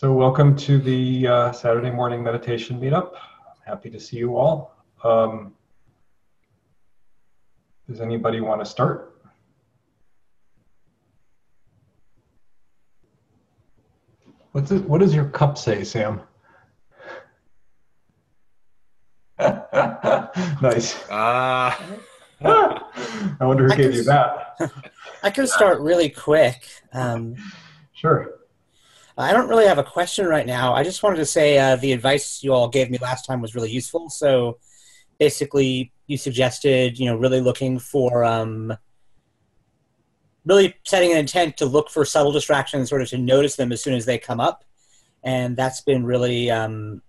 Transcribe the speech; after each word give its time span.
So 0.00 0.14
welcome 0.14 0.56
to 0.56 0.78
the 0.78 1.26
uh, 1.26 1.52
Saturday 1.52 1.90
morning 1.90 2.22
meditation 2.22 2.80
meetup. 2.80 3.10
I'm 3.12 3.60
happy 3.66 3.90
to 3.90 4.00
see 4.00 4.16
you 4.16 4.34
all. 4.34 4.74
Um, 5.04 5.52
does 7.86 8.00
anybody 8.00 8.40
want 8.40 8.62
to 8.62 8.64
start? 8.64 9.20
What's 14.52 14.70
it, 14.70 14.88
what 14.88 15.00
does 15.02 15.14
your 15.14 15.26
cup 15.26 15.58
say, 15.58 15.84
Sam? 15.84 16.22
nice. 19.38 20.98
Ah. 21.10 21.78
I 22.40 23.44
wonder 23.44 23.66
who 23.66 23.72
I 23.74 23.76
gave 23.76 23.94
you 23.94 24.04
that. 24.04 24.56
I 25.22 25.28
can 25.28 25.46
start 25.46 25.78
really 25.80 26.08
quick. 26.08 26.66
Um, 26.94 27.36
Sure. 27.92 28.39
I 29.22 29.32
don't 29.32 29.48
really 29.48 29.66
have 29.66 29.78
a 29.78 29.84
question 29.84 30.26
right 30.26 30.46
now. 30.46 30.74
I 30.74 30.82
just 30.82 31.02
wanted 31.02 31.16
to 31.16 31.26
say 31.26 31.58
uh, 31.58 31.76
the 31.76 31.92
advice 31.92 32.42
you 32.42 32.52
all 32.52 32.68
gave 32.68 32.90
me 32.90 32.98
last 32.98 33.26
time 33.26 33.40
was 33.40 33.54
really 33.54 33.70
useful. 33.70 34.08
So 34.08 34.58
basically, 35.18 35.92
you 36.06 36.16
suggested, 36.16 36.98
you 36.98 37.06
know, 37.06 37.16
really 37.16 37.40
looking 37.40 37.78
for, 37.78 38.24
um, 38.24 38.76
really 40.44 40.74
setting 40.84 41.12
an 41.12 41.18
intent 41.18 41.56
to 41.58 41.66
look 41.66 41.90
for 41.90 42.04
subtle 42.04 42.32
distractions, 42.32 42.88
sort 42.88 43.02
of 43.02 43.08
to 43.08 43.18
notice 43.18 43.56
them 43.56 43.72
as 43.72 43.82
soon 43.82 43.94
as 43.94 44.06
they 44.06 44.18
come 44.18 44.40
up. 44.40 44.64
And 45.22 45.56
that's 45.56 45.82
been 45.82 46.04
really, 46.04 46.50
um, 46.50 47.02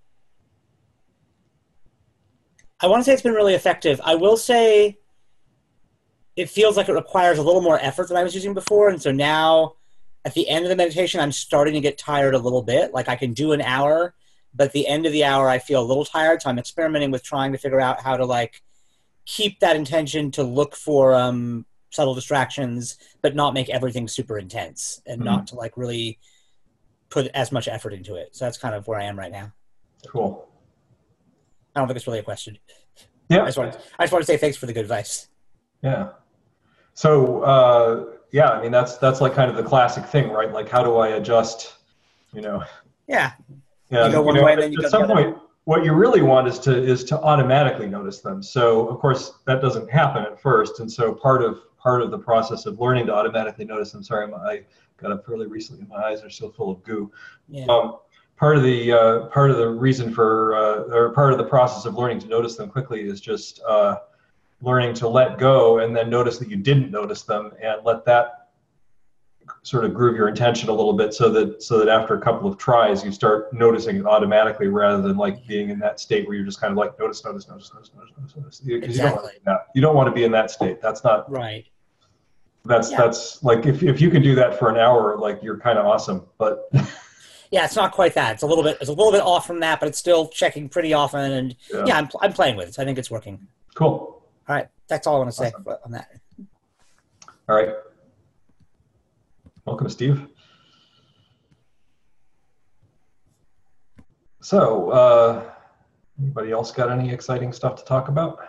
I 2.80 2.88
want 2.88 3.02
to 3.02 3.04
say 3.06 3.14
it's 3.14 3.22
been 3.22 3.34
really 3.34 3.54
effective. 3.54 4.02
I 4.04 4.16
will 4.16 4.38
say 4.38 4.98
it 6.36 6.50
feels 6.50 6.78
like 6.78 6.90
it 6.90 6.94
requires 6.94 7.38
a 7.38 7.44
little 7.44 7.62
more 7.62 7.80
effort 7.80 8.08
than 8.08 8.18
I 8.18 8.24
was 8.24 8.34
using 8.34 8.54
before. 8.54 8.90
And 8.90 9.02
so 9.02 9.12
now, 9.12 9.76
at 10.24 10.34
the 10.34 10.48
end 10.48 10.66
of 10.66 10.70
the 10.70 10.76
meditation, 10.76 11.20
I'm 11.20 11.32
starting 11.32 11.74
to 11.74 11.82
get 11.82 11.98
tired 11.98 12.36
a 12.36 12.40
little 12.40 12.62
bit. 12.62 12.94
Like 12.94 13.10
I 13.10 13.16
can 13.16 13.34
do 13.34 13.52
an 13.54 13.62
hour, 13.62 14.14
but 14.54 14.66
at 14.66 14.74
the 14.74 14.88
end 14.88 15.06
of 15.06 15.12
the 15.12 15.24
hour, 15.24 15.50
I 15.50 15.60
feel 15.60 15.82
a 15.82 15.86
little 15.86 16.06
tired. 16.06 16.42
So 16.42 16.50
I'm 16.50 16.60
experimenting 16.60 17.12
with 17.12 17.24
trying 17.24 17.52
to 17.54 17.58
figure 17.58 17.82
out 17.82 18.02
how 18.02 18.18
to 18.18 18.26
like 18.26 18.62
keep 19.26 19.60
that 19.60 19.76
intention 19.76 20.32
to 20.32 20.44
look 20.44 20.76
for 20.76 21.16
um, 21.16 21.66
subtle 21.90 22.14
distractions, 22.14 22.98
but 23.22 23.36
not 23.36 23.54
make 23.54 23.70
everything 23.70 24.08
super 24.08 24.38
intense 24.38 25.02
and 25.06 25.22
not 25.22 25.48
to 25.48 25.56
like 25.56 25.76
really 25.76 26.20
put 27.10 27.28
as 27.34 27.52
much 27.52 27.68
effort 27.68 27.94
into 27.94 28.16
it. 28.16 28.36
So 28.36 28.46
that's 28.46 28.58
kind 28.58 28.76
of 28.76 28.88
where 28.88 29.00
I 29.00 29.04
am 29.04 29.18
right 29.18 29.32
now. 29.32 29.52
Cool. 30.08 30.48
I 31.76 31.80
don't 31.80 31.88
think 31.88 31.98
it's 31.98 32.08
really 32.08 32.20
a 32.20 32.24
question. 32.24 32.58
Yeah. 33.30 33.44
I 33.44 33.46
just 33.46 33.58
want 33.58 33.74
to, 33.74 33.80
I 33.98 34.04
just 34.04 34.14
want 34.14 34.24
to 34.24 34.28
say 34.28 34.38
thanks 34.38 34.58
for 34.58 34.66
the 34.66 34.74
good 34.74 34.84
advice. 34.84 35.28
Yeah. 35.82 36.10
So 36.94 37.42
uh, 37.44 38.06
yeah, 38.32 38.50
I 38.50 38.62
mean 38.62 38.72
that's 38.72 38.98
that's 38.98 39.22
like 39.22 39.34
kind 39.34 39.50
of 39.50 39.58
the 39.58 39.64
classic 39.64 40.06
thing, 40.06 40.30
right? 40.30 40.52
Like 40.52 40.70
how 40.70 40.84
do 40.84 40.98
I 40.98 41.10
adjust? 41.10 41.76
You 42.34 42.42
know. 42.42 42.64
Yeah. 43.08 43.32
Yeah. 43.90 44.06
You 44.06 44.12
go 44.12 44.22
one 44.22 44.36
know, 44.36 44.46
way, 44.46 44.54
at, 44.54 44.60
then 44.60 44.72
you 44.72 44.80
at 44.80 44.84
go 44.84 44.90
some 44.90 45.08
the 45.08 45.14
other. 45.14 45.24
point, 45.24 45.38
what 45.66 45.84
you 45.84 45.94
really 45.94 46.22
want 46.22 46.48
is 46.48 46.60
to 46.60 46.76
is 46.76 47.04
to 47.06 47.20
automatically 47.20 47.88
notice 47.88 48.20
them. 48.22 48.42
So 48.42 48.88
of 48.88 49.00
course 49.00 49.34
that 49.46 49.62
doesn't 49.62 49.90
happen 49.90 50.24
at 50.24 50.42
first, 50.42 50.80
and 50.80 50.92
so 50.92 51.14
part 51.14 51.44
of 51.44 51.60
part 51.78 52.02
of 52.02 52.12
the 52.12 52.20
process 52.20 52.66
of 52.66 52.80
learning 52.80 53.08
to 53.08 53.14
automatically 53.14 53.66
notice 53.66 53.92
them. 53.92 54.04
Sorry, 54.04 54.28
my, 54.28 54.38
I 54.38 54.62
got 54.98 55.12
up 55.12 55.26
fairly 55.26 55.48
recently. 55.48 55.82
And 55.82 55.90
my 55.90 55.98
eyes 55.98 56.24
are 56.24 56.30
still 56.30 56.52
full 56.52 56.72
of 56.72 56.84
goo. 56.84 57.12
Yeah. 57.50 57.66
Um, 57.66 57.98
part 58.38 58.58
of 58.58 58.64
the 58.64 58.92
uh, 58.92 59.26
part 59.28 59.52
of 59.52 59.58
the 59.58 59.70
reason 59.70 60.14
for 60.14 60.56
uh, 60.56 60.96
or 60.96 61.12
part 61.14 61.32
of 61.32 61.38
the 61.38 61.46
process 61.46 61.86
of 61.86 61.96
learning 61.96 62.20
to 62.20 62.28
notice 62.28 62.56
them 62.56 62.70
quickly 62.70 63.02
is 63.02 63.20
just 63.20 63.62
uh, 63.68 63.98
learning 64.62 64.94
to 64.96 65.08
let 65.08 65.38
go 65.38 65.80
and 65.80 65.96
then 65.96 66.10
notice 66.10 66.38
that 66.38 66.50
you 66.50 66.56
didn't 66.58 66.92
notice 66.92 67.24
them 67.24 67.52
and 67.62 67.84
let 67.84 68.06
that 68.06 68.38
sort 69.64 69.84
of 69.86 69.94
groove 69.94 70.16
your 70.16 70.28
intention 70.28 70.70
a 70.70 70.72
little 70.72 70.94
bit 70.94 71.14
so 71.14 71.30
that 71.30 71.62
so 71.62 71.78
that 71.80 71.90
after 71.90 72.16
a 72.16 72.22
couple 72.22 72.50
of 72.50 72.58
tries 72.58 73.04
you 73.04 73.12
start 73.12 73.52
noticing 73.54 73.98
it 73.98 74.06
automatically 74.06 74.68
rather 74.68 75.02
than 75.02 75.18
like 75.18 75.46
being 75.48 75.70
in 75.70 75.78
that 75.80 76.00
state 76.00 76.26
where 76.28 76.36
you're 76.36 76.46
just 76.46 76.60
kind 76.62 76.72
of 76.72 76.78
like 76.78 76.98
notice 77.00 77.24
notice 77.26 77.48
notice 77.48 77.72
notice 77.74 77.92
notice 77.96 78.12
notice, 78.18 78.36
notice. 78.38 78.60
'Cause 78.60 78.68
you 78.68 78.80
don't 78.80 78.82
want 78.82 79.24
to 79.24 79.30
Exactly. 79.30 79.32
be 79.46 79.52
you 79.76 79.82
don't 79.82 79.96
want 79.96 80.08
to 80.08 80.12
be 80.14 80.24
in 80.24 80.32
that 80.32 80.52
state 80.52 80.80
that's 80.82 81.04
not 81.04 81.30
Right. 81.30 81.66
that's 82.66 82.92
Yeah. 82.92 82.98
that's 82.98 83.44
like 83.44 83.66
if, 83.66 83.84
if 83.84 84.00
you 84.00 84.10
can 84.10 84.22
do 84.22 84.36
that 84.36 84.58
for 84.58 84.70
an 84.70 84.78
hour 84.78 85.18
like 85.18 85.42
you're 85.44 85.60
kind 85.60 85.78
of 85.78 85.86
awesome 85.86 86.24
but 86.38 86.70
Yeah, 87.54 87.66
it's 87.66 87.76
not 87.76 87.92
quite 87.92 88.14
that. 88.14 88.36
It's 88.36 88.44
a 88.44 88.48
little 88.48 88.64
bit. 88.64 88.78
It's 88.80 88.90
a 88.90 88.94
little 88.94 89.12
bit 89.12 89.20
off 89.20 89.46
from 89.46 89.60
that, 89.60 89.82
but 89.82 89.90
it's 89.90 89.98
still 90.00 90.30
checking 90.30 90.70
pretty 90.70 90.94
often. 90.94 91.20
And 91.34 91.56
Yeah. 91.70 91.84
yeah, 91.86 91.98
I'm, 91.98 92.10
I'm 92.22 92.32
playing 92.32 92.56
with 92.56 92.70
it. 92.70 92.76
So 92.76 92.82
I 92.82 92.86
think 92.86 92.98
it's 92.98 93.12
working. 93.12 93.46
cool 93.76 94.21
All 94.52 94.58
right, 94.58 94.68
that's 94.90 95.08
all 95.08 95.16
I 95.16 95.20
want 95.20 95.30
to 95.32 95.38
say 95.38 95.54
on 95.86 95.92
that. 95.92 96.10
All 97.48 97.56
right. 97.56 97.70
Welcome, 99.64 99.90
Steve. 99.90 100.28
So, 104.42 104.90
uh, 104.90 105.52
anybody 106.20 106.52
else 106.52 106.74
got 106.74 106.92
any 106.92 107.14
exciting 107.14 107.54
stuff 107.54 107.78
to 107.78 107.86
talk 107.86 108.10
about? 108.10 108.40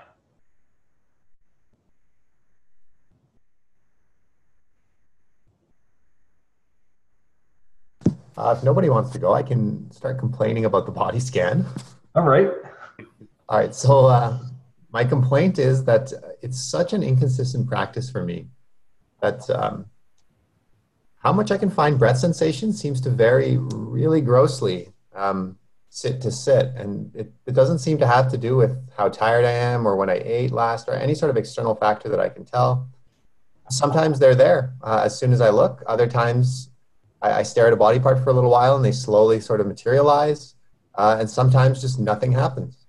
Uh, 8.37 8.57
if 8.59 8.65
nobody 8.65 8.89
wants 8.89 9.11
to 9.11 9.21
go, 9.21 9.35
I 9.35 9.45
can 9.45 9.89
start 9.93 10.19
complaining 10.19 10.65
about 10.65 10.87
the 10.87 10.91
body 10.91 11.21
scan. 11.21 11.65
All 12.17 12.25
right. 12.25 12.51
All 13.49 13.59
right, 13.61 13.73
so 13.73 14.07
uh, 14.07 14.41
my 14.93 15.05
complaint 15.05 15.59
is 15.59 15.85
that 15.85 16.13
it's 16.43 16.63
such 16.63 16.93
an 16.93 17.03
inconsistent 17.03 17.67
practice 17.67 18.11
for 18.11 18.25
me 18.25 18.47
that 19.21 19.49
um, 19.51 19.87
how 21.17 21.33
much 21.33 21.51
I 21.51 21.59
can 21.59 21.71
find 21.71 21.99
breath 21.99 22.19
sensation 22.19 22.73
seems 22.73 23.01
to 23.03 23.11
vary 23.11 23.57
really 23.59 24.21
grossly 24.21 24.93
um, 25.15 25.57
sit 25.89 26.21
to 26.23 26.31
sit. 26.31 26.67
And 26.75 27.15
it, 27.15 27.33
it 27.47 27.55
doesn't 27.55 27.79
seem 27.79 27.99
to 27.99 28.07
have 28.07 28.31
to 28.33 28.39
do 28.39 28.57
with 28.57 28.77
how 28.97 29.09
tired 29.09 29.45
I 29.45 29.53
am 29.53 29.87
or 29.87 29.97
when 29.97 30.11
I 30.11 30.21
ate 30.25 30.51
last 30.51 30.89
or 30.89 30.95
any 30.95 31.15
sort 31.15 31.31
of 31.31 31.37
external 31.37 31.75
factor 31.75 32.09
that 32.09 32.21
I 32.21 32.29
can 32.29 32.45
tell. 32.45 32.89
Sometimes 33.71 34.19
they're 34.19 34.35
there 34.35 34.75
uh, 34.83 35.03
as 35.05 35.19
soon 35.19 35.33
as 35.33 35.41
I 35.41 35.51
look, 35.51 35.83
other 35.87 36.07
times 36.07 36.71
I, 37.23 37.33
I 37.33 37.43
stare 37.45 37.69
at 37.69 37.73
a 37.73 37.77
body 37.77 38.01
part 38.01 38.23
for 38.23 38.31
a 38.31 38.33
little 38.33 38.51
while 38.51 38.77
and 38.77 38.85
they 38.85 38.93
slowly 38.93 39.41
sort 39.41 39.61
of 39.61 39.67
materialize. 39.67 40.55
Uh, 40.95 41.17
and 41.21 41.31
sometimes 41.31 41.81
just 41.81 41.99
nothing 41.99 42.33
happens. 42.33 42.82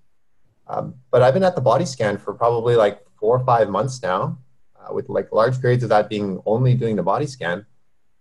Um, 0.66 0.94
but 1.10 1.22
I've 1.22 1.34
been 1.34 1.44
at 1.44 1.54
the 1.54 1.60
body 1.60 1.84
scan 1.84 2.18
for 2.18 2.32
probably 2.32 2.76
like 2.76 3.04
four 3.18 3.36
or 3.36 3.44
five 3.44 3.68
months 3.68 4.02
now, 4.02 4.38
uh, 4.76 4.92
with 4.92 5.08
like 5.08 5.32
large 5.32 5.60
periods 5.60 5.82
of 5.82 5.90
that 5.90 6.08
being 6.08 6.40
only 6.46 6.74
doing 6.74 6.96
the 6.96 7.02
body 7.02 7.26
scan. 7.26 7.66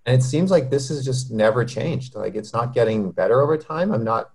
And 0.05 0.19
it 0.19 0.23
seems 0.23 0.51
like 0.51 0.69
this 0.69 0.89
has 0.89 1.05
just 1.05 1.31
never 1.31 1.63
changed. 1.63 2.15
Like 2.15 2.35
it's 2.35 2.51
not 2.51 2.73
getting 2.73 3.11
better 3.11 3.41
over 3.41 3.57
time. 3.57 3.93
I'm 3.93 4.03
not, 4.03 4.31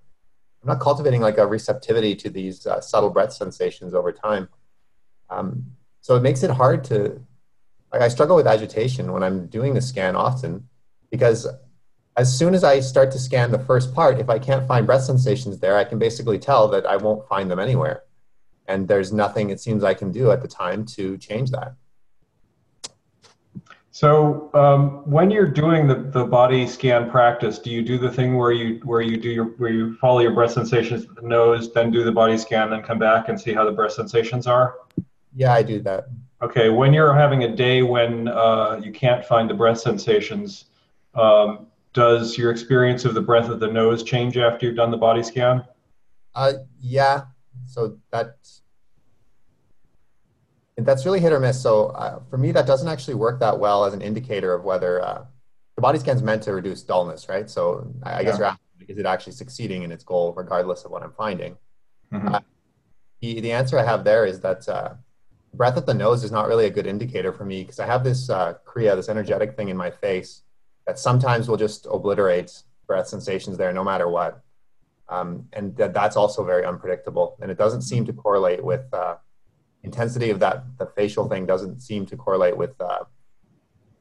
I'm 0.62 0.68
not 0.68 0.80
cultivating 0.80 1.20
like 1.20 1.38
a 1.38 1.46
receptivity 1.46 2.14
to 2.16 2.30
these 2.30 2.66
uh, 2.66 2.80
subtle 2.80 3.10
breath 3.10 3.32
sensations 3.32 3.92
over 3.92 4.10
time. 4.10 4.48
Um, 5.28 5.66
so 6.00 6.16
it 6.16 6.22
makes 6.22 6.42
it 6.42 6.50
hard 6.50 6.84
to, 6.84 7.20
like 7.92 8.00
I 8.00 8.08
struggle 8.08 8.36
with 8.36 8.46
agitation 8.46 9.12
when 9.12 9.22
I'm 9.22 9.46
doing 9.46 9.74
the 9.74 9.82
scan 9.82 10.16
often, 10.16 10.68
because 11.10 11.46
as 12.18 12.36
soon 12.36 12.52
as 12.52 12.64
I 12.64 12.80
start 12.80 13.12
to 13.12 13.18
scan 13.18 13.52
the 13.52 13.60
first 13.60 13.94
part, 13.94 14.18
if 14.18 14.28
I 14.28 14.40
can't 14.40 14.66
find 14.66 14.84
breath 14.84 15.04
sensations 15.04 15.60
there, 15.60 15.76
I 15.76 15.84
can 15.84 16.00
basically 16.00 16.38
tell 16.38 16.66
that 16.68 16.84
I 16.84 16.96
won't 16.96 17.26
find 17.28 17.48
them 17.48 17.60
anywhere. 17.60 18.02
And 18.66 18.88
there's 18.88 19.12
nothing 19.12 19.50
it 19.50 19.60
seems 19.60 19.84
I 19.84 19.94
can 19.94 20.10
do 20.10 20.32
at 20.32 20.42
the 20.42 20.48
time 20.48 20.84
to 20.96 21.16
change 21.16 21.52
that. 21.52 21.74
So, 23.92 24.50
um, 24.52 25.08
when 25.10 25.30
you're 25.30 25.50
doing 25.50 25.86
the, 25.86 25.94
the 25.94 26.24
body 26.24 26.66
scan 26.66 27.08
practice, 27.08 27.58
do 27.60 27.70
you 27.70 27.82
do 27.82 27.98
the 27.98 28.10
thing 28.10 28.36
where 28.36 28.52
you 28.52 28.80
where 28.84 29.00
you 29.00 29.16
do 29.16 29.28
your 29.28 29.46
where 29.56 29.70
you 29.70 29.96
follow 29.96 30.20
your 30.20 30.32
breath 30.32 30.52
sensations 30.52 31.06
with 31.06 31.16
the 31.16 31.26
nose, 31.26 31.72
then 31.72 31.90
do 31.90 32.04
the 32.04 32.12
body 32.12 32.36
scan, 32.36 32.70
then 32.70 32.82
come 32.82 32.98
back 32.98 33.28
and 33.28 33.40
see 33.40 33.52
how 33.52 33.64
the 33.64 33.72
breath 33.72 33.92
sensations 33.92 34.46
are? 34.46 34.74
Yeah, 35.34 35.52
I 35.52 35.62
do 35.62 35.80
that. 35.80 36.08
Okay, 36.42 36.68
when 36.68 36.92
you're 36.92 37.14
having 37.14 37.44
a 37.44 37.56
day 37.56 37.82
when 37.82 38.28
uh, 38.28 38.80
you 38.82 38.92
can't 38.92 39.24
find 39.24 39.50
the 39.50 39.54
breath 39.54 39.80
sensations, 39.80 40.66
um, 41.14 41.67
does 41.92 42.36
your 42.36 42.50
experience 42.50 43.04
of 43.04 43.14
the 43.14 43.20
breath 43.20 43.48
of 43.48 43.60
the 43.60 43.66
nose 43.66 44.02
change 44.02 44.36
after 44.36 44.66
you've 44.66 44.76
done 44.76 44.90
the 44.90 44.96
body 44.96 45.22
scan? 45.22 45.64
Uh, 46.34 46.52
yeah, 46.80 47.22
so 47.66 47.98
that 48.10 48.36
that's 50.76 51.04
really 51.04 51.20
hit 51.20 51.32
or 51.32 51.40
miss. 51.40 51.60
So 51.60 51.86
uh, 51.88 52.20
for 52.30 52.38
me, 52.38 52.52
that 52.52 52.66
doesn't 52.66 52.88
actually 52.88 53.14
work 53.14 53.40
that 53.40 53.58
well 53.58 53.84
as 53.84 53.94
an 53.94 54.02
indicator 54.02 54.54
of 54.54 54.64
whether 54.64 55.02
uh, 55.04 55.24
the 55.74 55.82
body 55.82 55.98
scan's 55.98 56.22
meant 56.22 56.42
to 56.44 56.52
reduce 56.52 56.82
dullness, 56.82 57.28
right? 57.28 57.50
So 57.50 57.92
I, 58.02 58.18
I 58.18 58.24
guess 58.24 58.38
you're 58.38 58.46
asking, 58.46 58.86
is 58.88 58.98
it 58.98 59.06
actually 59.06 59.32
succeeding 59.32 59.82
in 59.82 59.90
its 59.90 60.04
goal, 60.04 60.32
regardless 60.36 60.84
of 60.84 60.90
what 60.90 61.02
I'm 61.02 61.12
finding? 61.12 61.56
Mhm. 62.12 62.34
Uh, 62.34 62.40
the, 63.20 63.40
the 63.40 63.52
answer 63.52 63.78
I 63.78 63.84
have 63.84 64.04
there 64.04 64.24
is 64.24 64.40
that 64.40 64.68
uh, 64.68 64.94
breath 65.54 65.76
at 65.76 65.86
the 65.86 65.94
nose 65.94 66.22
is 66.22 66.30
not 66.30 66.46
really 66.46 66.66
a 66.66 66.70
good 66.70 66.86
indicator 66.86 67.32
for 67.32 67.44
me 67.44 67.62
because 67.62 67.80
I 67.80 67.86
have 67.86 68.04
this 68.04 68.30
uh, 68.30 68.54
kriya, 68.64 68.94
this 68.94 69.08
energetic 69.08 69.56
thing 69.56 69.70
in 69.70 69.76
my 69.76 69.90
face 69.90 70.42
that 70.88 70.98
sometimes 70.98 71.50
will 71.50 71.58
just 71.58 71.86
obliterate 71.92 72.62
breath 72.86 73.06
sensations 73.06 73.58
there 73.58 73.74
no 73.74 73.84
matter 73.84 74.08
what. 74.08 74.40
Um, 75.10 75.44
and 75.52 75.76
that, 75.76 75.92
that's 75.92 76.16
also 76.16 76.42
very 76.42 76.64
unpredictable. 76.64 77.36
And 77.42 77.50
it 77.50 77.58
doesn't 77.58 77.82
seem 77.82 78.06
to 78.06 78.12
correlate 78.14 78.64
with 78.64 78.86
uh, 78.94 79.16
intensity 79.82 80.30
of 80.30 80.40
that, 80.40 80.64
the 80.78 80.86
facial 80.96 81.28
thing 81.28 81.44
doesn't 81.44 81.80
seem 81.80 82.06
to 82.06 82.16
correlate 82.16 82.56
with, 82.56 82.80
uh, 82.80 83.04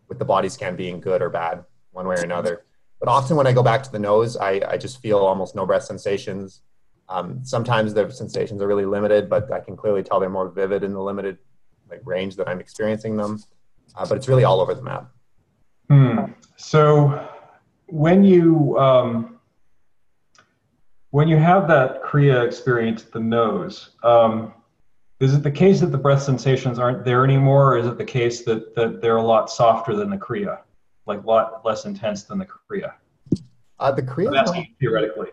with 0.07 0.17
the 0.17 0.23
body 0.23 0.47
scan 0.47 0.77
being 0.77 1.01
good 1.01 1.21
or 1.21 1.29
bad 1.29 1.65
one 1.91 2.07
way 2.07 2.15
or 2.15 2.23
another. 2.23 2.63
but 3.01 3.09
often 3.09 3.35
when 3.35 3.47
I 3.47 3.51
go 3.51 3.63
back 3.63 3.83
to 3.83 3.91
the 3.91 3.99
nose, 3.99 4.37
I, 4.37 4.61
I 4.69 4.77
just 4.77 5.01
feel 5.01 5.19
almost 5.19 5.55
no 5.55 5.65
breath 5.65 5.83
sensations. 5.83 6.61
Um, 7.09 7.41
sometimes 7.43 7.93
the 7.93 8.09
sensations 8.11 8.61
are 8.61 8.67
really 8.67 8.85
limited, 8.85 9.29
but 9.29 9.51
I 9.51 9.59
can 9.59 9.75
clearly 9.75 10.03
tell 10.03 10.21
they're 10.21 10.29
more 10.29 10.49
vivid 10.49 10.85
in 10.85 10.93
the 10.93 11.01
limited 11.01 11.37
like 11.89 11.99
range 12.05 12.37
that 12.37 12.47
I'm 12.47 12.61
experiencing 12.61 13.17
them. 13.17 13.43
Uh, 13.93 14.05
but 14.07 14.17
it's 14.17 14.29
really 14.29 14.45
all 14.45 14.61
over 14.61 14.73
the 14.73 14.81
map. 14.81 15.11
Hmm. 15.89 16.31
So 16.57 17.27
when 17.87 18.23
you 18.23 18.77
um, 18.77 19.39
when 21.11 21.27
you 21.27 21.37
have 21.37 21.67
that 21.67 22.03
Kriya 22.03 22.45
experience 22.45 23.03
at 23.03 23.11
the 23.11 23.19
nose, 23.19 23.91
um, 24.03 24.53
is 25.19 25.33
it 25.33 25.43
the 25.43 25.51
case 25.51 25.79
that 25.79 25.87
the 25.87 25.97
breath 25.97 26.21
sensations 26.21 26.77
aren't 26.77 27.03
there 27.03 27.23
anymore, 27.23 27.73
or 27.73 27.77
is 27.77 27.87
it 27.87 27.97
the 27.97 28.05
case 28.05 28.43
that, 28.43 28.75
that 28.75 29.01
they're 29.01 29.17
a 29.17 29.23
lot 29.23 29.49
softer 29.49 29.95
than 29.95 30.09
the 30.09 30.17
Kriya, 30.17 30.59
like 31.05 31.23
a 31.23 31.25
lot 31.25 31.65
less 31.65 31.85
intense 31.85 32.23
than 32.23 32.37
the 32.37 32.45
Kriya? 32.45 32.93
Uh, 33.79 33.91
the 33.91 34.03
Kriya 34.03 34.31
That's 34.31 34.51
theoretically. 34.79 35.29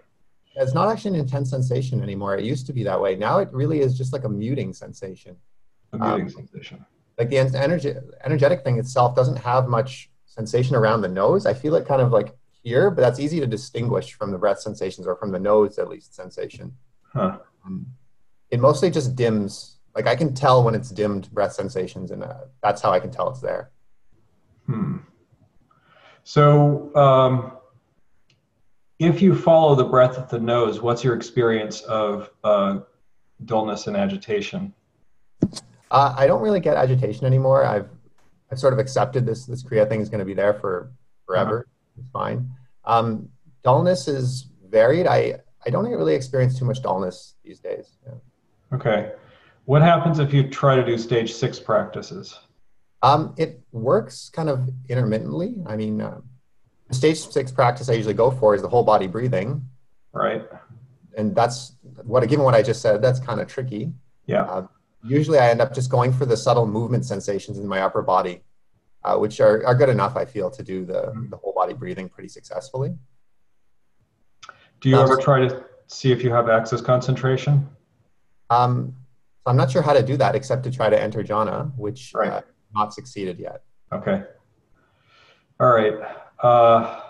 It's 0.56 0.72
not 0.72 0.88
actually 0.88 1.18
an 1.18 1.24
intense 1.24 1.50
sensation 1.50 2.02
anymore. 2.02 2.36
It 2.36 2.44
used 2.44 2.66
to 2.68 2.72
be 2.72 2.84
that 2.84 3.00
way. 3.00 3.16
Now 3.16 3.38
it 3.38 3.48
really 3.52 3.80
is 3.80 3.98
just 3.98 4.12
like 4.12 4.24
a 4.24 4.28
muting 4.28 4.72
sensation. 4.72 5.36
A 5.92 5.98
muting 5.98 6.26
um, 6.26 6.30
sensation. 6.30 6.86
Like 7.18 7.28
the 7.28 7.38
energy, 7.38 7.94
energetic 8.24 8.62
thing 8.62 8.78
itself 8.78 9.16
doesn't 9.16 9.36
have 9.36 9.68
much 9.68 10.10
sensation 10.34 10.74
around 10.74 11.00
the 11.00 11.08
nose. 11.08 11.46
I 11.46 11.54
feel 11.54 11.76
it 11.76 11.86
kind 11.86 12.02
of 12.02 12.10
like 12.10 12.36
here, 12.62 12.90
but 12.90 13.02
that's 13.02 13.20
easy 13.20 13.38
to 13.40 13.46
distinguish 13.46 14.14
from 14.14 14.32
the 14.32 14.38
breath 14.38 14.60
sensations 14.60 15.06
or 15.06 15.14
from 15.16 15.30
the 15.30 15.38
nose 15.38 15.78
at 15.78 15.88
least 15.88 16.14
sensation. 16.14 16.72
Huh. 17.12 17.38
Um, 17.64 17.86
it 18.50 18.58
mostly 18.60 18.90
just 18.90 19.14
dims. 19.14 19.78
Like 19.94 20.06
I 20.06 20.16
can 20.16 20.34
tell 20.34 20.64
when 20.64 20.74
it's 20.74 20.90
dimmed 20.90 21.30
breath 21.30 21.52
sensations, 21.52 22.10
and 22.10 22.24
uh, 22.24 22.46
that's 22.62 22.82
how 22.82 22.90
I 22.90 22.98
can 22.98 23.12
tell 23.12 23.30
it's 23.30 23.40
there. 23.40 23.70
Hmm. 24.66 24.98
So, 26.24 26.94
um, 26.96 27.52
if 28.98 29.22
you 29.22 29.36
follow 29.36 29.74
the 29.74 29.84
breath 29.84 30.18
at 30.18 30.28
the 30.28 30.40
nose, 30.40 30.80
what's 30.80 31.04
your 31.04 31.14
experience 31.14 31.82
of 31.82 32.30
uh, 32.42 32.80
dullness 33.44 33.86
and 33.86 33.96
agitation? 33.96 34.72
Uh, 35.90 36.14
I 36.16 36.26
don't 36.26 36.40
really 36.40 36.60
get 36.60 36.76
agitation 36.76 37.26
anymore. 37.26 37.64
I've 37.64 37.88
I've 38.50 38.58
sort 38.58 38.72
of 38.72 38.78
accepted 38.78 39.26
this 39.26 39.46
this 39.46 39.62
Kriya 39.62 39.88
thing 39.88 40.00
is 40.00 40.08
going 40.08 40.20
to 40.20 40.24
be 40.24 40.34
there 40.34 40.54
for 40.54 40.92
forever. 41.26 41.60
Uh-huh. 41.60 42.00
It's 42.00 42.10
fine. 42.10 42.50
Um, 42.84 43.28
dullness 43.62 44.08
is 44.08 44.48
varied. 44.68 45.06
I 45.06 45.40
I 45.66 45.70
don't 45.70 45.86
really 45.86 46.14
experience 46.14 46.58
too 46.58 46.64
much 46.64 46.82
dullness 46.82 47.34
these 47.44 47.60
days. 47.60 47.96
Yeah. 48.06 48.14
Okay. 48.74 49.12
What 49.64 49.80
happens 49.80 50.18
if 50.18 50.34
you 50.34 50.48
try 50.48 50.76
to 50.76 50.84
do 50.84 50.98
stage 50.98 51.32
six 51.32 51.58
practices? 51.58 52.38
Um, 53.02 53.34
it 53.38 53.60
works 53.72 54.30
kind 54.30 54.48
of 54.48 54.68
intermittently. 54.88 55.56
I 55.66 55.76
mean, 55.76 56.00
uh, 56.00 56.20
stage 56.90 57.18
six 57.18 57.50
practice 57.50 57.88
I 57.88 57.94
usually 57.94 58.14
go 58.14 58.30
for 58.30 58.54
is 58.54 58.62
the 58.62 58.68
whole 58.68 58.82
body 58.82 59.06
breathing. 59.06 59.66
Right. 60.12 60.42
And 61.16 61.34
that's 61.34 61.76
what, 62.02 62.26
given 62.28 62.44
what 62.44 62.54
I 62.54 62.62
just 62.62 62.82
said, 62.82 63.00
that's 63.00 63.20
kind 63.20 63.40
of 63.40 63.48
tricky. 63.48 63.92
Yeah. 64.26 64.42
Uh, 64.42 64.66
usually 65.04 65.38
I 65.38 65.50
end 65.50 65.60
up 65.60 65.74
just 65.74 65.90
going 65.90 66.12
for 66.12 66.26
the 66.26 66.36
subtle 66.36 66.66
movement 66.66 67.04
sensations 67.04 67.58
in 67.58 67.66
my 67.66 67.80
upper 67.80 68.02
body, 68.02 68.42
uh, 69.04 69.16
which 69.16 69.40
are, 69.40 69.64
are 69.66 69.74
good 69.74 69.88
enough, 69.88 70.16
I 70.16 70.24
feel, 70.24 70.50
to 70.50 70.62
do 70.62 70.84
the, 70.84 70.94
mm-hmm. 70.94 71.30
the 71.30 71.36
whole 71.36 71.52
body 71.52 71.74
breathing 71.74 72.08
pretty 72.08 72.28
successfully. 72.28 72.96
Do 74.80 74.88
you 74.88 74.98
ever 74.98 75.16
try 75.16 75.46
to 75.46 75.64
see 75.86 76.12
if 76.12 76.22
you 76.22 76.30
have 76.30 76.48
access 76.48 76.80
concentration? 76.80 77.68
Um, 78.50 78.94
I'm 79.46 79.56
not 79.56 79.70
sure 79.70 79.82
how 79.82 79.92
to 79.92 80.02
do 80.02 80.16
that 80.16 80.34
except 80.34 80.64
to 80.64 80.70
try 80.70 80.90
to 80.90 81.00
enter 81.00 81.22
jhana, 81.22 81.72
which 81.76 82.12
right. 82.14 82.30
uh, 82.30 82.40
not 82.74 82.92
succeeded 82.92 83.38
yet. 83.38 83.62
Okay. 83.92 84.22
All 85.60 85.70
right. 85.70 85.94
Uh, 86.42 87.00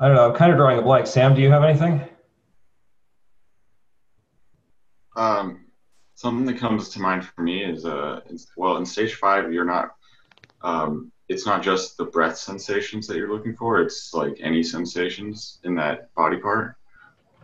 I 0.00 0.06
don't 0.06 0.16
know. 0.16 0.30
I'm 0.30 0.34
kind 0.34 0.50
of 0.52 0.58
drawing 0.58 0.78
a 0.78 0.82
blank. 0.82 1.06
Sam, 1.06 1.34
do 1.34 1.40
you 1.40 1.50
have 1.50 1.64
anything? 1.64 2.02
Um, 5.16 5.66
something 6.18 6.46
that 6.46 6.58
comes 6.58 6.88
to 6.88 7.00
mind 7.00 7.24
for 7.24 7.42
me 7.42 7.62
is, 7.62 7.84
uh, 7.84 8.18
well, 8.56 8.76
in 8.78 8.84
stage 8.84 9.14
five, 9.14 9.52
you're 9.52 9.64
not, 9.64 9.94
um, 10.62 11.12
it's 11.28 11.46
not 11.46 11.62
just 11.62 11.96
the 11.96 12.06
breath 12.06 12.36
sensations 12.36 13.06
that 13.06 13.16
you're 13.16 13.32
looking 13.32 13.54
for. 13.54 13.80
It's 13.80 14.12
like 14.12 14.36
any 14.40 14.64
sensations 14.64 15.60
in 15.62 15.76
that 15.76 16.12
body 16.16 16.38
part. 16.38 16.74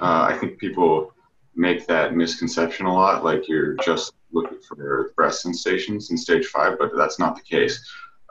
Uh, 0.00 0.26
I 0.28 0.36
think 0.36 0.58
people 0.58 1.12
make 1.54 1.86
that 1.86 2.16
misconception 2.16 2.86
a 2.86 2.92
lot, 2.92 3.22
like 3.22 3.48
you're 3.48 3.74
just 3.74 4.12
looking 4.32 4.58
for 4.66 5.12
breath 5.14 5.36
sensations 5.36 6.10
in 6.10 6.16
stage 6.16 6.46
five, 6.46 6.76
but 6.76 6.90
that's 6.96 7.20
not 7.20 7.36
the 7.36 7.42
case. 7.42 7.78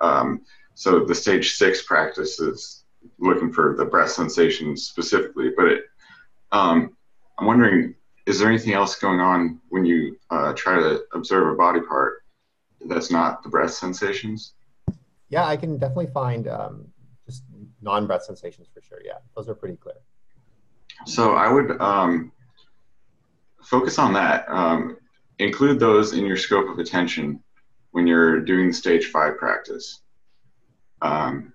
Um, 0.02 0.42
so 0.74 1.06
the 1.06 1.16
stage 1.16 1.54
six 1.54 1.84
practice 1.84 2.42
is 2.42 2.84
looking 3.18 3.54
for 3.54 3.78
the 3.78 3.86
breath 3.86 4.12
sensations 4.12 4.88
specifically, 4.88 5.52
but 5.56 5.68
it, 5.68 5.84
um, 6.52 6.98
I'm 7.40 7.46
wondering, 7.46 7.96
is 8.26 8.40
there 8.40 8.50
anything 8.50 8.74
else 8.74 8.96
going 8.96 9.20
on 9.20 9.60
when 9.70 9.86
you 9.86 10.18
uh, 10.30 10.54
try 10.54 10.76
to 10.76 11.04
observe 11.14 11.54
a 11.54 11.56
body 11.56 11.82
part 11.82 12.24
that's 12.86 13.12
not 13.12 13.44
the 13.44 13.50
breath 13.50 13.72
sensations? 13.72 14.54
Yeah, 15.30 15.46
I 15.46 15.58
can 15.58 15.78
definitely 15.78 16.08
find 16.08 16.48
um, 16.48 16.88
just 17.26 17.44
non-breath 17.82 18.24
sensations 18.24 18.68
for 18.74 18.82
sure. 18.82 19.00
Yeah, 19.04 19.18
those 19.36 19.50
are 19.50 19.56
pretty 19.56 19.76
clear. 19.76 19.96
So 21.06 21.34
I 21.34 21.52
would 21.52 21.82
um, 21.82 22.32
focus 23.62 24.00
on 24.00 24.14
that. 24.14 24.46
Um, 24.48 24.98
include 25.40 25.80
those 25.80 26.14
in 26.14 26.26
your 26.26 26.38
scope 26.38 26.70
of 26.70 26.80
attention 26.80 27.42
when 27.92 28.08
you're 28.08 28.40
doing 28.40 28.68
the 28.68 28.74
stage 28.74 29.08
five 29.08 29.38
practice. 29.38 30.02
Um, 31.02 31.54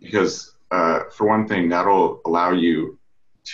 because 0.00 0.54
uh, 0.70 1.04
for 1.10 1.26
one 1.26 1.48
thing, 1.48 1.68
that'll 1.68 2.20
allow 2.26 2.52
you 2.52 2.98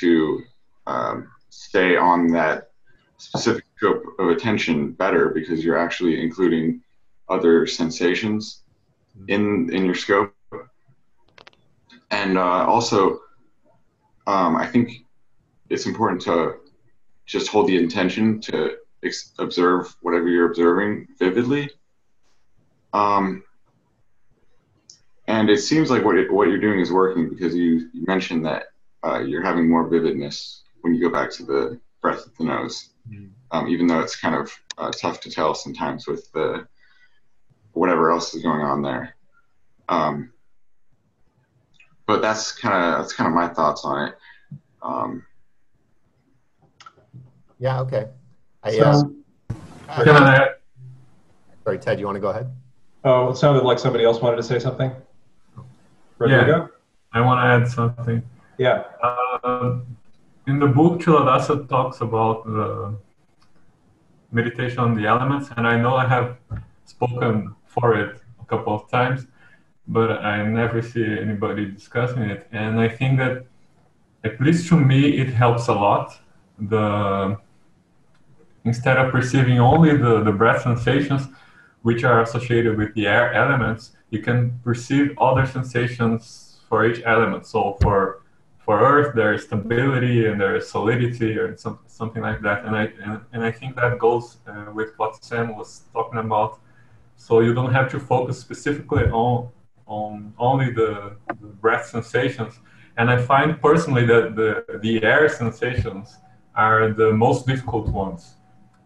to 0.00 0.42
um, 0.86 1.30
stay 1.54 1.96
on 1.96 2.28
that 2.28 2.70
specific 3.18 3.64
scope 3.76 4.02
of 4.18 4.28
attention 4.28 4.92
better 4.92 5.28
because 5.28 5.64
you're 5.64 5.78
actually 5.78 6.20
including 6.20 6.82
other 7.28 7.66
sensations 7.66 8.62
in 9.28 9.72
in 9.72 9.84
your 9.84 9.94
scope. 9.94 10.34
And 12.10 12.36
uh, 12.36 12.66
also, 12.66 13.20
um, 14.26 14.56
I 14.56 14.66
think 14.66 15.04
it's 15.70 15.86
important 15.86 16.20
to 16.22 16.56
just 17.26 17.48
hold 17.48 17.68
the 17.68 17.76
intention 17.76 18.40
to 18.42 18.76
ex- 19.02 19.32
observe 19.38 19.96
whatever 20.02 20.28
you're 20.28 20.50
observing 20.50 21.08
vividly. 21.18 21.70
Um, 22.92 23.42
and 25.26 25.48
it 25.48 25.58
seems 25.58 25.90
like 25.90 26.04
what, 26.04 26.16
it, 26.16 26.32
what 26.32 26.48
you're 26.48 26.60
doing 26.60 26.80
is 26.80 26.92
working 26.92 27.28
because 27.28 27.54
you, 27.54 27.88
you 27.92 28.04
mentioned 28.06 28.44
that 28.44 28.66
uh, 29.02 29.20
you're 29.20 29.42
having 29.42 29.68
more 29.68 29.88
vividness 29.88 30.63
when 30.84 30.94
you 30.94 31.00
go 31.00 31.08
back 31.08 31.30
to 31.30 31.42
the 31.44 31.80
breath 32.02 32.26
of 32.26 32.36
the 32.36 32.44
nose, 32.44 32.90
mm-hmm. 33.10 33.24
um, 33.52 33.68
even 33.68 33.86
though 33.86 34.00
it's 34.00 34.16
kind 34.16 34.34
of 34.34 34.52
uh, 34.76 34.90
tough 34.90 35.18
to 35.20 35.30
tell 35.30 35.54
sometimes 35.54 36.06
with 36.06 36.30
the 36.32 36.68
whatever 37.72 38.12
else 38.12 38.34
is 38.34 38.42
going 38.42 38.60
on 38.60 38.82
there. 38.82 39.16
Um, 39.88 40.30
but 42.06 42.20
that's 42.20 42.52
kind 42.52 42.74
of 42.74 43.00
that's 43.00 43.14
kind 43.14 43.28
of 43.28 43.34
my 43.34 43.48
thoughts 43.48 43.82
on 43.86 44.08
it. 44.08 44.14
Um, 44.82 45.24
yeah. 47.58 47.80
Okay. 47.80 48.08
I, 48.62 48.72
so, 48.72 49.14
uh, 49.88 50.04
can 50.04 50.16
I, 50.16 50.50
sorry, 51.64 51.78
Ted. 51.78 51.98
You 51.98 52.04
want 52.04 52.16
to 52.16 52.20
go 52.20 52.28
ahead? 52.28 52.54
Oh, 53.04 53.30
it 53.30 53.36
sounded 53.36 53.64
like 53.64 53.78
somebody 53.78 54.04
else 54.04 54.20
wanted 54.20 54.36
to 54.36 54.42
say 54.42 54.58
something. 54.58 54.92
yeah, 56.26 56.66
I 57.14 57.22
want 57.22 57.38
to 57.40 57.44
add 57.44 57.72
something. 57.72 58.22
Yeah. 58.58 58.84
Uh, 59.02 59.78
in 60.46 60.58
the 60.58 60.66
book, 60.66 61.00
Culadasa 61.00 61.68
talks 61.68 62.00
about 62.00 62.44
the 62.44 62.94
meditation 64.30 64.78
on 64.78 64.94
the 64.94 65.06
elements, 65.06 65.50
and 65.56 65.66
I 65.66 65.80
know 65.80 65.94
I 65.94 66.06
have 66.06 66.36
spoken 66.84 67.54
for 67.66 67.98
it 67.98 68.20
a 68.40 68.44
couple 68.44 68.74
of 68.74 68.90
times, 68.90 69.26
but 69.88 70.10
I 70.10 70.44
never 70.46 70.82
see 70.82 71.04
anybody 71.04 71.66
discussing 71.66 72.22
it. 72.22 72.46
And 72.52 72.80
I 72.80 72.88
think 72.88 73.18
that, 73.18 73.46
at 74.22 74.40
least 74.40 74.68
to 74.68 74.76
me, 74.76 75.18
it 75.18 75.28
helps 75.28 75.68
a 75.68 75.74
lot. 75.74 76.18
The 76.58 77.38
instead 78.64 78.96
of 78.96 79.12
perceiving 79.12 79.58
only 79.60 79.94
the, 79.96 80.22
the 80.22 80.32
breath 80.32 80.62
sensations, 80.62 81.28
which 81.82 82.02
are 82.02 82.22
associated 82.22 82.78
with 82.78 82.94
the 82.94 83.06
air 83.06 83.32
elements, 83.34 83.92
you 84.10 84.20
can 84.20 84.58
perceive 84.64 85.14
other 85.18 85.44
sensations 85.44 86.60
for 86.66 86.86
each 86.86 87.02
element. 87.04 87.46
So 87.46 87.76
for 87.82 88.23
for 88.64 88.80
Earth, 88.80 89.14
there 89.14 89.34
is 89.34 89.44
stability 89.44 90.26
and 90.26 90.40
there 90.40 90.56
is 90.56 90.68
solidity 90.70 91.36
or 91.38 91.56
some, 91.56 91.78
something 91.86 92.22
like 92.22 92.40
that. 92.42 92.64
And 92.64 92.74
I 92.76 92.84
and, 93.04 93.20
and 93.32 93.44
I 93.44 93.50
think 93.50 93.76
that 93.76 93.98
goes 93.98 94.38
uh, 94.46 94.70
with 94.72 94.90
what 94.96 95.22
Sam 95.24 95.56
was 95.56 95.82
talking 95.92 96.18
about. 96.18 96.60
So 97.16 97.40
you 97.40 97.54
don't 97.54 97.72
have 97.72 97.90
to 97.90 98.00
focus 98.00 98.38
specifically 98.38 99.04
on 99.04 99.48
on 99.86 100.32
only 100.38 100.72
the, 100.72 101.16
the 101.40 101.46
breath 101.62 101.86
sensations. 101.86 102.54
And 102.96 103.10
I 103.10 103.18
find 103.18 103.60
personally 103.60 104.06
that 104.06 104.34
the 104.36 104.78
the 104.80 105.02
air 105.02 105.28
sensations 105.28 106.16
are 106.54 106.92
the 106.92 107.12
most 107.12 107.46
difficult 107.46 107.88
ones 107.88 108.36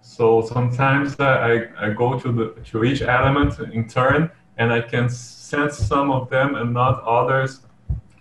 so 0.09 0.41
sometimes 0.41 1.21
I, 1.21 1.69
I 1.79 1.91
go 1.91 2.19
to 2.19 2.33
the 2.33 2.47
to 2.71 2.83
each 2.83 3.03
element 3.03 3.59
in 3.61 3.87
turn, 3.87 4.31
and 4.57 4.73
I 4.73 4.81
can 4.81 5.11
sense 5.11 5.77
some 5.77 6.11
of 6.11 6.31
them 6.31 6.55
and 6.55 6.73
not 6.73 7.03
others. 7.05 7.61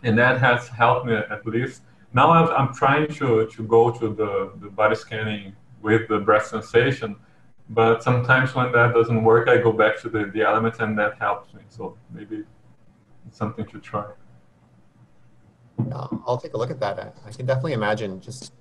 And 0.03 0.17
that 0.17 0.39
has 0.39 0.67
helped 0.67 1.05
me 1.05 1.13
at 1.13 1.45
least. 1.45 1.81
Now 2.13 2.31
i 2.31 2.61
am 2.61 2.73
trying 2.73 3.07
to, 3.15 3.47
to 3.47 3.63
go 3.63 3.91
to 3.91 4.09
the, 4.09 4.53
the 4.61 4.69
body 4.69 4.95
scanning 4.95 5.55
with 5.81 6.07
the 6.07 6.19
breath 6.19 6.47
sensation, 6.47 7.15
but 7.69 8.01
sometimes 8.01 8.55
when 8.55 8.71
that 8.71 8.93
doesn't 8.93 9.23
work, 9.23 9.49
I 9.49 9.57
go 9.57 9.71
back 9.71 9.99
to 10.01 10.09
the, 10.09 10.31
the 10.33 10.41
elements 10.41 10.79
and 10.79 10.97
that 10.97 11.17
helps 11.19 11.53
me. 11.53 11.61
So 11.69 11.97
maybe 12.13 12.43
it's 13.27 13.37
something 13.37 13.65
to 13.65 13.79
try. 13.79 14.05
I'll 16.25 16.37
take 16.37 16.53
a 16.53 16.57
look 16.57 16.71
at 16.71 16.79
that. 16.79 17.15
I 17.25 17.31
can 17.31 17.45
definitely 17.45 17.73
imagine 17.73 18.19
just 18.19 18.53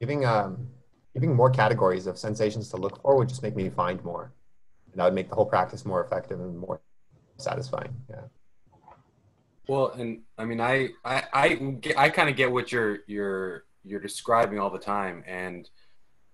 giving 0.00 0.24
um, 0.24 0.68
giving 1.14 1.34
more 1.34 1.50
categories 1.50 2.06
of 2.06 2.18
sensations 2.18 2.68
to 2.70 2.76
look 2.76 3.00
for 3.02 3.16
would 3.16 3.28
just 3.28 3.42
make 3.42 3.54
me 3.54 3.68
find 3.68 4.02
more, 4.04 4.32
and 4.90 5.00
that 5.00 5.04
would 5.04 5.14
make 5.14 5.28
the 5.28 5.34
whole 5.34 5.46
practice 5.46 5.84
more 5.84 6.02
effective 6.02 6.40
and 6.40 6.58
more 6.58 6.80
satisfying. 7.36 7.94
Yeah. 8.08 8.22
Well, 9.68 9.90
and 9.90 10.22
I 10.38 10.44
mean, 10.44 10.60
I 10.60 10.90
I 11.04 11.24
I, 11.32 11.76
I 11.96 12.08
kind 12.08 12.28
of 12.28 12.36
get 12.36 12.50
what 12.50 12.72
you're 12.72 13.00
you're 13.06 13.64
you're 13.84 14.00
describing 14.00 14.58
all 14.58 14.70
the 14.70 14.78
time, 14.78 15.22
and 15.26 15.68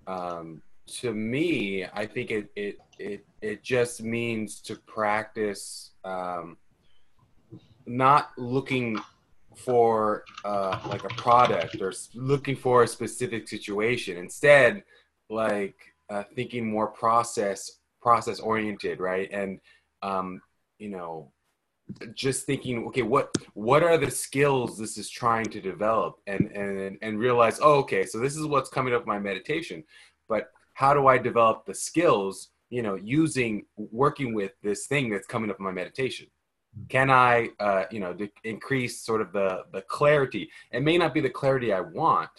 um, 0.07 0.63
to 1.01 1.13
me, 1.13 1.85
I 1.85 2.07
think 2.07 2.31
it 2.31 2.51
it 2.57 2.79
it 2.99 3.27
it 3.43 3.63
just 3.63 4.03
means 4.03 4.61
to 4.63 4.77
practice 4.77 5.93
um, 6.05 6.57
not 7.87 8.31
looking 8.39 8.99
for 9.57 10.25
uh, 10.45 10.79
like 10.89 11.05
a 11.05 11.09
product 11.09 11.81
or 11.81 11.93
looking 12.15 12.57
for 12.57 12.85
a 12.85 12.89
specific 12.89 13.49
situation. 13.49 14.17
Instead, 14.17 14.85
like 15.29 15.77
uh, 16.09 16.23
thinking 16.35 16.71
more 16.71 16.87
process 16.87 17.79
process 18.01 18.41
oriented, 18.41 19.01
right? 19.01 19.29
And 19.33 19.61
um, 20.03 20.41
you 20.79 20.89
know, 20.89 21.33
just 22.14 22.47
thinking, 22.47 22.87
okay, 22.87 23.02
what 23.02 23.35
what 23.54 23.83
are 23.83 23.97
the 23.99 24.11
skills 24.11 24.78
this 24.78 24.99
is 24.99 25.09
trying 25.09 25.47
to 25.47 25.61
develop, 25.61 26.18
and 26.26 26.50
and 26.52 26.99
and 27.00 27.18
realize, 27.18 27.59
oh, 27.62 27.75
okay, 27.78 28.04
so 28.04 28.18
this 28.18 28.37
is 28.37 28.47
what's 28.47 28.71
coming 28.71 28.95
up 28.95 29.07
my 29.07 29.18
meditation, 29.18 29.85
but 30.28 30.50
how 30.75 30.95
do 30.95 31.07
I 31.07 31.18
develop 31.18 31.66
the 31.66 31.75
skills? 31.75 32.50
You 32.71 32.83
know, 32.83 32.97
using 32.97 33.64
working 33.76 34.35
with 34.35 34.52
this 34.62 34.87
thing 34.87 35.11
that's 35.11 35.26
coming 35.26 35.50
up 35.50 35.59
in 35.59 35.64
my 35.64 35.73
meditation? 35.73 36.26
Can 36.88 37.11
i 37.11 37.49
uh, 37.59 37.85
you 37.90 37.99
know 37.99 38.16
increase 38.45 39.00
sort 39.00 39.21
of 39.21 39.33
the 39.33 39.64
the 39.73 39.83
clarity? 39.83 40.50
It 40.71 40.83
may 40.83 40.99
not 40.99 41.14
be 41.14 41.21
the 41.21 41.30
clarity 41.30 41.73
i 41.73 41.80
want 41.80 42.30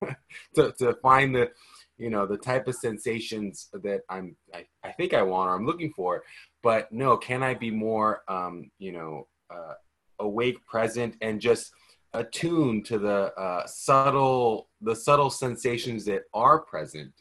to, 0.54 0.72
to 0.78 0.94
find 1.02 1.34
the 1.34 1.50
you 1.96 2.10
know 2.10 2.26
the 2.26 2.36
type 2.36 2.66
of 2.68 2.74
sensations 2.74 3.68
that 3.72 4.00
i'm 4.10 4.36
I, 4.52 4.66
I 4.82 4.92
think 4.92 5.14
i 5.14 5.22
want 5.22 5.48
or 5.48 5.54
i'm 5.54 5.66
looking 5.66 5.92
for 5.94 6.22
but 6.64 6.90
no 6.90 7.16
can 7.16 7.42
i 7.42 7.54
be 7.54 7.70
more 7.70 8.22
um 8.26 8.70
you 8.78 8.90
know 8.90 9.28
uh, 9.54 9.74
awake 10.18 10.58
present 10.66 11.14
and 11.20 11.40
just 11.40 11.70
attuned 12.14 12.84
to 12.86 12.98
the 12.98 13.32
uh, 13.34 13.66
subtle 13.66 14.68
the 14.80 14.96
subtle 14.96 15.30
sensations 15.30 16.04
that 16.04 16.22
are 16.32 16.60
present? 16.60 17.12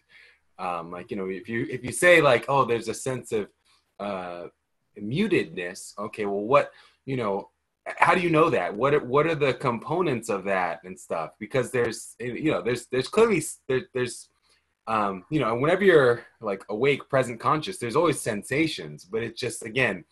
Um 0.57 0.91
like 0.91 1.11
you 1.11 1.17
know 1.17 1.27
if 1.29 1.49
you 1.49 1.67
if 1.69 1.83
you 1.83 1.91
say 1.91 2.21
like 2.21 2.45
oh 2.47 2.63
there's 2.65 2.87
a 2.87 2.93
sense 2.93 3.31
of 3.31 3.49
uh 3.99 4.43
mutedness 4.99 5.97
okay 5.97 6.25
well 6.25 6.45
what 6.53 6.71
you 7.05 7.17
know 7.17 7.49
how 7.85 8.15
do 8.15 8.21
you 8.21 8.29
know 8.29 8.49
that? 8.49 8.73
What 8.73 9.05
what 9.05 9.27
are 9.27 9.35
the 9.35 9.53
components 9.53 10.29
of 10.29 10.45
that 10.45 10.79
and 10.85 10.97
stuff? 10.97 11.31
Because 11.39 11.71
there's 11.71 12.15
you 12.19 12.51
know 12.51 12.61
there's 12.61 12.87
there's 12.87 13.07
clearly 13.07 13.43
there, 13.67 13.81
there's 13.93 14.29
um 14.87 15.23
you 15.29 15.39
know 15.39 15.55
whenever 15.55 15.83
you're 15.83 16.25
like 16.41 16.63
awake 16.69 17.07
present 17.09 17.39
conscious 17.39 17.77
there's 17.77 17.95
always 17.95 18.19
sensations 18.19 19.05
but 19.05 19.23
it's 19.23 19.39
just 19.39 19.63
again 19.63 20.03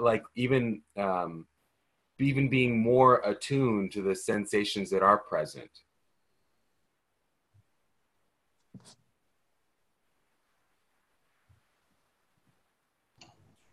like 0.00 0.22
even 0.36 0.80
um 0.96 1.46
even 2.20 2.48
being 2.48 2.80
more 2.80 3.20
attuned 3.24 3.92
to 3.92 4.02
the 4.02 4.14
sensations 4.14 4.90
that 4.90 5.02
are 5.02 5.18
present 5.18 5.70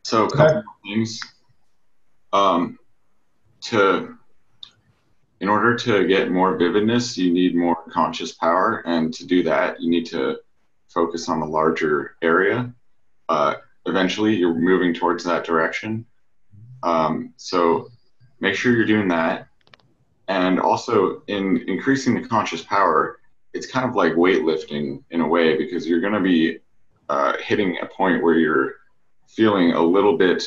So 0.05 0.25
a 0.25 0.29
couple 0.29 0.62
things. 0.84 1.20
Um, 2.32 2.77
to 3.62 4.15
in 5.39 5.50
order 5.50 5.75
to 5.75 6.08
get 6.08 6.32
more 6.32 6.58
vividness, 6.58 7.18
you 7.18 7.32
need 7.32 7.56
more 7.56 7.77
conscious 7.89 8.32
power, 8.32 8.84
and 8.86 9.13
to 9.13 9.25
do 9.25 9.44
that, 9.44 9.82
you 9.82 9.89
need 9.89 10.06
to 10.08 10.39
focus 10.88 11.27
on 11.27 11.42
a 11.42 11.46
larger 11.46 12.15
area. 12.22 12.74
Uh, 13.27 13.56
eventually, 13.86 14.36
you're 14.36 14.54
moving 14.54 14.94
towards 14.94 15.24
that 15.25 15.44
direction. 15.44 16.06
Um, 16.84 17.34
so 17.38 17.89
make 18.39 18.56
sure 18.56 18.74
you're 18.75 18.86
doing 18.86 19.10
that, 19.10 19.48
and 20.27 20.60
also 20.60 21.24
in 21.27 21.63
increasing 21.68 22.15
the 22.15 22.27
conscious 22.27 22.62
power, 22.63 23.20
it's 23.54 23.68
kind 23.68 23.88
of 23.88 23.96
like 23.96 24.13
weightlifting 24.13 25.04
in 25.12 25.22
a 25.22 25.27
way 25.27 25.58
because 25.58 25.88
you're 25.88 26.01
going 26.01 26.13
to 26.13 26.20
be 26.20 26.60
uh, 27.10 27.34
hitting 27.44 27.77
a 27.82 27.86
point 27.86 28.24
where 28.24 28.36
you're 28.36 28.75
feeling 29.27 29.74
a 29.74 29.82
little 29.82 30.18
bit 30.18 30.44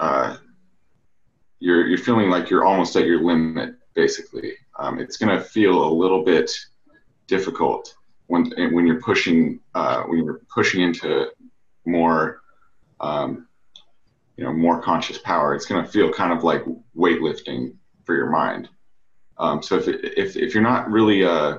uh, 0.00 0.36
you're 1.60 1.86
you're 1.86 1.98
feeling 1.98 2.30
like 2.30 2.50
you're 2.50 2.64
almost 2.64 2.96
at 2.96 3.06
your 3.06 3.22
limit 3.22 3.74
basically 3.94 4.54
um, 4.78 4.98
it's 4.98 5.16
going 5.16 5.36
to 5.36 5.42
feel 5.42 5.84
a 5.84 5.92
little 5.92 6.24
bit 6.24 6.50
difficult 7.26 7.94
when 8.26 8.52
when 8.72 8.86
you're 8.86 9.00
pushing 9.00 9.60
uh, 9.74 10.02
when 10.04 10.24
you're 10.24 10.40
pushing 10.52 10.82
into 10.82 11.30
more 11.84 12.42
um, 13.00 13.48
you 14.36 14.44
know 14.44 14.52
more 14.52 14.80
conscious 14.80 15.18
power 15.18 15.54
it's 15.54 15.66
going 15.66 15.84
to 15.84 15.90
feel 15.90 16.12
kind 16.12 16.32
of 16.32 16.44
like 16.44 16.64
weightlifting 16.96 17.74
for 18.04 18.14
your 18.14 18.30
mind 18.30 18.68
um, 19.38 19.62
so 19.62 19.76
if, 19.76 19.88
if 19.88 20.36
if 20.36 20.54
you're 20.54 20.62
not 20.62 20.90
really 20.90 21.24
uh, 21.24 21.58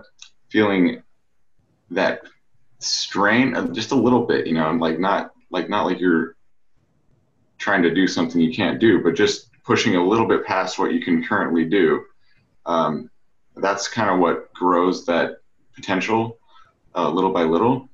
feeling 0.50 1.02
that 1.90 2.22
strain 2.80 3.74
just 3.74 3.92
a 3.92 3.96
little 3.96 4.26
bit 4.26 4.48
you 4.48 4.54
know 4.54 4.72
like 4.72 5.00
not 5.00 5.32
like 5.52 5.70
not 5.70 5.86
like 5.86 6.00
you're 6.00 6.36
trying 7.62 7.84
to 7.84 7.94
do 7.94 8.08
something 8.08 8.42
you 8.42 8.54
can't 8.54 8.80
do, 8.80 9.02
but 9.02 9.14
just 9.14 9.50
pushing 9.64 9.96
a 9.96 10.04
little 10.04 10.28
bit 10.28 10.46
past 10.46 10.80
what 10.80 10.92
you 10.92 11.00
can 11.00 11.24
currently 11.24 11.64
do. 11.64 12.04
Um, 12.65 13.10
that's 13.56 13.88
kind 13.88 14.10
of 14.10 14.20
what 14.20 14.53
grows 14.53 15.06
that 15.06 15.38
potential 15.75 16.38
uh, 16.96 17.10
little 17.10 17.32
by 17.32 17.44
little. 17.44 17.89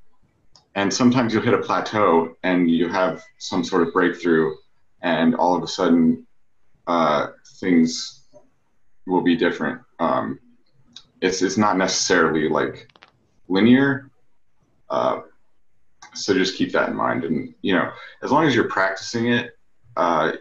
And 0.76 0.94
sometimes 0.94 1.34
you'll 1.34 1.44
hit 1.44 1.54
a 1.54 1.60
plateau 1.60 2.36
and 2.44 2.70
you 2.70 2.88
have 2.90 3.24
some 3.40 3.64
sort 3.64 3.88
of 3.88 3.94
breakthrough, 3.94 4.54
and 5.02 5.36
all 5.36 5.56
of 5.56 5.64
a 5.64 5.68
sudden 5.68 6.28
uh, 6.86 7.28
things 7.60 8.22
will 9.08 9.22
be 9.22 9.36
different. 9.36 9.82
Um, 10.00 10.40
it's 11.22 11.42
it's 11.42 11.58
not 11.58 11.78
necessarily 11.78 12.48
like 12.48 12.92
linear. 13.48 14.12
Uh, 14.90 15.22
so 16.14 16.34
just 16.34 16.56
keep 16.56 16.72
that 16.74 16.90
in 16.90 16.96
mind, 16.96 17.24
and 17.24 17.54
you 17.62 17.74
know, 17.74 17.92
as 18.22 18.32
long 18.32 18.46
as 18.46 18.54
you're 18.54 18.70
practicing 18.70 19.28
it 19.28 19.58
uh, 19.96 20.34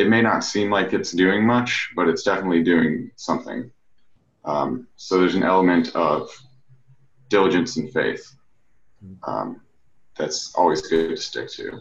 it 0.00 0.08
may 0.08 0.22
not 0.22 0.42
seem 0.42 0.70
like 0.70 0.92
it's 0.92 1.12
doing 1.12 1.46
much, 1.46 1.90
but 1.94 2.08
it's 2.08 2.22
definitely 2.22 2.62
doing 2.62 3.10
something. 3.16 3.70
Um, 4.44 4.88
so 4.96 5.18
there's 5.18 5.34
an 5.34 5.42
element 5.42 5.94
of 5.94 6.30
diligence 7.28 7.76
and 7.76 7.92
faith 7.92 8.34
um, 9.24 9.60
that's 10.16 10.54
always 10.54 10.80
good 10.82 11.10
to 11.10 11.16
stick 11.16 11.50
to. 11.52 11.80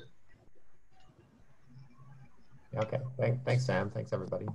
Okay, 2.78 3.00
Thank, 3.18 3.44
thanks, 3.46 3.66
Sam. 3.66 3.90
Thanks, 3.90 4.14
everybody. 4.14 4.46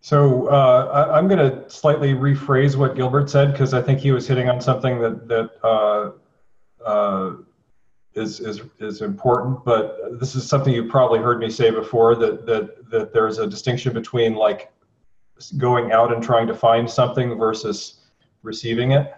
So 0.00 0.46
uh, 0.46 1.10
I, 1.12 1.18
am 1.18 1.26
going 1.26 1.38
to 1.38 1.68
slightly 1.68 2.14
rephrase 2.14 2.76
what 2.76 2.94
Gilbert 2.94 3.28
said 3.28 3.50
because 3.52 3.74
I 3.74 3.82
think 3.82 3.98
he 3.98 4.12
was 4.12 4.26
hitting 4.26 4.48
on 4.48 4.60
something 4.60 5.00
that 5.00 5.26
that 5.26 5.50
uh, 5.64 6.12
uh, 6.84 7.32
is, 8.16 8.40
is, 8.40 8.62
is 8.80 9.02
important, 9.02 9.64
but 9.64 10.18
this 10.18 10.34
is 10.34 10.48
something 10.48 10.72
you've 10.72 10.88
probably 10.88 11.18
heard 11.18 11.38
me 11.38 11.50
say 11.50 11.70
before 11.70 12.16
that, 12.16 12.46
that, 12.46 12.90
that 12.90 13.12
there's 13.12 13.38
a 13.38 13.46
distinction 13.46 13.92
between 13.92 14.34
like 14.34 14.72
going 15.58 15.92
out 15.92 16.12
and 16.12 16.22
trying 16.22 16.46
to 16.46 16.54
find 16.54 16.90
something 16.90 17.36
versus 17.36 18.06
receiving 18.42 18.92
it. 18.92 19.14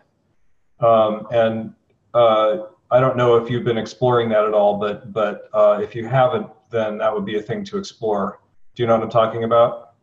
Um, 0.80 1.28
and 1.30 1.74
uh, 2.12 2.64
I 2.90 2.98
don't 2.98 3.16
know 3.16 3.36
if 3.36 3.48
you've 3.48 3.64
been 3.64 3.78
exploring 3.78 4.28
that 4.30 4.44
at 4.44 4.52
all, 4.52 4.78
but, 4.78 5.12
but 5.12 5.48
uh, 5.54 5.78
if 5.80 5.94
you 5.94 6.06
haven't, 6.06 6.48
then 6.70 6.98
that 6.98 7.14
would 7.14 7.24
be 7.24 7.38
a 7.38 7.42
thing 7.42 7.64
to 7.66 7.78
explore. 7.78 8.40
Do 8.74 8.82
you 8.82 8.88
know 8.88 8.94
what 8.94 9.04
I'm 9.04 9.10
talking 9.10 9.44
about? 9.44 9.94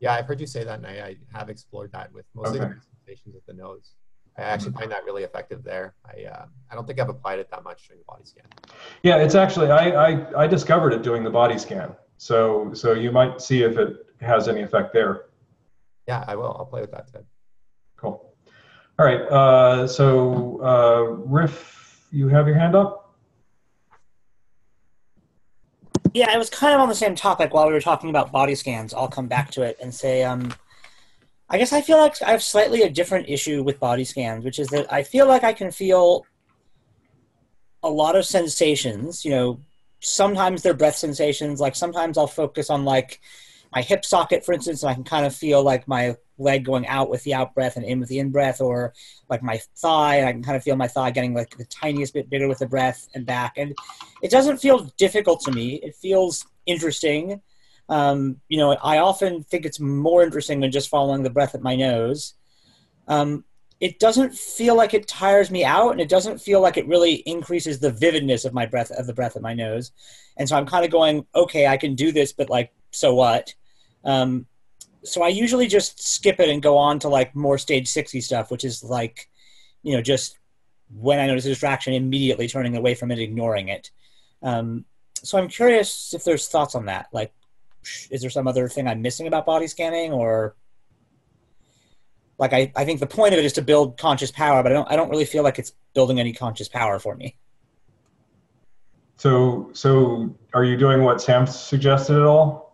Yeah, 0.00 0.14
I've 0.14 0.26
heard 0.26 0.40
you 0.40 0.46
say 0.46 0.64
that, 0.64 0.78
and 0.78 0.86
I, 0.86 1.16
I 1.32 1.38
have 1.38 1.48
explored 1.48 1.92
that 1.92 2.12
with 2.12 2.26
mostly 2.34 2.60
okay. 2.60 2.68
the 2.68 2.74
presentations 2.74 3.36
at 3.36 3.46
the 3.46 3.54
nose. 3.54 3.94
I 4.38 4.42
actually 4.42 4.72
find 4.72 4.90
that 4.90 5.04
really 5.04 5.24
effective 5.24 5.62
there. 5.62 5.94
I 6.06 6.24
uh, 6.24 6.46
I 6.70 6.74
don't 6.74 6.86
think 6.86 6.98
I've 6.98 7.08
applied 7.08 7.38
it 7.38 7.50
that 7.50 7.64
much 7.64 7.86
during 7.86 8.00
the 8.00 8.04
body 8.06 8.24
scan. 8.24 8.46
Yeah, 9.02 9.16
it's 9.16 9.34
actually 9.34 9.70
I, 9.70 9.90
I 9.90 10.42
I 10.44 10.46
discovered 10.46 10.92
it 10.92 11.02
doing 11.02 11.22
the 11.22 11.30
body 11.30 11.58
scan. 11.58 11.94
So 12.16 12.72
so 12.72 12.94
you 12.94 13.12
might 13.12 13.40
see 13.42 13.62
if 13.62 13.76
it 13.76 14.06
has 14.20 14.48
any 14.48 14.62
effect 14.62 14.92
there. 14.92 15.26
Yeah, 16.08 16.24
I 16.26 16.36
will. 16.36 16.56
I'll 16.58 16.66
play 16.66 16.80
with 16.80 16.92
that 16.92 17.12
Ted. 17.12 17.26
Cool. 17.96 18.34
All 18.98 19.06
right. 19.06 19.20
Uh, 19.20 19.86
so 19.86 20.60
uh, 20.62 21.02
Riff, 21.26 22.06
you 22.10 22.28
have 22.28 22.46
your 22.46 22.56
hand 22.56 22.74
up. 22.74 23.14
Yeah, 26.14 26.30
I 26.30 26.36
was 26.36 26.50
kind 26.50 26.74
of 26.74 26.80
on 26.80 26.88
the 26.88 26.94
same 26.94 27.14
topic 27.14 27.54
while 27.54 27.66
we 27.66 27.72
were 27.72 27.80
talking 27.80 28.10
about 28.10 28.32
body 28.32 28.54
scans. 28.54 28.92
I'll 28.92 29.08
come 29.08 29.28
back 29.28 29.50
to 29.52 29.62
it 29.62 29.78
and 29.80 29.94
say, 29.94 30.22
um, 30.24 30.52
I 31.52 31.58
guess 31.58 31.74
I 31.74 31.82
feel 31.82 31.98
like 31.98 32.20
I 32.22 32.30
have 32.30 32.42
slightly 32.42 32.80
a 32.80 32.88
different 32.88 33.28
issue 33.28 33.62
with 33.62 33.78
body 33.78 34.04
scans, 34.04 34.42
which 34.42 34.58
is 34.58 34.68
that 34.68 34.90
I 34.90 35.02
feel 35.02 35.28
like 35.28 35.44
I 35.44 35.52
can 35.52 35.70
feel 35.70 36.24
a 37.82 37.90
lot 37.90 38.16
of 38.16 38.24
sensations. 38.24 39.22
You 39.22 39.32
know, 39.32 39.60
sometimes 40.00 40.62
they're 40.62 40.72
breath 40.72 40.96
sensations. 40.96 41.60
Like 41.60 41.76
sometimes 41.76 42.16
I'll 42.16 42.26
focus 42.26 42.70
on 42.70 42.86
like 42.86 43.20
my 43.70 43.82
hip 43.82 44.02
socket, 44.02 44.46
for 44.46 44.54
instance, 44.54 44.82
and 44.82 44.88
I 44.88 44.94
can 44.94 45.04
kind 45.04 45.26
of 45.26 45.36
feel 45.36 45.62
like 45.62 45.86
my 45.86 46.16
leg 46.38 46.64
going 46.64 46.86
out 46.86 47.10
with 47.10 47.22
the 47.24 47.34
out 47.34 47.54
breath 47.54 47.76
and 47.76 47.84
in 47.84 48.00
with 48.00 48.08
the 48.08 48.18
in 48.18 48.30
breath, 48.30 48.62
or 48.62 48.94
like 49.28 49.42
my 49.42 49.60
thigh, 49.76 50.16
and 50.16 50.28
I 50.28 50.32
can 50.32 50.42
kind 50.42 50.56
of 50.56 50.62
feel 50.62 50.76
my 50.76 50.88
thigh 50.88 51.10
getting 51.10 51.34
like 51.34 51.58
the 51.58 51.66
tiniest 51.66 52.14
bit 52.14 52.30
bigger 52.30 52.48
with 52.48 52.60
the 52.60 52.66
breath 52.66 53.08
and 53.14 53.26
back. 53.26 53.58
And 53.58 53.76
it 54.22 54.30
doesn't 54.30 54.56
feel 54.56 54.90
difficult 54.96 55.42
to 55.42 55.52
me. 55.52 55.74
It 55.82 55.96
feels 55.96 56.46
interesting. 56.64 57.42
Um, 57.88 58.40
you 58.48 58.58
know, 58.58 58.72
I 58.72 58.98
often 58.98 59.42
think 59.42 59.64
it's 59.64 59.80
more 59.80 60.22
interesting 60.22 60.60
than 60.60 60.70
just 60.70 60.88
following 60.88 61.22
the 61.22 61.30
breath 61.30 61.54
at 61.54 61.62
my 61.62 61.76
nose. 61.76 62.34
Um, 63.08 63.44
it 63.80 63.98
doesn't 63.98 64.34
feel 64.34 64.76
like 64.76 64.94
it 64.94 65.08
tires 65.08 65.50
me 65.50 65.64
out, 65.64 65.90
and 65.90 66.00
it 66.00 66.08
doesn't 66.08 66.40
feel 66.40 66.60
like 66.60 66.76
it 66.76 66.86
really 66.86 67.14
increases 67.14 67.80
the 67.80 67.90
vividness 67.90 68.44
of 68.44 68.54
my 68.54 68.64
breath 68.64 68.92
of 68.92 69.06
the 69.06 69.12
breath 69.12 69.34
at 69.34 69.42
my 69.42 69.54
nose. 69.54 69.90
And 70.36 70.48
so 70.48 70.56
I'm 70.56 70.66
kind 70.66 70.84
of 70.84 70.90
going, 70.90 71.26
okay, 71.34 71.66
I 71.66 71.76
can 71.76 71.94
do 71.94 72.12
this, 72.12 72.32
but 72.32 72.48
like, 72.48 72.72
so 72.92 73.14
what? 73.14 73.54
Um, 74.04 74.46
so 75.04 75.22
I 75.22 75.28
usually 75.28 75.66
just 75.66 76.00
skip 76.02 76.38
it 76.38 76.48
and 76.48 76.62
go 76.62 76.78
on 76.78 76.98
to 77.00 77.08
like 77.08 77.34
more 77.34 77.58
stage 77.58 77.88
60 77.88 78.20
stuff, 78.20 78.50
which 78.50 78.64
is 78.64 78.84
like, 78.84 79.28
you 79.82 79.96
know, 79.96 80.02
just 80.02 80.38
when 80.94 81.18
I 81.18 81.26
notice 81.26 81.44
a 81.46 81.48
distraction, 81.48 81.92
immediately 81.92 82.48
turning 82.48 82.76
away 82.76 82.94
from 82.94 83.10
it, 83.10 83.18
ignoring 83.18 83.68
it. 83.68 83.90
Um, 84.42 84.84
so 85.14 85.38
I'm 85.38 85.48
curious 85.48 86.14
if 86.14 86.24
there's 86.24 86.48
thoughts 86.48 86.74
on 86.74 86.86
that. 86.86 87.08
Like, 87.12 87.32
is 88.10 88.20
there 88.20 88.30
some 88.30 88.46
other 88.46 88.68
thing 88.68 88.88
I'm 88.88 89.02
missing 89.02 89.26
about 89.26 89.46
body 89.46 89.66
scanning 89.66 90.12
or 90.12 90.56
like 92.38 92.52
I, 92.52 92.72
I 92.74 92.84
think 92.84 93.00
the 93.00 93.06
point 93.06 93.34
of 93.34 93.38
it 93.38 93.44
is 93.44 93.52
to 93.54 93.62
build 93.62 93.98
conscious 93.98 94.30
power, 94.30 94.62
but 94.62 94.72
I 94.72 94.74
don't 94.74 94.90
I 94.90 94.96
don't 94.96 95.10
really 95.10 95.24
feel 95.24 95.42
like 95.42 95.58
it's 95.58 95.72
building 95.94 96.18
any 96.18 96.32
conscious 96.32 96.68
power 96.68 96.98
for 96.98 97.14
me. 97.14 97.36
So 99.16 99.70
so 99.72 100.34
are 100.54 100.64
you 100.64 100.76
doing 100.76 101.02
what 101.02 101.20
Sam 101.20 101.46
suggested 101.46 102.16
at 102.16 102.24
all? 102.24 102.72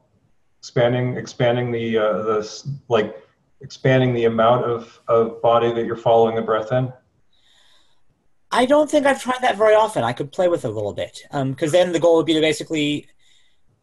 expanding 0.58 1.16
expanding 1.16 1.72
the 1.72 1.98
uh, 1.98 2.12
the 2.22 2.68
like 2.88 3.16
expanding 3.60 4.14
the 4.14 4.24
amount 4.24 4.64
of 4.64 5.00
of 5.08 5.40
body 5.40 5.72
that 5.72 5.86
you're 5.86 5.96
following 5.96 6.36
the 6.36 6.42
breath 6.42 6.72
in? 6.72 6.92
I 8.50 8.66
don't 8.66 8.90
think 8.90 9.06
I've 9.06 9.22
tried 9.22 9.42
that 9.42 9.56
very 9.56 9.74
often. 9.74 10.04
I 10.04 10.12
could 10.12 10.32
play 10.32 10.48
with 10.48 10.64
it 10.64 10.68
a 10.68 10.70
little 10.70 10.94
bit 10.94 11.22
because 11.30 11.68
um, 11.68 11.72
then 11.72 11.92
the 11.92 12.00
goal 12.00 12.16
would 12.16 12.26
be 12.26 12.34
to 12.34 12.40
basically. 12.40 13.06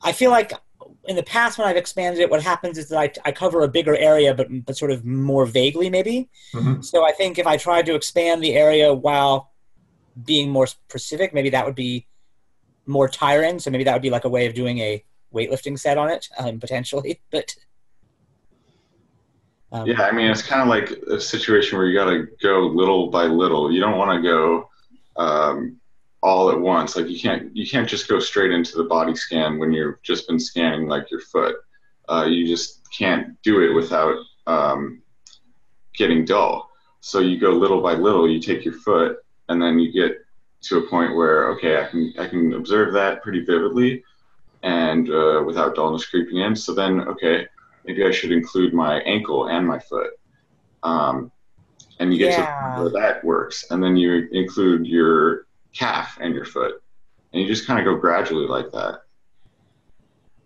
I 0.01 0.11
feel 0.11 0.29
like 0.29 0.53
in 1.07 1.15
the 1.15 1.23
past 1.23 1.57
when 1.57 1.67
I've 1.67 1.77
expanded 1.77 2.21
it, 2.21 2.29
what 2.29 2.41
happens 2.41 2.77
is 2.77 2.89
that 2.89 2.99
I, 2.99 3.11
I 3.29 3.31
cover 3.31 3.63
a 3.63 3.67
bigger 3.67 3.95
area, 3.95 4.33
but 4.33 4.47
but 4.65 4.77
sort 4.77 4.91
of 4.91 5.05
more 5.05 5.45
vaguely 5.45 5.89
maybe. 5.89 6.29
Mm-hmm. 6.53 6.81
So 6.81 7.05
I 7.05 7.11
think 7.11 7.37
if 7.37 7.47
I 7.47 7.57
tried 7.57 7.85
to 7.87 7.95
expand 7.95 8.43
the 8.43 8.53
area 8.53 8.93
while 8.93 9.51
being 10.23 10.49
more 10.49 10.67
specific, 10.67 11.33
maybe 11.33 11.49
that 11.51 11.65
would 11.65 11.75
be 11.75 12.07
more 12.85 13.07
tiring. 13.07 13.59
So 13.59 13.69
maybe 13.69 13.83
that 13.83 13.93
would 13.93 14.01
be 14.01 14.09
like 14.09 14.25
a 14.25 14.29
way 14.29 14.45
of 14.45 14.53
doing 14.53 14.79
a 14.79 15.03
weightlifting 15.33 15.77
set 15.77 15.97
on 15.97 16.09
it 16.09 16.27
um, 16.37 16.59
potentially, 16.59 17.21
but. 17.31 17.55
Um, 19.71 19.87
yeah, 19.87 20.03
I 20.03 20.11
mean, 20.11 20.27
it's 20.31 20.43
kind 20.43 20.61
of 20.61 20.67
like 20.69 20.91
a 21.11 21.19
situation 21.19 21.77
where 21.77 21.87
you 21.87 21.97
got 21.97 22.05
to 22.05 22.27
go 22.41 22.67
little 22.67 23.07
by 23.07 23.23
little. 23.25 23.71
You 23.71 23.81
don't 23.81 23.97
want 23.97 24.23
to 24.23 24.29
go 24.29 24.69
um, 25.17 25.81
all 26.25 26.49
at 26.49 26.59
once. 26.59 26.95
Like 26.95 27.07
you 27.07 27.19
can't 27.19 27.55
you 27.55 27.69
can't 27.69 27.87
just 27.87 28.07
go 28.07 28.19
straight 28.19 28.51
into 28.51 28.75
the 28.77 28.83
body 28.83 29.15
scan 29.15 29.59
when 29.59 29.71
you've 29.71 30.01
just 30.01 30.27
been 30.27 30.39
scanning 30.39 30.87
like 30.87 31.11
your 31.11 31.21
foot. 31.21 31.57
Uh, 32.09 32.25
you 32.27 32.47
just 32.47 32.81
can't 32.91 33.39
do 33.43 33.61
it 33.61 33.73
without 33.73 34.15
um, 34.47 35.03
getting 35.95 36.25
dull. 36.25 36.71
So 36.99 37.19
you 37.19 37.39
go 37.39 37.51
little 37.51 37.79
by 37.79 37.93
little. 37.93 38.27
You 38.27 38.39
take 38.39 38.65
your 38.65 38.73
foot, 38.73 39.17
and 39.49 39.61
then 39.61 39.77
you 39.77 39.91
get 39.91 40.25
to 40.61 40.79
a 40.79 40.89
point 40.89 41.15
where 41.15 41.51
okay, 41.51 41.79
I 41.79 41.85
can 41.85 42.11
I 42.17 42.25
can 42.27 42.53
observe 42.53 42.91
that 42.93 43.21
pretty 43.21 43.45
vividly, 43.45 44.03
and 44.63 45.07
uh, 45.11 45.43
without 45.45 45.75
dullness 45.75 46.07
creeping 46.07 46.37
in. 46.37 46.55
So 46.55 46.73
then, 46.73 47.01
okay, 47.01 47.45
maybe 47.85 48.03
I 48.03 48.09
should 48.09 48.31
include 48.31 48.73
my 48.73 48.99
ankle 49.01 49.49
and 49.49 49.67
my 49.67 49.77
foot. 49.77 50.13
Um, 50.81 51.31
and 51.99 52.11
you 52.11 52.19
get 52.19 52.37
yeah. 52.37 52.75
to 52.75 52.81
where 52.81 52.91
that 52.91 53.23
works. 53.23 53.65
And 53.69 53.81
then 53.81 53.95
you 53.95 54.27
include 54.31 54.85
your 54.85 55.44
calf 55.75 56.17
and 56.19 56.33
your 56.33 56.45
foot. 56.45 56.81
And 57.33 57.41
you 57.41 57.47
just 57.47 57.67
kind 57.67 57.79
of 57.79 57.85
go 57.85 57.99
gradually 57.99 58.47
like 58.47 58.71
that. 58.71 59.01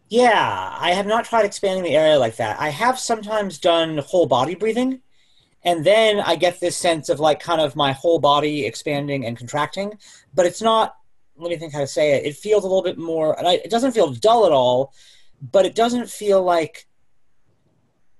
Yeah, 0.09 0.75
I 0.79 0.91
have 0.91 1.05
not 1.05 1.25
tried 1.25 1.45
expanding 1.45 1.83
the 1.83 1.95
area 1.95 2.17
like 2.17 2.37
that. 2.37 2.59
I 2.59 2.69
have 2.69 2.99
sometimes 2.99 3.59
done 3.59 3.99
whole 3.99 4.25
body 4.25 4.55
breathing. 4.55 5.01
And 5.63 5.85
then 5.85 6.19
I 6.19 6.35
get 6.35 6.59
this 6.59 6.77
sense 6.77 7.09
of 7.09 7.19
like 7.19 7.39
kind 7.39 7.61
of 7.61 7.75
my 7.75 7.91
whole 7.91 8.19
body 8.19 8.65
expanding 8.65 9.25
and 9.25 9.37
contracting, 9.37 9.93
but 10.33 10.45
it's 10.45 10.61
not 10.61 10.95
let 11.39 11.49
me 11.49 11.57
think 11.57 11.73
how 11.73 11.79
to 11.79 11.87
say 11.87 12.13
it. 12.15 12.25
It 12.25 12.35
feels 12.35 12.63
a 12.63 12.67
little 12.67 12.83
bit 12.83 12.97
more, 12.97 13.37
and 13.37 13.47
I, 13.47 13.53
it 13.53 13.69
doesn't 13.69 13.93
feel 13.93 14.11
dull 14.11 14.45
at 14.45 14.51
all, 14.51 14.93
but 15.51 15.65
it 15.65 15.73
doesn't 15.73 16.09
feel 16.09 16.43
like 16.43 16.87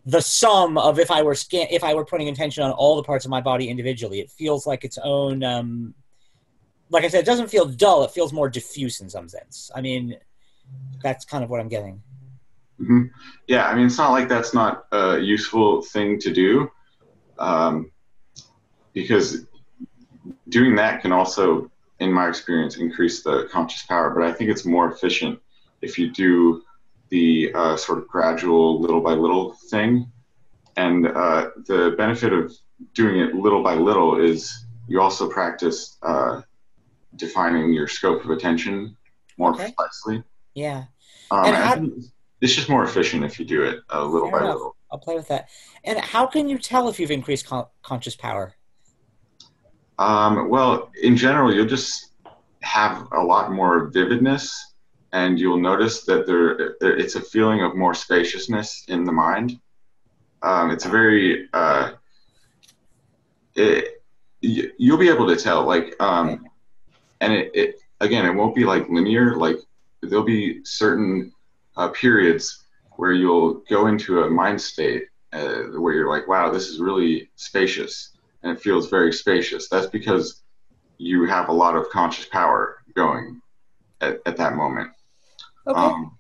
the 0.06 0.22
sum 0.22 0.78
of 0.78 0.98
if 1.00 1.12
I 1.12 1.22
were 1.22 1.36
scan 1.36 1.67
if 1.69 1.84
I 1.84 1.93
were 1.93 2.06
putting 2.06 2.30
attention 2.30 2.63
on 2.63 2.72
all 2.72 2.95
the 2.95 3.04
parts 3.04 3.26
of 3.26 3.32
my 3.32 3.41
body 3.41 3.69
individually. 3.69 4.19
It 4.19 4.32
feels 4.32 4.65
like 4.65 4.84
its 4.84 4.98
own. 5.04 5.43
Um, 5.43 5.93
like 6.89 7.04
I 7.04 7.08
said, 7.08 7.21
it 7.21 7.25
doesn't 7.25 7.49
feel 7.49 7.65
dull. 7.65 8.04
It 8.04 8.12
feels 8.12 8.34
more 8.34 8.49
diffuse 8.49 9.02
in 9.02 9.10
some 9.10 9.30
sense. 9.30 9.71
I 9.75 9.82
mean, 9.82 10.17
that's 11.02 11.25
kind 11.25 11.43
of 11.43 11.49
what 11.49 11.60
I'm 11.60 11.69
getting. 11.69 12.02
Mm-hmm. 12.82 13.04
Yeah, 13.47 13.67
I 13.67 13.75
mean, 13.75 13.88
it's 13.88 13.97
not 13.97 14.12
like 14.12 14.30
that's 14.30 14.54
not 14.54 14.86
a 14.91 15.19
useful 15.19 15.82
thing 15.82 16.19
to 16.19 16.32
do, 16.32 16.71
um, 17.38 17.91
because 18.93 19.45
doing 20.47 20.75
that 20.75 21.02
can 21.02 21.12
also 21.12 21.69
in 21.99 22.12
my 22.12 22.28
experience, 22.28 22.78
increase 22.78 23.23
the 23.23 23.47
conscious 23.52 23.84
power. 23.84 24.10
But 24.10 24.23
I 24.23 24.34
think 24.34 24.49
it's 24.49 24.65
more 24.65 24.91
efficient 24.91 25.39
if 25.82 25.97
you 25.97 26.12
do 26.12 26.63
the 27.10 27.52
uh, 27.54 27.78
sort 27.78 27.99
of 27.99 28.08
gradual, 28.08 28.80
little 28.80 29.02
by 29.02 29.13
little 29.13 29.54
thing. 29.69 30.12
And 30.78 31.08
uh, 31.08 31.49
the 31.67 31.95
benefit 31.97 32.32
of 32.32 32.54
doing 32.93 33.19
it 33.19 33.36
little 33.36 33.62
by 33.62 33.75
little 33.75 34.19
is 34.19 34.65
you 34.88 35.02
also 35.02 35.30
practice 35.30 35.97
uh, 36.02 36.41
defining 37.15 37.74
your 37.74 37.88
scope 37.88 38.24
of 38.24 38.30
attention 38.30 38.95
more 39.38 39.54
okay. 39.54 39.74
precisely. 39.76 40.24
Yeah. 40.54 40.86
Um, 41.32 41.45
and 41.45 41.56
how, 41.56 41.88
it's 42.41 42.56
just 42.56 42.69
more 42.69 42.84
efficient 42.84 43.24
if 43.24 43.39
you 43.39 43.45
do 43.45 43.63
it 43.63 43.80
uh, 43.93 44.04
little 44.04 44.32
by 44.32 44.39
enough. 44.39 44.56
little. 44.56 44.76
I'll 44.91 45.00
play 45.00 45.15
with 45.15 45.28
that. 45.28 45.50
And 45.84 46.00
how 46.00 46.26
can 46.26 46.50
you 46.50 46.58
tell 46.58 46.89
if 46.89 47.00
you've 47.00 47.12
increased 47.12 47.45
con- 47.45 47.67
conscious 47.84 48.15
power? 48.15 48.54
Um, 50.00 50.50
well, 50.50 50.91
in 51.02 51.17
general, 51.17 51.54
you'll 51.54 51.67
just 51.67 52.13
have 52.62 53.08
a 53.12 53.22
lot 53.22 53.52
more 53.52 53.88
vividness, 53.88 54.74
and 55.12 55.39
you'll 55.39 55.60
notice 55.60 56.04
that 56.06 56.26
there, 56.26 56.76
there 56.80 56.98
it's 56.98 57.15
a 57.15 57.22
feeling 57.22 57.62
of 57.63 57.76
more 57.76 57.93
spaciousness 57.93 58.86
in 58.88 59.04
the 59.04 59.12
mind. 59.12 59.60
Um, 60.41 60.72
it's 60.72 60.86
a 60.86 60.89
very 60.89 61.50
uh, 61.54 61.91
it, 63.56 64.04
you'll 64.41 64.98
be 64.98 65.10
able 65.10 65.28
to 65.28 65.36
tell 65.36 65.65
like 65.65 65.95
um, 66.00 66.45
and 67.21 67.34
it, 67.34 67.51
it 67.53 67.75
again 67.99 68.25
it 68.25 68.34
won't 68.34 68.55
be 68.55 68.65
like 68.65 68.88
linear 68.89 69.36
like 69.36 69.58
there'll 70.01 70.23
be 70.23 70.63
certain 70.63 71.32
uh, 71.77 71.89
periods 71.89 72.65
where 72.93 73.12
you'll 73.12 73.55
go 73.69 73.88
into 73.88 74.23
a 74.23 74.29
mind 74.29 74.62
state 74.62 75.03
uh, 75.34 75.63
where 75.77 75.93
you're 75.93 76.10
like 76.10 76.27
wow 76.27 76.49
this 76.49 76.67
is 76.67 76.79
really 76.79 77.29
spacious 77.36 78.17
and 78.43 78.51
it 78.51 78.62
feels 78.62 78.89
very 78.89 79.12
spacious. 79.12 79.67
That's 79.69 79.88
because 79.88 80.43
you 80.97 81.25
have 81.25 81.49
a 81.49 81.53
lot 81.53 81.75
of 81.75 81.89
conscious 81.89 82.25
power 82.25 82.77
going 82.95 83.41
at, 84.01 84.19
at 84.25 84.38
that 84.38 84.55
moment. 84.55 84.91
Okay. 85.67 85.79
Um, 85.79 86.17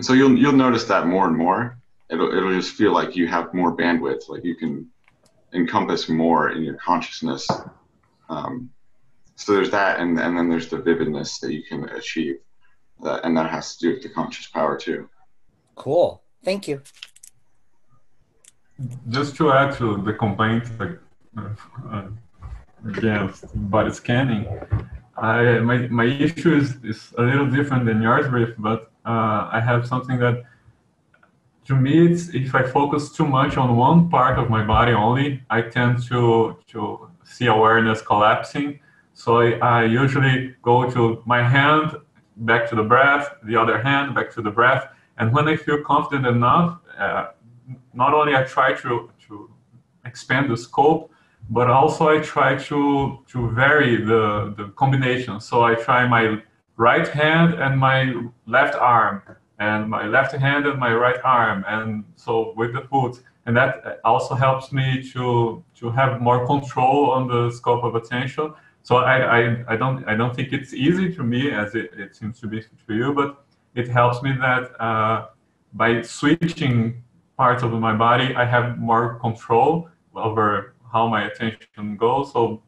so 0.00 0.12
you'll 0.12 0.36
you'll 0.36 0.52
notice 0.52 0.84
that 0.84 1.06
more 1.06 1.26
and 1.26 1.36
more. 1.36 1.78
It'll 2.10 2.30
it'll 2.32 2.52
just 2.52 2.74
feel 2.74 2.92
like 2.92 3.16
you 3.16 3.26
have 3.28 3.54
more 3.54 3.76
bandwidth, 3.76 4.28
like 4.28 4.44
you 4.44 4.54
can 4.54 4.88
encompass 5.52 6.08
more 6.08 6.50
in 6.50 6.62
your 6.62 6.74
consciousness. 6.74 7.48
Um, 8.28 8.70
so 9.36 9.54
there's 9.54 9.70
that, 9.70 10.00
and 10.00 10.18
and 10.18 10.36
then 10.36 10.48
there's 10.48 10.68
the 10.68 10.78
vividness 10.78 11.38
that 11.40 11.52
you 11.52 11.62
can 11.62 11.88
achieve, 11.90 12.36
that, 13.02 13.24
and 13.24 13.36
that 13.36 13.50
has 13.50 13.76
to 13.76 13.86
do 13.86 13.94
with 13.94 14.02
the 14.02 14.08
conscious 14.08 14.48
power 14.48 14.76
too. 14.76 15.08
Cool. 15.76 16.22
Thank 16.44 16.68
you 16.68 16.82
just 19.08 19.36
to 19.36 19.52
add 19.52 19.76
to 19.76 20.02
the 20.02 20.12
complaint 20.12 20.64
uh, 20.80 22.02
against 22.86 23.44
body 23.70 23.90
scanning, 23.90 24.46
I 25.16 25.58
my, 25.60 25.88
my 25.88 26.04
issue 26.04 26.54
is, 26.56 26.76
is 26.84 27.12
a 27.16 27.22
little 27.22 27.46
different 27.46 27.86
than 27.86 28.02
yours, 28.02 28.26
Riff, 28.26 28.54
but 28.58 28.92
uh, 29.06 29.48
I 29.50 29.60
have 29.60 29.86
something 29.86 30.18
that 30.18 30.42
to 31.66 31.74
me 31.74 32.06
it's 32.06 32.34
if 32.34 32.54
I 32.54 32.62
focus 32.62 33.10
too 33.10 33.26
much 33.26 33.56
on 33.56 33.76
one 33.76 34.10
part 34.10 34.38
of 34.38 34.50
my 34.50 34.64
body 34.64 34.92
only, 34.92 35.42
I 35.48 35.62
tend 35.62 36.02
to 36.08 36.58
to 36.68 37.10
see 37.24 37.46
awareness 37.46 38.02
collapsing. 38.02 38.80
So 39.16 39.38
I, 39.38 39.84
usually 39.84 40.54
go 40.62 40.88
to 40.90 41.22
my 41.24 41.42
hand 41.42 41.96
back 42.36 42.68
to 42.68 42.76
the 42.76 42.82
breath, 42.82 43.34
the 43.44 43.56
other 43.56 43.80
hand 43.80 44.14
back 44.14 44.30
to 44.34 44.42
the 44.42 44.50
breath. 44.50 44.88
And 45.16 45.32
when 45.32 45.48
I 45.48 45.56
feel 45.56 45.82
confident 45.82 46.26
enough, 46.26 46.78
uh, 46.98 47.28
not 47.94 48.12
only 48.12 48.36
I 48.36 48.42
try 48.44 48.74
to, 48.74 49.10
to 49.26 49.50
expand 50.04 50.50
the 50.50 50.56
scope, 50.56 51.10
but 51.48 51.70
also 51.70 52.08
I 52.08 52.18
try 52.18 52.56
to, 52.56 53.18
to 53.26 53.50
vary 53.52 53.96
the, 53.96 54.54
the 54.54 54.68
combination. 54.76 55.40
So 55.40 55.62
I 55.62 55.76
try 55.76 56.06
my 56.06 56.42
right 56.76 57.08
hand 57.08 57.54
and 57.54 57.78
my 57.78 58.12
left 58.46 58.74
arm, 58.74 59.22
and 59.58 59.88
my 59.88 60.06
left 60.06 60.32
hand 60.34 60.66
and 60.66 60.78
my 60.78 60.92
right 60.94 61.20
arm, 61.24 61.64
and 61.66 62.04
so 62.16 62.52
with 62.54 62.74
the 62.74 62.82
foot. 62.82 63.22
And 63.46 63.56
that 63.56 64.00
also 64.04 64.34
helps 64.34 64.72
me 64.72 65.02
to, 65.12 65.64
to 65.76 65.90
have 65.90 66.20
more 66.20 66.46
control 66.46 67.12
on 67.12 67.28
the 67.28 67.50
scope 67.50 67.82
of 67.82 67.94
attention. 67.94 68.52
So 68.86 68.98
I, 68.98 69.16
I, 69.38 69.64
I 69.72 69.76
don't 69.76 70.06
I 70.06 70.14
don't 70.14 70.32
think 70.36 70.52
it's 70.52 70.72
easy 70.72 71.12
to 71.16 71.24
me 71.24 71.50
as 71.50 71.74
it, 71.74 71.90
it 71.98 72.14
seems 72.14 72.38
to 72.38 72.46
be 72.46 72.60
to 72.62 72.94
you, 72.94 73.12
but 73.12 73.44
it 73.74 73.88
helps 73.88 74.22
me 74.22 74.30
that 74.46 74.80
uh, 74.80 75.26
by 75.72 76.02
switching 76.02 77.02
parts 77.36 77.64
of 77.64 77.72
my 77.72 77.94
body, 77.96 78.32
I 78.36 78.44
have 78.44 78.78
more 78.78 79.18
control 79.18 79.88
over 80.14 80.74
how 80.92 81.08
my 81.08 81.24
attention 81.24 81.96
goes. 81.96 82.32
So 82.32 82.62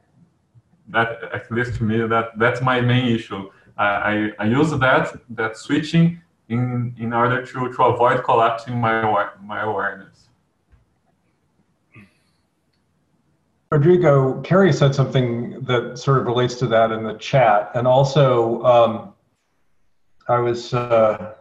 that, 0.88 1.22
at 1.32 1.48
least 1.52 1.76
to 1.76 1.84
me, 1.84 2.04
that 2.14 2.36
that's 2.36 2.60
my 2.60 2.80
main 2.80 3.14
issue. 3.14 3.48
I, 3.76 3.86
I, 3.86 4.30
I 4.40 4.44
use 4.46 4.70
that 4.72 5.20
that 5.30 5.56
switching 5.56 6.20
in 6.48 6.96
in 6.98 7.12
order 7.12 7.46
to, 7.46 7.72
to 7.74 7.82
avoid 7.84 8.24
collapsing 8.24 8.76
my 8.76 9.30
my 9.40 9.60
awareness. 9.60 10.27
Rodrigo, 13.70 14.40
Carrie 14.40 14.72
said 14.72 14.94
something 14.94 15.60
that 15.62 15.98
sort 15.98 16.18
of 16.18 16.26
relates 16.26 16.54
to 16.56 16.66
that 16.68 16.90
in 16.90 17.02
the 17.02 17.14
chat, 17.14 17.70
and 17.74 17.86
also 17.86 18.62
um, 18.62 19.14
I 20.26 20.38
was 20.38 20.72
uh, 20.72 21.34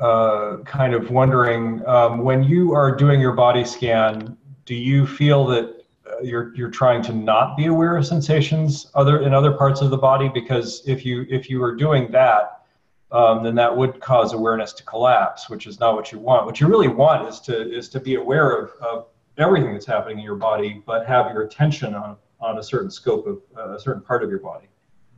uh, 0.00 0.58
kind 0.66 0.92
of 0.92 1.10
wondering 1.10 1.86
um, 1.86 2.18
when 2.18 2.42
you 2.42 2.74
are 2.74 2.94
doing 2.94 3.22
your 3.22 3.32
body 3.32 3.64
scan, 3.64 4.36
do 4.66 4.74
you 4.74 5.06
feel 5.06 5.46
that 5.46 5.82
uh, 6.06 6.20
you're 6.22 6.54
you're 6.54 6.70
trying 6.70 7.00
to 7.04 7.14
not 7.14 7.56
be 7.56 7.66
aware 7.66 7.96
of 7.96 8.06
sensations 8.06 8.90
other 8.94 9.22
in 9.22 9.32
other 9.32 9.52
parts 9.52 9.80
of 9.80 9.88
the 9.88 9.96
body? 9.96 10.28
Because 10.28 10.82
if 10.86 11.06
you 11.06 11.24
if 11.30 11.48
you 11.48 11.62
are 11.62 11.74
doing 11.74 12.10
that, 12.12 12.66
um, 13.12 13.42
then 13.42 13.54
that 13.54 13.74
would 13.74 13.98
cause 14.00 14.34
awareness 14.34 14.74
to 14.74 14.84
collapse, 14.84 15.48
which 15.48 15.66
is 15.66 15.80
not 15.80 15.94
what 15.94 16.12
you 16.12 16.18
want. 16.18 16.44
What 16.44 16.60
you 16.60 16.66
really 16.66 16.88
want 16.88 17.26
is 17.26 17.40
to 17.40 17.74
is 17.74 17.88
to 17.88 18.00
be 18.00 18.16
aware 18.16 18.50
of, 18.50 18.70
of 18.82 19.06
everything 19.38 19.72
that's 19.72 19.86
happening 19.86 20.18
in 20.18 20.24
your 20.24 20.36
body, 20.36 20.82
but 20.84 21.06
have 21.06 21.32
your 21.32 21.42
attention 21.42 21.94
on 21.94 22.16
on 22.40 22.58
a 22.58 22.62
certain 22.62 22.90
scope 22.90 23.26
of 23.26 23.38
uh, 23.56 23.74
a 23.74 23.80
certain 23.80 24.02
part 24.02 24.22
of 24.22 24.30
your 24.30 24.38
body. 24.38 24.68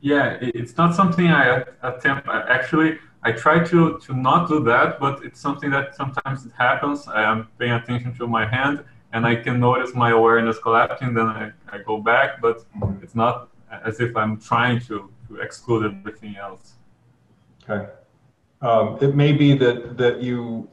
Yeah, 0.01 0.39
it's 0.41 0.77
not 0.77 0.95
something 0.95 1.27
I 1.29 1.65
attempt. 1.83 2.27
Actually, 2.29 2.99
I 3.23 3.33
try 3.33 3.63
to 3.65 3.99
to 3.99 4.15
not 4.15 4.49
do 4.49 4.63
that, 4.65 4.99
but 4.99 5.25
it's 5.25 5.41
something 5.41 5.71
that 5.71 5.95
sometimes 5.95 6.47
it 6.47 6.53
happens. 6.57 7.07
I 7.09 7.23
am 7.23 7.49
paying 7.59 7.73
attention 7.73 8.15
to 8.17 8.27
my 8.27 8.47
hand, 8.47 8.83
and 9.13 9.27
I 9.27 9.35
can 9.37 9.61
notice 9.61 9.95
my 9.95 10.11
awareness 10.11 10.59
collapsing. 10.59 11.13
Then 11.13 11.27
I, 11.27 11.53
I 11.71 11.79
go 11.79 11.99
back, 12.01 12.41
but 12.41 12.65
it's 13.03 13.15
not 13.15 13.51
as 13.85 14.01
if 14.01 14.17
I'm 14.17 14.41
trying 14.41 14.81
to 14.89 15.11
to 15.29 15.37
exclude 15.37 15.85
everything 15.85 16.37
else. 16.37 16.75
Okay. 17.69 17.91
Um, 18.63 18.99
it 19.01 19.15
may 19.15 19.33
be 19.33 19.57
that 19.59 19.99
that 19.99 20.23
you 20.23 20.69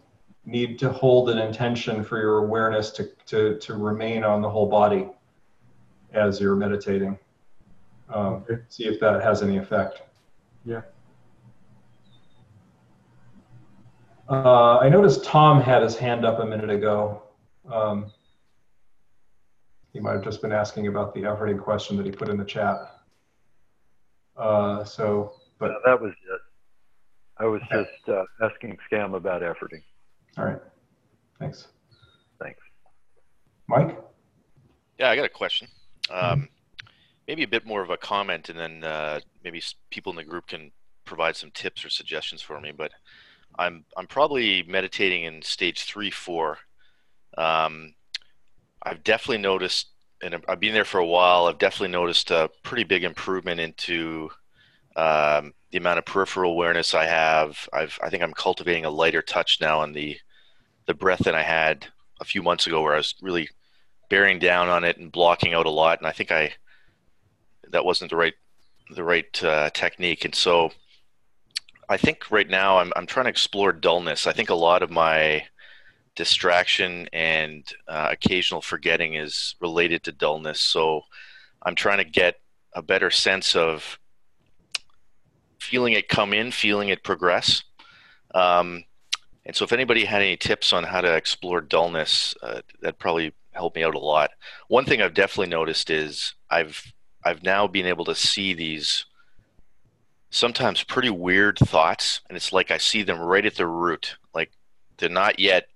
need 0.48 0.80
to 0.80 0.90
hold 0.90 1.30
an 1.30 1.38
intention 1.38 2.04
for 2.04 2.20
your 2.20 2.38
awareness 2.46 2.90
to, 2.92 3.10
to, 3.26 3.60
to 3.60 3.74
remain 3.74 4.24
on 4.24 4.42
the 4.42 4.50
whole 4.50 4.68
body 4.68 5.10
as 6.14 6.40
you're 6.40 6.56
meditating. 6.56 7.20
Um, 8.10 8.46
okay. 8.50 8.62
See 8.70 8.86
if 8.86 8.98
that 9.02 9.22
has 9.22 9.44
any 9.44 9.58
effect. 9.58 10.04
Yeah. 10.64 10.82
Uh, 14.30 14.78
I 14.80 14.88
noticed 14.88 15.26
Tom 15.26 15.62
had 15.62 15.84
his 15.84 15.98
hand 15.98 16.26
up 16.26 16.40
a 16.40 16.46
minute 16.46 16.70
ago. 16.70 17.24
Um, 17.70 18.12
he 19.92 20.00
might 20.00 20.14
have 20.14 20.24
just 20.24 20.42
been 20.42 20.54
asking 20.54 20.88
about 20.88 21.14
the 21.14 21.22
efforting 21.22 21.62
question 21.62 21.98
that 21.98 22.06
he 22.06 22.12
put 22.12 22.30
in 22.30 22.38
the 22.38 22.46
chat. 22.46 22.78
Uh, 24.38 24.86
so, 24.86 25.34
but 25.60 25.68
no, 25.68 25.78
that 25.86 26.02
was 26.02 26.12
it. 26.12 26.42
I 27.38 27.46
was 27.46 27.62
just 27.72 28.10
uh, 28.10 28.24
asking 28.42 28.78
Sam 28.90 29.14
about 29.14 29.42
efforting. 29.42 29.82
All 30.38 30.46
right. 30.46 30.60
Thanks. 31.40 31.68
Thanks. 32.40 32.60
Mike? 33.68 33.98
Yeah, 35.00 35.10
I 35.10 35.16
got 35.16 35.26
a 35.26 35.30
question. 35.30 35.68
Um, 36.12 36.48
maybe 37.28 37.44
a 37.44 37.48
bit 37.48 37.66
more 37.66 37.82
of 37.82 37.90
a 37.90 37.98
comment, 37.98 38.50
and 38.50 38.58
then 38.58 38.84
uh, 38.84 39.20
maybe 39.44 39.62
people 39.90 40.12
in 40.12 40.16
the 40.16 40.24
group 40.24 40.48
can 40.48 40.72
provide 41.06 41.36
some 41.36 41.52
tips 41.52 41.84
or 41.84 41.90
suggestions 41.90 42.42
for 42.42 42.60
me. 42.62 42.72
But 42.72 42.92
I'm 43.58 43.86
I'm 43.96 44.08
probably 44.08 44.64
meditating 44.64 45.24
in 45.24 45.42
stage 45.42 45.84
three, 45.84 46.12
four. 46.12 46.60
Um, 47.38 47.94
I've 48.84 49.04
definitely 49.04 49.40
noticed, 49.40 49.88
and 50.22 50.36
I've 50.48 50.60
been 50.60 50.74
there 50.74 50.86
for 50.86 51.00
a 51.00 51.06
while. 51.06 51.48
I've 51.48 51.58
definitely 51.58 51.90
noticed 51.90 52.32
a 52.32 52.50
pretty 52.64 52.84
big 52.84 53.04
improvement 53.04 53.60
into 53.60 54.30
um, 54.96 55.54
the 55.72 55.78
amount 55.78 56.00
of 56.00 56.06
peripheral 56.06 56.52
awareness 56.52 56.94
I 56.94 57.06
have. 57.06 57.68
I've 57.74 57.98
I 58.04 58.10
think 58.10 58.24
I'm 58.24 58.34
cultivating 58.34 58.86
a 58.86 58.90
lighter 58.90 59.22
touch 59.22 59.60
now 59.60 59.80
on 59.82 59.94
the 59.94 60.18
the 60.88 60.94
breath 60.94 61.20
that 61.26 61.36
I 61.36 61.44
had 61.44 61.88
a 62.20 62.26
few 62.26 62.42
months 62.42 62.66
ago, 62.66 62.82
where 62.82 62.94
I 62.94 62.98
was 62.98 63.16
really 63.22 63.50
bearing 64.10 64.40
down 64.40 64.70
on 64.70 64.84
it 64.84 64.98
and 64.98 65.12
blocking 65.12 65.54
out 65.54 65.66
a 65.66 65.70
lot. 65.72 66.00
And 66.00 66.08
I 66.08 66.12
think 66.12 66.32
I 66.32 66.54
that 67.70 67.86
wasn't 67.86 68.10
the 68.10 68.18
right 68.18 68.34
the 68.90 69.04
right 69.04 69.44
uh, 69.44 69.70
technique. 69.72 70.26
And 70.26 70.34
so 70.34 70.72
I 71.90 71.98
think 71.98 72.32
right 72.32 72.50
now 72.50 72.78
I'm 72.78 72.92
I'm 72.96 73.06
trying 73.06 73.26
to 73.26 73.32
explore 73.32 73.72
dullness. 73.72 74.28
I 74.28 74.34
think 74.34 74.50
a 74.50 74.56
lot 74.56 74.82
of 74.82 74.90
my 74.90 75.46
distraction 76.16 77.08
and 77.14 77.64
uh, 77.88 78.10
occasional 78.12 78.62
forgetting 78.62 79.14
is 79.14 79.56
related 79.62 80.04
to 80.04 80.12
dullness. 80.12 80.60
So 80.60 81.02
I'm 81.62 81.76
trying 81.76 82.00
to 82.00 82.04
get 82.04 82.36
a 82.74 82.82
better 82.82 83.12
sense 83.12 83.56
of 83.56 84.00
feeling 85.60 85.94
it 85.94 86.10
come 86.10 86.34
in, 86.34 86.52
feeling 86.52 86.90
it 86.90 87.04
progress. 87.04 87.64
Um, 88.34 88.84
and 89.48 89.56
so, 89.56 89.64
if 89.64 89.72
anybody 89.72 90.04
had 90.04 90.22
any 90.22 90.36
tips 90.36 90.74
on 90.74 90.84
how 90.84 91.00
to 91.00 91.16
explore 91.16 91.62
dullness, 91.62 92.36
uh, 92.44 92.60
that 92.82 93.00
probably 93.00 93.34
helped 93.54 93.78
me 93.78 93.84
out 93.84 93.96
a 93.96 94.00
lot. 94.00 94.32
One 94.68 94.84
thing 94.84 95.02
I've 95.02 95.14
definitely 95.14 95.50
noticed 95.50 95.90
is 95.90 96.36
I've 96.50 96.94
I've 97.24 97.44
now 97.44 97.66
been 97.66 97.86
able 97.86 98.04
to 98.06 98.14
see 98.14 98.54
these 98.54 99.06
sometimes 100.32 100.84
pretty 100.84 101.10
weird 101.10 101.58
thoughts, 101.60 102.20
and 102.28 102.36
it's 102.36 102.52
like 102.52 102.72
I 102.72 102.78
see 102.78 103.04
them 103.04 103.20
right 103.20 103.46
at 103.46 103.56
the 103.56 103.66
root. 103.66 104.18
Like 104.36 104.52
they're 104.98 105.08
not 105.08 105.40
yet 105.40 105.70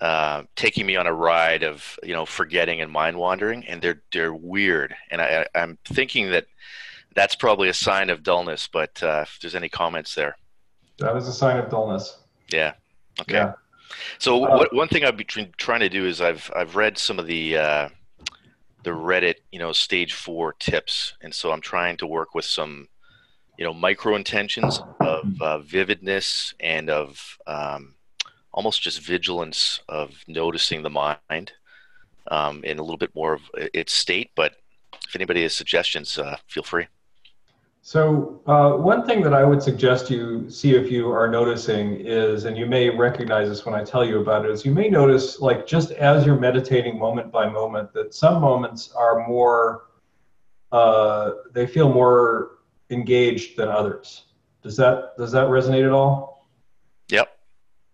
uh, 0.00 0.44
taking 0.56 0.86
me 0.86 0.96
on 0.96 1.06
a 1.06 1.12
ride 1.12 1.62
of 1.62 1.98
you 2.02 2.14
know 2.14 2.24
forgetting 2.24 2.80
and 2.80 2.90
mind 2.90 3.18
wandering, 3.18 3.66
and 3.66 3.82
they're 3.82 4.00
they're 4.12 4.34
weird. 4.34 4.96
And 5.10 5.20
I, 5.20 5.46
I'm 5.54 5.76
thinking 5.84 6.30
that 6.30 6.46
that's 7.14 7.34
probably 7.34 7.68
a 7.68 7.74
sign 7.74 8.08
of 8.08 8.22
dullness. 8.22 8.66
But 8.66 9.02
uh, 9.02 9.24
if 9.26 9.38
there's 9.42 9.54
any 9.54 9.68
comments 9.68 10.14
there, 10.14 10.38
that 11.00 11.14
is 11.18 11.28
a 11.28 11.34
sign 11.34 11.58
of 11.58 11.68
dullness. 11.68 12.22
Yeah. 12.52 12.74
Okay. 13.20 13.34
Yeah. 13.34 13.52
So 14.18 14.44
uh, 14.44 14.56
what, 14.56 14.74
one 14.74 14.88
thing 14.88 15.04
I've 15.04 15.16
been 15.16 15.52
trying 15.56 15.80
to 15.80 15.88
do 15.88 16.06
is 16.06 16.20
I've 16.20 16.50
I've 16.54 16.76
read 16.76 16.98
some 16.98 17.18
of 17.18 17.26
the 17.26 17.56
uh, 17.56 17.88
the 18.82 18.90
Reddit 18.90 19.36
you 19.52 19.58
know 19.58 19.72
stage 19.72 20.14
four 20.14 20.54
tips, 20.54 21.14
and 21.22 21.34
so 21.34 21.52
I'm 21.52 21.60
trying 21.60 21.96
to 21.98 22.06
work 22.06 22.34
with 22.34 22.44
some 22.44 22.88
you 23.58 23.64
know 23.64 23.72
micro 23.72 24.16
intentions 24.16 24.82
of 25.00 25.40
uh, 25.40 25.58
vividness 25.58 26.54
and 26.60 26.90
of 26.90 27.38
um, 27.46 27.94
almost 28.52 28.82
just 28.82 29.00
vigilance 29.00 29.80
of 29.88 30.12
noticing 30.26 30.82
the 30.82 30.90
mind 30.90 31.52
um, 32.30 32.64
in 32.64 32.78
a 32.78 32.82
little 32.82 32.96
bit 32.96 33.14
more 33.14 33.34
of 33.34 33.42
its 33.54 33.92
state. 33.92 34.30
But 34.34 34.54
if 35.06 35.14
anybody 35.14 35.42
has 35.42 35.54
suggestions, 35.54 36.18
uh, 36.18 36.36
feel 36.48 36.62
free. 36.62 36.86
So 37.86 38.42
uh, 38.48 38.72
one 38.72 39.06
thing 39.06 39.22
that 39.22 39.32
I 39.32 39.44
would 39.44 39.62
suggest 39.62 40.10
you 40.10 40.50
see 40.50 40.74
if 40.74 40.90
you 40.90 41.12
are 41.12 41.28
noticing 41.28 42.00
is, 42.00 42.44
and 42.44 42.58
you 42.58 42.66
may 42.66 42.90
recognize 42.90 43.48
this 43.48 43.64
when 43.64 43.76
I 43.76 43.84
tell 43.84 44.04
you 44.04 44.18
about 44.18 44.44
it, 44.44 44.50
is 44.50 44.64
you 44.64 44.72
may 44.72 44.88
notice 44.88 45.38
like 45.38 45.68
just 45.68 45.92
as 45.92 46.26
you're 46.26 46.36
meditating 46.36 46.98
moment 46.98 47.30
by 47.30 47.48
moment 47.48 47.92
that 47.92 48.12
some 48.12 48.40
moments 48.40 48.90
are 48.90 49.24
more, 49.28 49.84
uh, 50.72 51.30
they 51.52 51.64
feel 51.64 51.88
more 51.88 52.58
engaged 52.90 53.56
than 53.56 53.68
others. 53.68 54.24
Does 54.64 54.76
that 54.78 55.16
does 55.16 55.30
that 55.30 55.46
resonate 55.46 55.84
at 55.84 55.92
all? 55.92 56.48
Yep. 57.10 57.38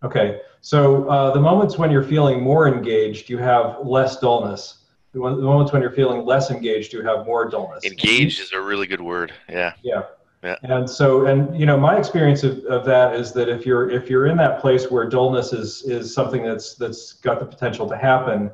Okay. 0.04 0.40
So 0.62 1.06
uh, 1.06 1.34
the 1.34 1.40
moments 1.40 1.76
when 1.76 1.90
you're 1.90 2.02
feeling 2.02 2.42
more 2.42 2.66
engaged, 2.66 3.28
you 3.28 3.36
have 3.36 3.76
less 3.84 4.18
dullness 4.20 4.81
the 5.12 5.18
moments 5.18 5.72
when 5.72 5.82
you're 5.82 5.90
feeling 5.90 6.24
less 6.24 6.50
engaged, 6.50 6.92
you 6.92 7.02
have 7.02 7.26
more 7.26 7.48
dullness. 7.48 7.84
Engaged 7.84 8.40
is 8.40 8.52
a 8.52 8.60
really 8.60 8.86
good 8.86 9.00
word. 9.00 9.32
Yeah. 9.48 9.74
Yeah. 9.82 10.02
Yeah. 10.42 10.56
And 10.62 10.90
so, 10.90 11.26
and 11.26 11.56
you 11.56 11.66
know, 11.66 11.78
my 11.78 11.96
experience 11.96 12.42
of, 12.42 12.64
of 12.64 12.84
that 12.86 13.14
is 13.14 13.32
that 13.34 13.48
if 13.48 13.64
you're 13.64 13.88
if 13.90 14.10
you're 14.10 14.26
in 14.26 14.36
that 14.38 14.60
place 14.60 14.90
where 14.90 15.08
dullness 15.08 15.52
is 15.52 15.82
is 15.82 16.12
something 16.12 16.42
that's 16.42 16.74
that's 16.74 17.12
got 17.12 17.38
the 17.38 17.46
potential 17.46 17.88
to 17.88 17.96
happen, 17.96 18.50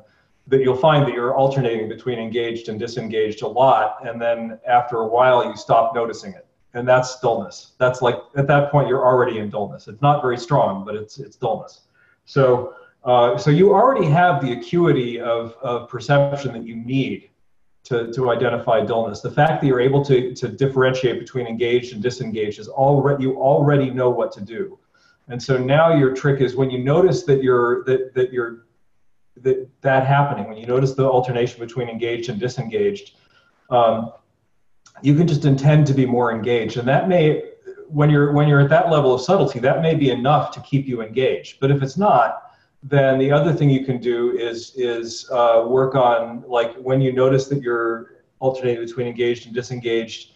that 0.47 0.61
you'll 0.61 0.77
find 0.77 1.07
that 1.07 1.13
you're 1.13 1.35
alternating 1.35 1.89
between 1.89 2.19
engaged 2.19 2.69
and 2.69 2.79
disengaged 2.79 3.41
a 3.41 3.47
lot, 3.47 4.05
and 4.07 4.21
then 4.21 4.59
after 4.67 4.97
a 4.97 5.07
while 5.07 5.43
you 5.43 5.55
stop 5.57 5.95
noticing 5.95 6.33
it. 6.33 6.45
and 6.73 6.87
that's 6.87 7.19
dullness. 7.19 7.71
That's 7.77 8.01
like 8.01 8.17
at 8.35 8.47
that 8.47 8.71
point 8.71 8.87
you're 8.87 9.05
already 9.05 9.39
in 9.39 9.49
dullness. 9.49 9.87
It's 9.87 10.01
not 10.01 10.21
very 10.21 10.37
strong, 10.37 10.85
but 10.85 10.95
it's 10.95 11.17
it's 11.19 11.35
dullness. 11.35 11.81
So 12.25 12.75
uh, 13.03 13.37
so 13.37 13.49
you 13.49 13.73
already 13.73 14.05
have 14.07 14.41
the 14.41 14.53
acuity 14.53 15.19
of, 15.19 15.55
of 15.61 15.87
perception 15.89 16.53
that 16.53 16.65
you 16.65 16.75
need 16.75 17.29
to, 17.85 18.11
to 18.13 18.29
identify 18.29 18.81
dullness. 18.81 19.21
The 19.21 19.31
fact 19.31 19.61
that 19.61 19.67
you're 19.67 19.79
able 19.79 20.03
to, 20.05 20.33
to 20.35 20.47
differentiate 20.47 21.19
between 21.19 21.47
engaged 21.47 21.93
and 21.93 22.03
disengaged 22.03 22.59
is 22.59 22.67
already 22.67 23.23
you 23.23 23.37
already 23.37 23.89
know 23.89 24.09
what 24.09 24.31
to 24.33 24.41
do. 24.41 24.77
And 25.29 25.41
so 25.41 25.57
now 25.57 25.95
your 25.95 26.13
trick 26.13 26.41
is 26.41 26.55
when 26.55 26.69
you 26.69 26.83
notice 26.83 27.23
that 27.23 27.41
you're 27.41 27.83
that 27.85 28.13
that 28.15 28.33
you're 28.33 28.65
that 29.37 29.67
that 29.81 30.05
happening, 30.05 30.47
when 30.47 30.57
you 30.57 30.65
notice 30.65 30.93
the 30.93 31.05
alternation 31.05 31.59
between 31.59 31.87
engaged 31.87 32.29
and 32.29 32.39
disengaged, 32.39 33.15
um, 33.69 34.11
you 35.01 35.15
can 35.15 35.27
just 35.27 35.45
intend 35.45 35.87
to 35.87 35.93
be 35.93 36.05
more 36.05 36.33
engaged, 36.33 36.77
and 36.77 36.87
that 36.87 37.07
may 37.07 37.43
when 37.87 38.09
you're 38.09 38.33
when 38.33 38.47
you're 38.47 38.59
at 38.59 38.69
that 38.69 38.89
level 38.89 39.13
of 39.13 39.21
subtlety, 39.21 39.59
that 39.59 39.81
may 39.81 39.95
be 39.95 40.09
enough 40.09 40.51
to 40.51 40.59
keep 40.61 40.87
you 40.87 41.01
engaged. 41.01 41.59
But 41.59 41.71
if 41.71 41.81
it's 41.81 41.97
not, 41.97 42.48
then 42.83 43.19
the 43.19 43.31
other 43.31 43.53
thing 43.53 43.69
you 43.69 43.85
can 43.85 43.99
do 43.99 44.37
is 44.37 44.73
is 44.75 45.29
uh, 45.31 45.65
work 45.67 45.95
on 45.95 46.43
like 46.47 46.75
when 46.75 47.01
you 47.01 47.11
notice 47.11 47.47
that 47.47 47.61
you're 47.61 48.23
alternating 48.39 48.85
between 48.85 49.07
engaged 49.07 49.45
and 49.45 49.55
disengaged. 49.55 50.35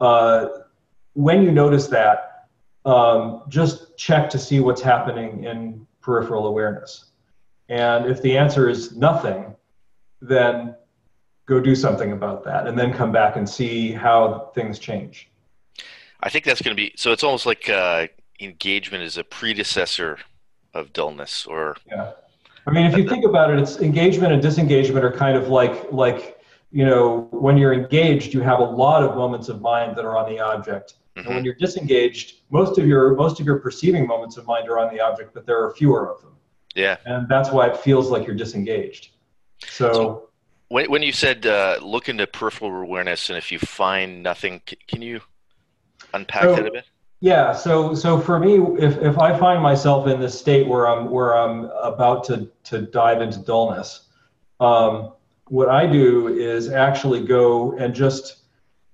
Uh, 0.00 0.48
when 1.12 1.42
you 1.42 1.52
notice 1.52 1.86
that, 1.86 2.48
um, 2.84 3.42
just 3.48 3.96
check 3.96 4.28
to 4.30 4.38
see 4.38 4.58
what's 4.58 4.82
happening 4.82 5.44
in 5.44 5.86
peripheral 6.00 6.48
awareness. 6.48 7.06
And 7.68 8.06
if 8.06 8.20
the 8.20 8.36
answer 8.36 8.68
is 8.68 8.96
nothing, 8.96 9.54
then 10.20 10.74
go 11.46 11.60
do 11.60 11.74
something 11.76 12.12
about 12.12 12.44
that, 12.44 12.66
and 12.66 12.76
then 12.76 12.92
come 12.92 13.12
back 13.12 13.36
and 13.36 13.48
see 13.48 13.92
how 13.92 14.50
things 14.54 14.78
change. 14.78 15.30
I 16.20 16.28
think 16.28 16.44
that's 16.44 16.60
going 16.60 16.76
to 16.76 16.82
be 16.82 16.92
so. 16.96 17.12
It's 17.12 17.22
almost 17.22 17.46
like 17.46 17.68
uh, 17.68 18.08
engagement 18.40 19.04
is 19.04 19.16
a 19.16 19.24
predecessor 19.24 20.18
of 20.74 20.92
dullness 20.92 21.46
or 21.46 21.76
yeah. 21.86 22.12
I 22.66 22.70
mean 22.70 22.86
if 22.86 22.96
you 22.96 23.08
think 23.08 23.24
about 23.24 23.50
it 23.50 23.58
it's 23.58 23.80
engagement 23.80 24.32
and 24.32 24.42
disengagement 24.42 25.04
are 25.04 25.12
kind 25.12 25.36
of 25.36 25.48
like 25.48 25.90
like 25.92 26.38
you 26.70 26.84
know 26.84 27.28
when 27.30 27.56
you're 27.56 27.72
engaged 27.72 28.34
you 28.34 28.40
have 28.40 28.58
a 28.58 28.64
lot 28.64 29.02
of 29.02 29.16
moments 29.16 29.48
of 29.48 29.60
mind 29.60 29.96
that 29.96 30.04
are 30.04 30.16
on 30.16 30.28
the 30.30 30.40
object. 30.40 30.94
Mm-hmm. 30.94 31.18
and 31.18 31.26
when 31.28 31.36
mm-hmm. 31.36 31.44
you're 31.46 31.54
disengaged 31.54 32.40
most 32.50 32.76
of 32.78 32.86
your 32.86 33.14
most 33.14 33.38
of 33.40 33.46
your 33.46 33.60
perceiving 33.60 34.06
moments 34.06 34.36
of 34.36 34.46
mind 34.46 34.68
are 34.68 34.78
on 34.80 34.92
the 34.92 35.00
object 35.00 35.32
but 35.32 35.46
there 35.46 35.62
are 35.62 35.72
fewer 35.74 36.10
of 36.12 36.20
them. 36.20 36.32
Yeah. 36.74 36.96
And 37.06 37.28
that's 37.28 37.50
why 37.50 37.68
it 37.68 37.76
feels 37.76 38.10
like 38.10 38.26
you're 38.26 38.34
disengaged. 38.34 39.10
So, 39.64 39.92
so 39.92 40.28
when, 40.68 40.90
when 40.90 41.02
you 41.02 41.12
said 41.12 41.46
uh, 41.46 41.78
look 41.80 42.08
into 42.08 42.26
peripheral 42.26 42.72
awareness 42.82 43.28
and 43.30 43.38
if 43.38 43.52
you 43.52 43.60
find 43.60 44.24
nothing 44.24 44.60
can 44.88 45.00
you 45.00 45.20
unpack 46.12 46.42
so, 46.42 46.56
that 46.56 46.66
a 46.66 46.72
bit 46.72 46.84
yeah, 47.24 47.54
so 47.54 47.94
so 47.94 48.20
for 48.20 48.38
me, 48.38 48.58
if, 48.78 48.98
if 48.98 49.18
I 49.18 49.34
find 49.38 49.62
myself 49.62 50.06
in 50.08 50.20
this 50.20 50.38
state 50.38 50.68
where 50.68 50.86
I'm 50.86 51.08
where 51.08 51.34
I'm 51.34 51.70
about 51.82 52.22
to 52.24 52.50
to 52.64 52.82
dive 52.82 53.22
into 53.22 53.38
dullness, 53.38 54.08
um, 54.60 55.14
what 55.48 55.70
I 55.70 55.86
do 55.86 56.28
is 56.28 56.68
actually 56.68 57.24
go 57.24 57.78
and 57.78 57.94
just 57.94 58.42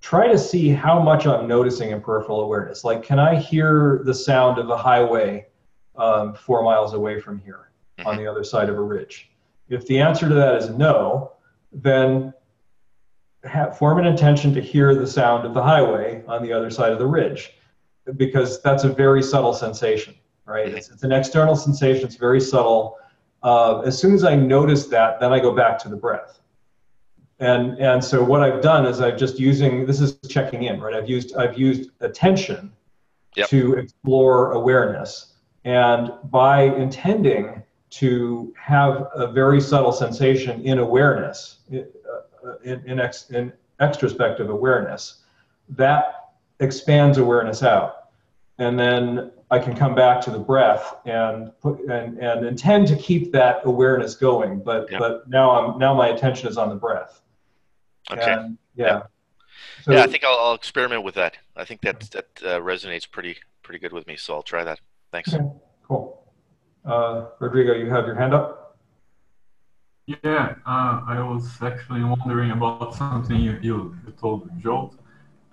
try 0.01 0.29
to 0.29 0.39
see 0.39 0.69
how 0.69 1.03
much 1.03 1.27
I'm 1.27 1.49
noticing 1.49 1.91
in 1.91 2.01
peripheral 2.01 2.43
awareness. 2.43 2.85
Like, 2.85 3.03
can 3.03 3.19
I 3.19 3.35
hear 3.35 4.01
the 4.05 4.15
sound 4.15 4.59
of 4.59 4.71
a 4.71 4.77
highway 4.77 5.49
um, 5.97 6.33
four 6.33 6.63
miles 6.63 6.95
away 6.95 7.19
from 7.19 7.41
here 7.41 7.73
on 8.07 8.17
the 8.17 8.29
other 8.29 8.45
side 8.45 8.69
of 8.69 8.79
a 8.79 8.83
ridge? 8.83 9.29
If 9.69 9.89
the 9.89 9.99
answer 9.99 10.29
to 10.29 10.35
that 10.37 10.55
is 10.55 10.71
no, 10.71 11.33
then 11.73 12.33
have, 13.43 13.77
form 13.77 13.99
an 13.99 14.07
intention 14.07 14.55
to 14.55 14.61
hear 14.61 14.95
the 14.95 15.09
sound 15.09 15.45
of 15.45 15.53
the 15.53 15.63
highway 15.65 16.23
on 16.29 16.45
the 16.45 16.53
other 16.53 16.71
side 16.71 16.93
of 16.93 17.01
the 17.01 17.09
ridge 17.09 17.55
because 18.17 18.61
that's 18.63 18.85
a 18.85 18.89
very 18.89 19.23
subtle 19.23 19.53
sensation, 19.53 20.15
right? 20.47 20.69
It's, 20.69 20.91
it's 20.91 21.03
an 21.03 21.13
external 21.13 21.57
sensation, 21.57 22.07
it's 22.07 22.17
very 22.17 22.41
subtle. 22.41 22.99
Uh, 23.43 23.81
as 23.81 23.99
soon 23.99 24.15
as 24.15 24.25
I 24.25 24.37
notice 24.37 24.87
that, 24.87 25.21
then 25.21 25.33
I 25.33 25.41
go 25.41 25.55
back 25.55 25.79
to 25.81 25.89
the 25.89 25.97
breath. 25.97 26.41
And, 27.39 27.79
and 27.79 28.05
so 28.05 28.23
what 28.23 28.43
I've 28.43 28.61
done 28.61 28.85
is 28.85 29.01
I've 29.01 29.17
just 29.17 29.39
using, 29.39 29.87
this 29.87 30.01
is 30.01 30.19
checking 30.29 30.65
in, 30.65 30.79
right? 30.81 30.95
I've 30.95 31.09
used, 31.09 31.35
I've 31.37 31.59
used 31.59 31.91
attention 32.01 32.71
yep. 33.35 33.49
to 33.49 33.75
explore 33.75 34.53
awareness. 34.53 35.35
And 35.65 36.13
by 36.25 36.63
intending 36.63 37.63
to 37.91 38.55
have 38.59 39.09
a 39.15 39.27
very 39.27 39.61
subtle 39.61 39.93
sensation 39.93 40.63
in 40.63 40.79
awareness, 40.79 41.61
in, 41.71 41.87
uh, 42.47 42.57
in, 42.63 42.83
in, 42.87 43.01
ex, 43.01 43.31
in 43.31 43.53
extrospective 43.81 44.49
awareness, 44.49 45.25
that 45.71 46.33
expands 46.61 47.19
awareness 47.19 47.63
out. 47.63 48.00
And 48.61 48.79
then 48.79 49.33
I 49.51 49.59
can 49.59 49.75
come 49.75 49.95
back 49.95 50.21
to 50.23 50.31
the 50.31 50.39
breath 50.39 50.97
and 51.07 51.51
put, 51.61 51.81
and, 51.81 52.19
and 52.19 52.47
intend 52.47 52.87
to 52.89 52.97
keep 52.97 53.33
that 53.33 53.63
awareness 53.65 54.15
going. 54.15 54.61
But 54.61 54.89
but 54.99 55.29
now 55.29 55.51
I'm 55.51 55.79
now 55.79 55.95
my 55.95 56.09
attention 56.09 56.49
is 56.49 56.57
on 56.57 56.69
the 56.69 56.77
breath. 56.77 57.23
Okay. 58.13 58.33
And, 58.33 58.59
yeah. 58.77 59.03
So, 59.83 59.93
yeah, 59.93 60.03
I 60.03 60.07
think 60.07 60.25
I'll, 60.25 60.39
I'll, 60.39 60.55
experiment 60.55 61.05
with 61.05 61.15
that. 61.15 61.39
I 61.57 61.65
think 61.65 61.81
that 61.81 62.01
that 62.11 62.27
uh, 62.45 62.61
resonates 62.61 63.11
pretty 63.11 63.39
pretty 63.63 63.79
good 63.79 63.93
with 63.93 64.07
me. 64.07 64.17
So 64.17 64.35
I'll 64.35 64.43
try 64.43 64.63
that. 64.63 64.79
Thanks. 65.11 65.33
Okay, 65.33 65.45
cool. 65.89 66.23
Uh, 66.85 67.27
Rodrigo, 67.39 67.73
you 67.73 67.89
have 67.91 68.07
your 68.07 68.15
hand 68.15 68.35
up. 68.35 68.79
Yeah, 70.07 70.55
uh, 70.67 71.01
I 71.07 71.23
was 71.23 71.63
actually 71.63 72.03
wondering 72.03 72.51
about 72.51 72.95
something 72.95 73.37
you, 73.37 73.59
you, 73.63 73.97
you 74.05 74.13
told 74.21 74.51
Joel. 74.59 74.95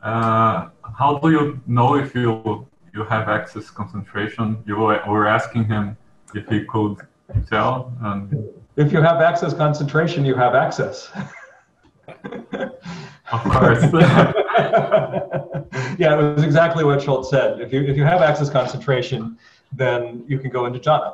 Uh, 0.01 0.69
how 0.97 1.19
do 1.21 1.31
you 1.31 1.61
know 1.67 1.95
if 1.95 2.15
you 2.15 2.67
you 2.97 3.03
have 3.05 3.29
access 3.29 3.69
concentration? 3.69 4.45
You 4.65 4.75
were 4.77 5.27
asking 5.27 5.65
him 5.65 5.95
if 6.33 6.47
he 6.49 6.65
could 6.65 6.95
tell. 7.49 7.93
And 8.01 8.23
if 8.75 8.91
you 8.91 9.01
have 9.09 9.19
access 9.21 9.53
concentration, 9.53 10.25
you 10.25 10.35
have 10.35 10.55
access. 10.55 10.95
of 13.35 13.41
course. 13.53 13.83
yeah, 16.01 16.13
it 16.15 16.35
was 16.35 16.43
exactly 16.43 16.83
what 16.83 17.01
Schultz 17.03 17.29
said. 17.29 17.61
If 17.61 17.71
you 17.73 17.81
if 17.91 17.95
you 17.99 18.05
have 18.13 18.21
access 18.29 18.49
concentration, 18.49 19.37
then 19.81 20.23
you 20.27 20.37
can 20.39 20.49
go 20.57 20.65
into 20.67 20.79
jhana. 20.79 21.11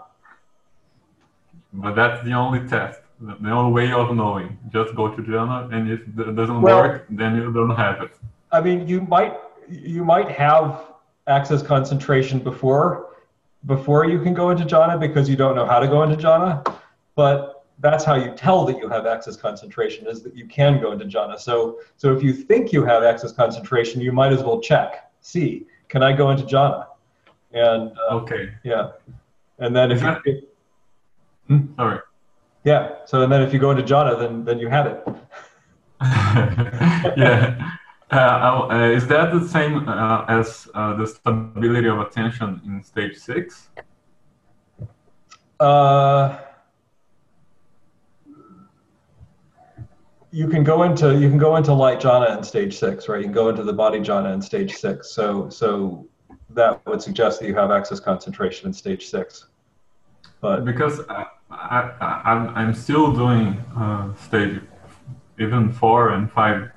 But 1.74 1.94
that's 1.96 2.24
the 2.24 2.34
only 2.44 2.62
test. 2.76 3.00
The 3.20 3.52
only 3.60 3.74
way 3.80 3.92
of 3.92 4.16
knowing. 4.16 4.58
Just 4.78 4.96
go 4.96 5.06
to 5.16 5.22
jhana, 5.22 5.58
and 5.74 5.92
if 5.96 6.02
it 6.02 6.36
doesn't 6.36 6.62
well, 6.62 6.82
work, 6.82 7.06
then 7.10 7.36
you 7.36 7.52
don't 7.52 7.76
have 7.86 8.02
it. 8.06 8.12
I 8.52 8.60
mean, 8.62 8.88
you 8.88 9.02
might 9.02 9.34
you 9.70 10.04
might 10.14 10.30
have 10.30 10.93
access 11.28 11.62
concentration 11.62 12.40
before 12.40 13.10
before 13.66 14.06
you 14.06 14.20
can 14.20 14.34
go 14.34 14.50
into 14.50 14.64
jhana 14.66 15.00
because 15.00 15.30
you 15.30 15.36
don't 15.36 15.56
know 15.56 15.66
how 15.66 15.80
to 15.80 15.88
go 15.88 16.04
into 16.04 16.18
jhana, 16.18 16.76
but 17.16 17.66
that's 17.80 18.04
how 18.04 18.16
you 18.16 18.32
tell 18.36 18.66
that 18.66 18.78
you 18.78 18.88
have 18.90 19.06
access 19.06 19.36
concentration 19.36 20.06
is 20.08 20.22
that 20.22 20.36
you 20.36 20.46
can 20.46 20.82
go 20.82 20.92
into 20.92 21.06
jhana. 21.06 21.40
So 21.40 21.80
so 21.98 22.14
if 22.14 22.22
you 22.22 22.34
think 22.34 22.74
you 22.74 22.84
have 22.86 23.04
access 23.04 23.32
concentration, 23.32 24.02
you 24.02 24.12
might 24.12 24.34
as 24.34 24.44
well 24.44 24.60
check, 24.60 25.12
see, 25.22 25.66
can 25.88 26.04
I 26.04 26.14
go 26.14 26.30
into 26.32 26.44
jhana? 26.44 26.88
And 27.52 27.92
uh, 27.98 28.16
okay, 28.16 28.54
yeah, 28.64 28.92
and 29.60 29.76
then 29.76 29.92
if 29.92 30.02
you 30.02 30.42
hmm? 31.48 31.74
sorry, 31.78 32.00
yeah, 32.64 32.96
so 33.06 33.22
and 33.22 33.32
then 33.32 33.42
if 33.42 33.54
you 33.54 33.60
go 33.60 33.72
into 33.72 33.84
jhana, 33.84 34.20
then 34.20 34.44
then 34.44 34.60
you 34.60 34.68
have 34.68 34.88
it. 34.88 35.08
yeah. 37.18 37.72
Uh, 38.14 38.68
uh, 38.70 38.92
is 38.92 39.08
that 39.08 39.34
the 39.34 39.48
same 39.48 39.90
uh, 39.90 40.24
as 40.28 40.68
uh, 40.76 40.94
the 40.94 41.08
stability 41.08 41.88
of 41.88 42.00
attention 42.00 42.62
in 42.64 42.84
stage 42.84 43.16
six? 43.18 43.70
Uh, 45.60 46.38
you 50.30 50.48
can 50.48 50.64
go 50.64 50.84
into 50.84 51.16
you 51.18 51.28
can 51.28 51.40
go 51.40 51.56
into 51.56 51.74
light 51.74 52.00
jhana 52.00 52.38
in 52.38 52.44
stage 52.44 52.78
six, 52.78 53.10
right? 53.10 53.18
You 53.18 53.24
can 53.24 53.34
go 53.34 53.50
into 53.50 53.64
the 53.64 53.74
body 53.74 54.00
jhana 54.00 54.32
in 54.32 54.44
stage 54.44 54.76
six. 54.76 55.10
So 55.10 55.50
so 55.50 56.08
that 56.52 56.86
would 56.86 57.02
suggest 57.02 57.40
that 57.40 57.48
you 57.48 57.56
have 57.56 57.72
access 57.72 58.00
concentration 58.00 58.68
in 58.68 58.74
stage 58.74 59.08
six. 59.08 59.48
But 60.40 60.66
because 60.66 61.02
I, 61.10 61.26
I, 61.50 62.22
I'm 62.26 62.50
I'm 62.50 62.74
still 62.76 63.12
doing 63.12 63.58
uh, 63.76 64.14
stage 64.14 64.62
even 65.40 65.72
four 65.72 66.10
and 66.10 66.32
five 66.32 66.70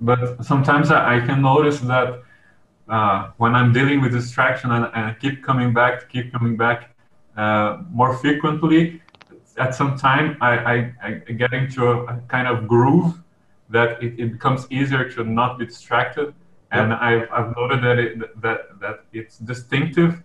but 0.00 0.44
sometimes 0.44 0.90
I, 0.90 1.16
I 1.16 1.20
can 1.26 1.42
notice 1.42 1.80
that 1.80 2.22
uh, 2.88 3.30
when 3.36 3.54
I'm 3.54 3.72
dealing 3.72 4.00
with 4.00 4.12
distraction 4.12 4.70
and, 4.70 4.86
and 4.86 5.06
I 5.06 5.14
keep 5.14 5.44
coming 5.44 5.72
back, 5.74 6.08
keep 6.08 6.32
coming 6.32 6.56
back 6.56 6.94
uh, 7.36 7.82
more 7.90 8.16
frequently, 8.16 9.02
at 9.58 9.74
some 9.74 9.98
time 9.98 10.36
I, 10.40 10.52
I, 10.58 10.92
I 11.02 11.32
get 11.32 11.52
into 11.52 11.86
a, 11.86 12.04
a, 12.04 12.20
kind 12.28 12.46
of 12.46 12.68
groove 12.68 13.20
that 13.70 14.02
it, 14.02 14.18
it, 14.18 14.32
becomes 14.32 14.66
easier 14.70 15.10
to 15.10 15.24
not 15.24 15.58
be 15.58 15.66
distracted. 15.66 16.32
And 16.70 16.90
yep. 16.90 17.00
I've, 17.00 17.28
I've 17.32 17.56
noted 17.56 17.82
that, 17.82 17.98
it, 17.98 18.40
that, 18.40 18.80
that 18.80 19.04
it's 19.12 19.38
distinctive, 19.38 20.22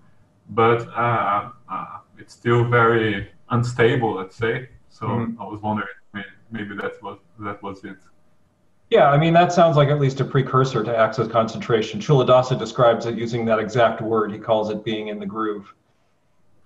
but 0.50 0.88
uh, 0.90 1.50
uh 1.70 1.98
it's 2.18 2.34
still 2.34 2.64
very 2.64 3.30
unstable, 3.50 4.16
let's 4.16 4.36
say. 4.36 4.70
So 4.90 5.08
mm-hmm. 5.08 5.42
I 5.42 5.46
was 5.46 5.62
wondering 5.62 5.90
maybe, 6.14 6.28
maybe 6.52 6.76
that 6.76 7.02
was 7.02 7.18
that 7.40 7.62
was 7.64 7.84
it. 7.84 7.98
Yeah, 8.94 9.10
I 9.10 9.18
mean, 9.18 9.34
that 9.34 9.52
sounds 9.52 9.76
like 9.76 9.90
at 9.90 10.00
least 10.00 10.20
a 10.20 10.24
precursor 10.24 10.84
to 10.84 10.96
access 10.96 11.28
concentration. 11.28 12.00
Culadasa 12.00 12.60
describes 12.60 13.08
it 13.08 13.18
using 13.18 13.44
that 13.46 13.58
exact 13.58 14.02
word. 14.02 14.32
He 14.32 14.38
calls 14.38 14.70
it 14.70 14.84
being 14.84 15.08
in 15.08 15.20
the 15.20 15.26
groove. 15.26 15.74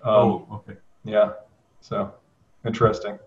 Um, 0.04 0.14
oh, 0.14 0.48
okay. 0.56 0.78
Yeah, 1.06 1.32
so 1.80 2.14
interesting. 2.66 3.18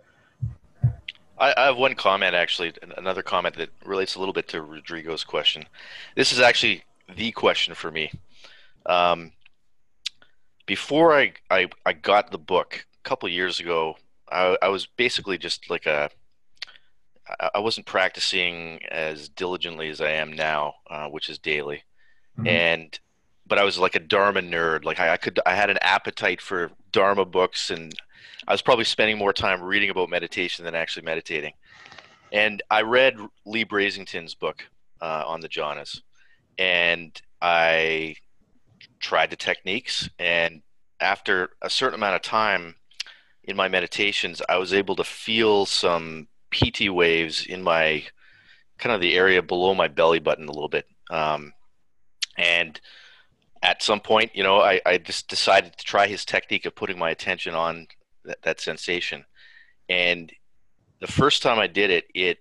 I, 1.39 1.55
I 1.57 1.65
have 1.65 1.79
one 1.79 1.95
comment, 1.95 2.35
actually, 2.35 2.75
another 2.99 3.23
comment 3.23 3.57
that 3.57 3.71
relates 3.87 4.17
a 4.17 4.19
little 4.19 4.35
bit 4.35 4.49
to 4.49 4.61
Rodrigo's 4.61 5.25
question. 5.25 5.65
This 6.15 6.31
is 6.31 6.39
actually 6.39 6.85
the 7.17 7.33
question 7.33 7.75
for 7.75 7.91
me. 7.91 8.13
Um, 8.85 9.33
before 10.67 11.15
I, 11.15 11.33
I, 11.51 11.71
I 11.87 11.95
got 11.95 12.33
the 12.33 12.39
book 12.39 12.85
a 13.03 13.09
couple 13.09 13.31
years 13.31 13.61
ago, 13.61 13.97
I, 14.31 14.59
I 14.61 14.69
was 14.69 14.85
basically 14.85 15.39
just 15.39 15.71
like 15.71 15.87
a 15.87 16.11
I 17.55 17.59
wasn't 17.59 17.87
practicing 17.87 18.81
as 18.91 19.29
diligently 19.29 19.89
as 19.89 20.01
I 20.01 20.11
am 20.13 20.33
now, 20.33 20.75
uh, 20.89 21.09
which 21.09 21.29
is 21.29 21.39
daily, 21.39 21.85
mm-hmm. 22.39 22.47
and 22.47 23.01
but 23.47 23.59
I 23.59 23.65
was 23.65 23.79
like 23.79 23.97
a 23.97 24.01
Dharma 24.01 24.41
nerd. 24.41 24.85
Like 24.85 25.01
I, 25.01 25.15
I, 25.15 25.17
could, 25.17 25.41
I 25.45 25.55
had 25.55 25.71
an 25.71 25.79
appetite 25.83 26.41
for 26.41 26.71
Dharma 26.93 27.25
books, 27.25 27.71
and 27.71 27.93
I 28.47 28.53
was 28.53 28.63
probably 28.63 28.85
spending 28.85 29.19
more 29.19 29.33
time 29.33 29.61
reading 29.61 29.91
about 29.91 30.09
meditation 30.09 30.65
than 30.65 30.75
actually 30.75 31.05
meditating. 31.05 31.53
And 32.33 32.63
I 32.71 32.83
read 32.83 33.17
Leigh 33.45 33.65
Brasington's 33.65 34.35
book 34.35 34.65
uh, 35.01 35.25
on 35.27 35.41
the 35.41 35.49
jhanas, 35.49 36.01
and 36.59 37.21
I 37.43 38.15
tried 39.01 39.31
the 39.31 39.37
techniques. 39.37 40.09
And 40.19 40.63
after 41.01 41.51
a 41.61 41.69
certain 41.69 41.99
amount 41.99 42.17
of 42.17 42.23
time 42.23 42.77
in 43.43 43.57
my 43.57 43.69
meditations, 43.69 44.41
I 44.49 44.59
was 44.59 44.73
able 44.73 44.95
to 44.97 45.05
feel 45.05 45.67
some 45.67 46.29
piti 46.51 46.89
waves 46.89 47.47
in 47.47 47.63
my 47.63 48.05
kind 48.79 48.95
of 48.95 49.01
the 49.01 49.15
area 49.15 49.43
below 49.43 49.75
my 49.75 49.89
belly 49.89 50.19
button 50.19 50.49
a 50.49 50.53
little 50.53 50.69
bit. 50.69 50.87
Um, 51.11 51.53
and 52.37 52.81
at 53.63 53.83
some 53.83 54.01
point, 54.01 54.31
you 54.35 54.43
know, 54.43 54.61
I, 54.61 54.81
I 54.87 54.99
just 54.99 55.29
decided 55.29 55.77
to 55.77 55.85
try 55.85 56.07
his 56.07 56.25
technique 56.25 56.65
of 56.65 56.75
putting 56.75 56.99
my 56.99 57.11
attention 57.11 57.55
on 57.55 57.87
that, 58.25 58.43
that 58.43 58.61
sensation. 58.61 59.25
And 59.89 60.33
the 61.01 61.07
first 61.07 61.43
time 61.43 61.59
I 61.59 61.67
did 61.67 61.91
it, 61.91 62.07
it 62.15 62.39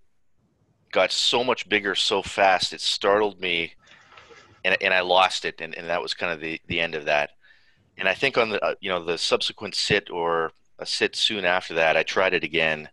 got 0.92 1.12
so 1.12 1.44
much 1.44 1.68
bigger 1.68 1.94
so 1.96 2.22
fast, 2.22 2.74
it 2.74 2.82
startled 2.82 3.40
me 3.40 3.74
and, 4.64 4.78
and 4.82 4.94
I 4.94 5.02
lost 5.02 5.46
it. 5.46 5.62
And, 5.62 5.76
and 5.76 5.88
that 5.90 6.02
was 6.02 6.14
kind 6.14 6.32
of 6.32 6.40
the, 6.40 6.60
the 6.68 6.80
end 6.80 6.96
of 6.96 7.06
that. 7.06 7.32
And 7.98 8.08
I 8.08 8.14
think 8.14 8.38
on 8.38 8.50
the, 8.50 8.64
uh, 8.64 8.76
you 8.80 8.90
know, 8.90 9.04
the 9.04 9.18
subsequent 9.18 9.76
sit 9.76 10.10
or 10.10 10.52
a 10.80 10.86
sit 10.86 11.16
soon 11.16 11.44
after 11.44 11.74
that, 11.76 11.98
I 11.98 12.04
tried 12.04 12.34
it 12.34 12.46
again 12.46 12.90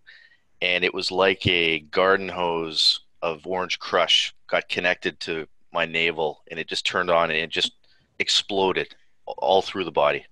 and 0.60 0.84
it 0.84 0.94
was 0.94 1.10
like 1.10 1.46
a 1.46 1.80
garden 1.80 2.28
hose 2.28 3.00
of 3.22 3.46
orange 3.46 3.78
crush 3.78 4.34
got 4.46 4.68
connected 4.68 5.18
to 5.20 5.46
my 5.72 5.84
navel 5.84 6.42
and 6.50 6.60
it 6.60 6.68
just 6.68 6.86
turned 6.86 7.10
on 7.10 7.30
and 7.30 7.38
it 7.38 7.50
just 7.50 7.72
exploded 8.18 8.94
all 9.26 9.62
through 9.62 9.84
the 9.84 9.90
body. 9.90 10.24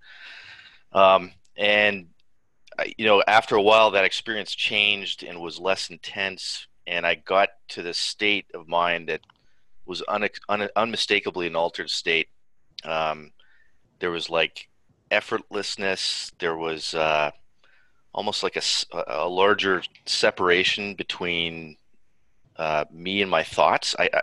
Um, 0.93 1.33
and 1.57 2.09
you 2.99 3.05
know 3.05 3.23
after 3.29 3.55
a 3.55 3.63
while 3.63 3.93
that 3.93 4.05
experience 4.05 4.53
changed 4.55 5.23
and 5.23 5.41
was 5.41 5.61
less 5.61 5.91
intense 5.91 6.67
and 6.89 7.07
i 7.07 7.15
got 7.15 7.51
to 7.69 7.83
this 7.83 7.99
state 7.99 8.47
of 8.53 8.67
mind 8.67 9.09
that 9.09 9.21
was 9.87 10.03
un- 10.09 10.29
un- 10.49 10.69
unmistakably 10.77 11.47
an 11.47 11.57
altered 11.57 11.91
state. 11.91 12.29
Um, 12.85 13.33
there 13.99 14.11
was 14.11 14.31
like 14.31 14.69
effortlessness. 15.11 16.33
There 16.39 16.57
was 16.57 16.95
uh, 16.95 17.31
almost 18.15 18.43
like 18.43 18.57
a, 18.57 18.63
a 19.09 19.29
larger 19.29 19.83
separation 20.07 20.95
between 20.95 21.77
uh, 22.57 22.85
me 22.91 23.21
and 23.21 23.31
my 23.31 23.43
thoughts. 23.43 23.95
I, 23.99 24.09
I, 24.15 24.23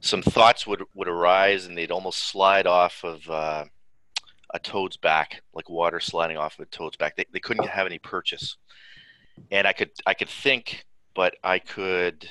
some 0.00 0.22
thoughts 0.22 0.66
would 0.66 0.82
would 0.94 1.08
arise 1.08 1.66
and 1.66 1.76
they'd 1.76 1.90
almost 1.90 2.30
slide 2.30 2.66
off 2.66 3.04
of 3.04 3.28
uh, 3.28 3.64
a 4.54 4.58
toad's 4.58 4.96
back, 4.96 5.42
like 5.52 5.68
water 5.68 6.00
sliding 6.00 6.38
off 6.38 6.58
of 6.58 6.62
a 6.62 6.70
toad's 6.70 6.96
back. 6.96 7.16
They, 7.16 7.26
they 7.32 7.40
couldn't 7.40 7.68
have 7.68 7.86
any 7.86 7.98
purchase, 7.98 8.56
and 9.50 9.66
I 9.66 9.74
could 9.74 9.90
I 10.06 10.14
could 10.14 10.30
think, 10.30 10.86
but 11.14 11.36
I 11.44 11.58
could. 11.58 12.28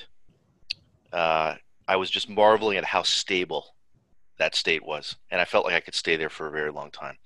Uh, 1.12 1.54
I 1.88 1.96
was 1.96 2.10
just 2.10 2.28
marveling 2.28 2.76
at 2.76 2.84
how 2.84 3.02
stable 3.02 3.74
that 4.38 4.54
state 4.54 4.84
was, 4.84 5.16
and 5.30 5.40
I 5.40 5.44
felt 5.44 5.64
like 5.64 5.74
I 5.74 5.80
could 5.80 5.94
stay 5.94 6.16
there 6.16 6.30
for 6.30 6.48
a 6.48 6.52
very 6.52 6.70
long 6.70 6.90
time. 6.90 7.16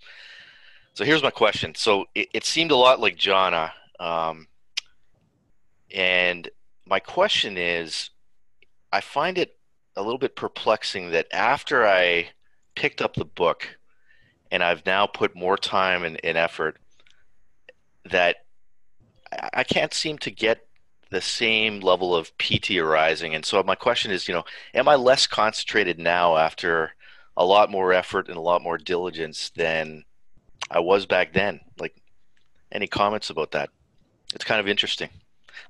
So 0.94 1.04
here's 1.04 1.22
my 1.24 1.30
question. 1.30 1.74
So 1.74 2.06
it, 2.14 2.28
it 2.32 2.44
seemed 2.44 2.70
a 2.70 2.76
lot 2.76 3.00
like 3.00 3.16
Jhana, 3.16 3.72
Um, 3.98 4.46
and 5.92 6.48
my 6.86 7.00
question 7.00 7.56
is 7.58 8.10
I 8.92 9.00
find 9.00 9.38
it 9.38 9.56
a 9.96 10.02
little 10.02 10.18
bit 10.18 10.36
perplexing 10.36 11.10
that 11.10 11.26
after 11.32 11.86
I 11.86 12.30
picked 12.74 13.02
up 13.02 13.14
the 13.14 13.24
book 13.24 13.76
and 14.50 14.62
I've 14.62 14.86
now 14.86 15.06
put 15.06 15.34
more 15.34 15.56
time 15.56 16.04
and, 16.04 16.20
and 16.24 16.38
effort, 16.38 16.78
that 18.04 18.36
I 19.52 19.64
can't 19.64 19.92
seem 19.92 20.18
to 20.18 20.30
get 20.30 20.66
the 21.10 21.20
same 21.20 21.80
level 21.80 22.14
of 22.14 22.36
piti 22.38 22.78
arising. 22.78 23.34
And 23.34 23.44
so 23.44 23.60
my 23.62 23.74
question 23.74 24.12
is, 24.12 24.28
you 24.28 24.34
know, 24.34 24.44
am 24.74 24.88
I 24.88 24.94
less 24.94 25.26
concentrated 25.26 25.98
now 25.98 26.36
after 26.36 26.92
a 27.36 27.44
lot 27.44 27.70
more 27.70 27.92
effort 27.92 28.28
and 28.28 28.36
a 28.36 28.40
lot 28.40 28.62
more 28.62 28.78
diligence 28.78 29.50
than 29.56 30.04
I 30.74 30.80
was 30.80 31.06
back 31.06 31.32
then. 31.32 31.60
Like, 31.78 31.94
any 32.72 32.86
comments 32.86 33.30
about 33.30 33.52
that? 33.52 33.70
It's 34.34 34.44
kind 34.44 34.60
of 34.60 34.68
interesting. 34.68 35.08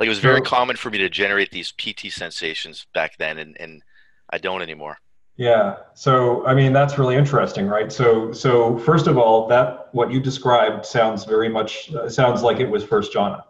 Like, 0.00 0.06
it 0.06 0.10
was 0.10 0.18
very 0.18 0.40
common 0.40 0.76
for 0.76 0.90
me 0.90 0.98
to 0.98 1.10
generate 1.10 1.50
these 1.50 1.72
piti 1.72 2.10
sensations 2.10 2.86
back 2.94 3.18
then, 3.18 3.38
and, 3.38 3.56
and 3.60 3.82
I 4.30 4.38
don't 4.38 4.62
anymore. 4.62 4.98
Yeah. 5.36 5.76
So, 5.94 6.46
I 6.46 6.54
mean, 6.54 6.72
that's 6.72 6.96
really 6.98 7.16
interesting, 7.16 7.66
right? 7.66 7.92
So, 7.92 8.32
so 8.32 8.78
first 8.78 9.06
of 9.06 9.18
all, 9.18 9.46
that 9.48 9.88
what 9.92 10.10
you 10.10 10.20
described 10.20 10.86
sounds 10.86 11.24
very 11.24 11.48
much 11.48 11.92
uh, 11.92 12.08
sounds 12.08 12.42
like 12.42 12.60
it 12.60 12.70
was 12.70 12.84
first 12.84 13.12
jhana, 13.12 13.42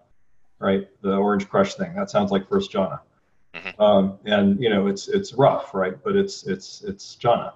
right? 0.58 0.88
The 1.02 1.14
orange 1.14 1.48
crush 1.48 1.74
thing. 1.74 1.94
That 1.94 2.10
sounds 2.10 2.30
like 2.30 2.48
first 2.48 2.72
jhana. 2.72 3.00
Mm-hmm. 3.54 3.80
Um, 3.80 4.18
and 4.24 4.60
you 4.60 4.70
know, 4.70 4.86
it's 4.86 5.08
it's 5.08 5.34
rough, 5.34 5.74
right? 5.74 6.02
But 6.02 6.16
it's 6.16 6.44
it's 6.46 6.82
it's 6.82 7.16
jhana. 7.16 7.52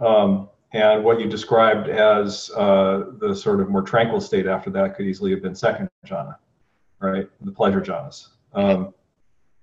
Um, 0.00 0.48
and 0.72 1.02
what 1.02 1.20
you 1.20 1.28
described 1.28 1.88
as 1.88 2.50
uh, 2.56 3.04
the 3.18 3.34
sort 3.34 3.60
of 3.60 3.68
more 3.68 3.82
tranquil 3.82 4.20
state 4.20 4.46
after 4.46 4.70
that 4.70 4.96
could 4.96 5.06
easily 5.06 5.30
have 5.32 5.42
been 5.42 5.54
second 5.54 5.88
jhana, 6.06 6.36
right? 7.00 7.28
The 7.40 7.50
pleasure 7.50 7.80
jhanas. 7.80 8.28
Um, 8.52 8.94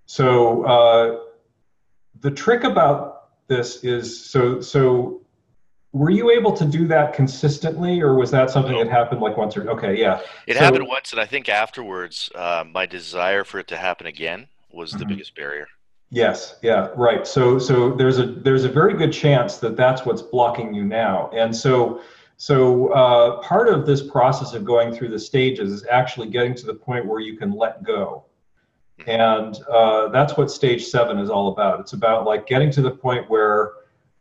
so 0.06 0.64
uh, 0.64 1.20
the 2.20 2.32
trick 2.32 2.64
about 2.64 3.30
this 3.48 3.84
is 3.84 4.26
so 4.26 4.62
so. 4.62 5.22
Were 5.94 6.10
you 6.12 6.30
able 6.30 6.52
to 6.52 6.66
do 6.66 6.86
that 6.88 7.14
consistently, 7.14 8.02
or 8.02 8.16
was 8.16 8.30
that 8.32 8.52
something 8.52 8.78
that 8.78 8.90
happened 8.90 9.22
like 9.22 9.38
once 9.38 9.56
or 9.58 9.68
okay? 9.72 9.98
Yeah, 9.98 10.20
it 10.46 10.56
so, 10.56 10.60
happened 10.60 10.86
once, 10.88 11.12
and 11.12 11.20
I 11.20 11.26
think 11.26 11.50
afterwards, 11.50 12.30
uh, 12.36 12.66
my 12.70 12.86
desire 12.86 13.44
for 13.44 13.60
it 13.60 13.68
to 13.70 13.78
happen 13.78 14.06
again 14.06 14.48
was 14.70 14.92
the 14.92 15.00
mm-hmm. 15.00 15.10
biggest 15.10 15.34
barrier. 15.34 15.68
Yes, 16.10 16.56
yeah, 16.62 16.90
right. 16.96 17.28
So 17.28 17.60
so 17.60 17.92
there's 17.92 18.18
a 18.18 18.26
there's 18.26 18.64
a 18.64 18.70
very 18.70 18.94
good 18.94 19.12
chance 19.12 19.58
that 19.58 19.76
that's 19.76 20.06
what's 20.06 20.22
blocking 20.22 20.74
you 20.74 20.86
now. 20.86 21.30
And 21.34 21.54
so 21.54 22.02
so 22.38 22.88
uh, 22.94 23.42
part 23.42 23.68
of 23.68 23.86
this 23.86 24.02
process 24.02 24.54
of 24.54 24.64
going 24.64 24.94
through 24.94 25.10
the 25.10 25.20
stages 25.20 25.72
is 25.72 25.86
actually 25.92 26.30
getting 26.30 26.56
to 26.56 26.66
the 26.66 26.74
point 26.74 27.06
where 27.06 27.20
you 27.20 27.36
can 27.36 27.52
let 27.52 27.84
go. 27.84 28.24
And 29.06 29.60
uh, 29.70 30.08
that's 30.10 30.38
what 30.38 30.50
stage 30.50 30.86
seven 30.86 31.20
is 31.20 31.30
all 31.30 31.50
about. 31.50 31.80
It's 31.80 31.94
about 31.94 32.26
like 32.26 32.48
getting 32.48 32.72
to 32.72 32.82
the 32.82 32.92
point 32.92 33.30
where 33.30 33.74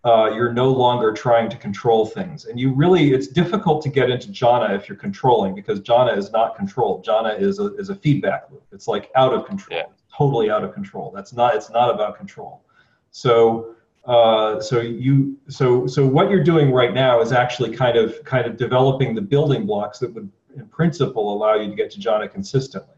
uh, 0.05 0.31
you're 0.35 0.53
no 0.53 0.70
longer 0.70 1.12
trying 1.12 1.49
to 1.51 1.57
control 1.57 2.05
things. 2.05 2.44
And 2.44 2.61
you 2.61 2.75
really, 2.75 3.12
it's 3.12 3.27
difficult 3.27 3.83
to 3.83 3.88
get 3.88 4.11
into 4.11 4.29
jhana 4.29 4.75
if 4.77 4.88
you're 4.88 4.99
controlling 4.99 5.55
because 5.55 5.81
jhana 5.81 6.16
is 6.16 6.31
not 6.31 6.57
controlled. 6.57 7.07
Jhana 7.07 7.40
is 7.40 7.59
a, 7.59 7.75
is 7.77 7.88
a 7.88 7.94
feedback 7.94 8.51
loop. 8.51 8.64
It's 8.70 8.87
like 8.87 9.11
out 9.14 9.33
of 9.33 9.46
control. 9.46 9.79
Yeah 9.79 9.96
totally 10.17 10.51
out 10.51 10.65
of 10.65 10.73
control. 10.73 11.13
That's 11.15 11.33
not. 11.33 11.55
It's 11.55 11.71
not 11.71 11.95
about 11.95 12.17
control. 12.17 12.65
So. 13.11 13.73
Uh, 14.05 14.61
so 14.61 14.81
you 14.81 15.37
so 15.49 15.85
so 15.85 16.07
what 16.07 16.31
you're 16.31 16.45
doing 16.45 16.71
right 16.71 16.95
now 16.95 17.21
is 17.21 17.33
actually 17.33 17.75
kind 17.75 17.99
of 17.99 18.23
kind 18.23 18.47
of 18.47 18.57
developing 18.57 19.17
the 19.17 19.21
building 19.21 19.67
blocks 19.67 19.99
that 19.99 20.14
would 20.14 20.31
in 20.55 20.64
principle 20.69 21.35
allow 21.35 21.57
you 21.57 21.69
to 21.69 21.75
get 21.75 21.91
to 21.91 21.99
jhana 21.99 22.31
consistently 22.31 22.95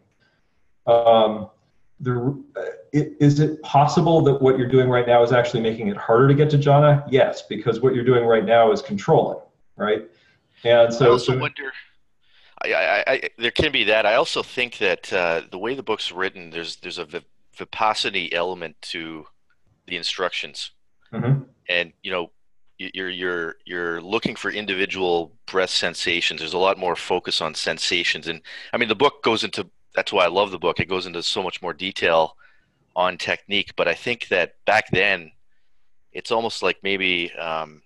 um, 0.87 1.49
the, 2.01 2.39
it, 2.93 3.16
is 3.21 3.41
it 3.41 3.62
possible 3.62 4.21
that 4.21 4.43
what 4.43 4.59
you're 4.59 4.69
doing 4.69 4.91
right 4.91 5.07
now 5.07 5.23
is 5.23 5.33
actually 5.33 5.62
making 5.62 5.89
it 5.89 5.97
harder 5.97 6.29
to 6.29 6.35
get 6.35 6.51
to 6.51 6.59
jhana 6.59 7.03
yes 7.11 7.41
because 7.41 7.81
what 7.81 7.95
you're 7.95 8.05
doing 8.05 8.27
right 8.27 8.45
now 8.45 8.71
is 8.71 8.83
controlling 8.83 9.39
right 9.77 10.11
and 10.64 10.93
so 10.93 11.07
i 11.07 11.09
also 11.09 11.33
so, 11.33 11.39
wonder 11.39 11.73
I, 12.65 12.73
I, 12.73 13.05
I, 13.07 13.31
there 13.39 13.51
can 13.51 13.73
be 13.73 13.85
that. 13.85 14.07
I 14.07 14.15
also 14.15 14.43
think 14.43 14.79
that 14.79 15.13
uh, 15.13 15.43
the 15.51 15.59
way 15.59 15.75
the 15.75 15.83
book's 15.83 16.13
written, 16.13 16.51
there's 16.51 16.77
there's 16.77 16.99
a 16.99 17.07
vipassana 17.57 18.33
element 18.33 18.77
to 18.83 19.27
the 19.87 19.97
instructions, 19.97 20.73
mm-hmm. 21.13 21.43
and 21.69 21.93
you 22.03 22.11
know, 22.11 22.31
you're 22.79 23.11
you're 23.11 23.57
you're 23.65 24.01
looking 24.01 24.37
for 24.37 24.51
individual 24.51 25.33
breath 25.47 25.71
sensations. 25.71 26.41
There's 26.41 26.55
a 26.55 26.59
lot 26.59 26.79
more 26.79 26.97
focus 26.97 27.41
on 27.41 27.55
sensations, 27.55 28.29
and 28.29 28.41
I 28.73 28.77
mean, 28.77 28.89
the 28.89 28.95
book 28.95 29.23
goes 29.23 29.45
into. 29.45 29.69
That's 29.95 30.13
why 30.13 30.25
I 30.25 30.29
love 30.29 30.51
the 30.51 30.59
book. 30.59 30.81
It 30.81 30.89
goes 30.89 31.07
into 31.07 31.23
so 31.23 31.43
much 31.43 31.61
more 31.63 31.73
detail 31.73 32.37
on 32.95 33.19
technique, 33.19 33.75
but 33.77 33.89
I 33.89 33.95
think 33.95 34.29
that 34.29 34.57
back 34.65 34.91
then, 34.91 35.33
it's 36.13 36.31
almost 36.31 36.63
like 36.63 36.79
maybe 36.83 37.33
um, 37.35 37.83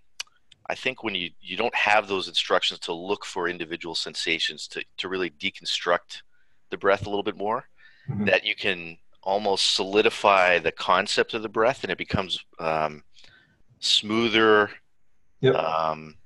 I 0.73 0.75
think 0.75 1.05
when 1.05 1.15
you 1.15 1.29
you 1.43 1.59
don't 1.59 1.75
have 1.75 2.09
those 2.09 2.29
instructions 2.29 2.81
to 2.81 2.95
look 2.95 3.27
for 3.27 3.47
individual 3.47 3.95
sensations 3.95 4.67
to 4.69 4.83
to 5.01 5.09
really 5.09 5.29
deconstruct 5.29 6.23
the 6.71 6.79
breath 6.79 7.03
a 7.07 7.11
little 7.11 7.23
bit 7.31 7.37
more, 7.37 7.69
Mhm. 8.09 8.25
that 8.31 8.45
you 8.47 8.55
can 8.55 8.97
almost 9.23 9.75
solidify 9.77 10.59
the 10.61 10.73
concept 10.73 11.35
of 11.35 11.43
the 11.43 11.49
breath, 11.59 11.81
and 11.85 11.93
it 11.93 11.99
becomes 11.99 12.41
um, 12.59 13.05
smoother 13.81 14.71
Yep. 15.43 15.55
um, 15.57 16.17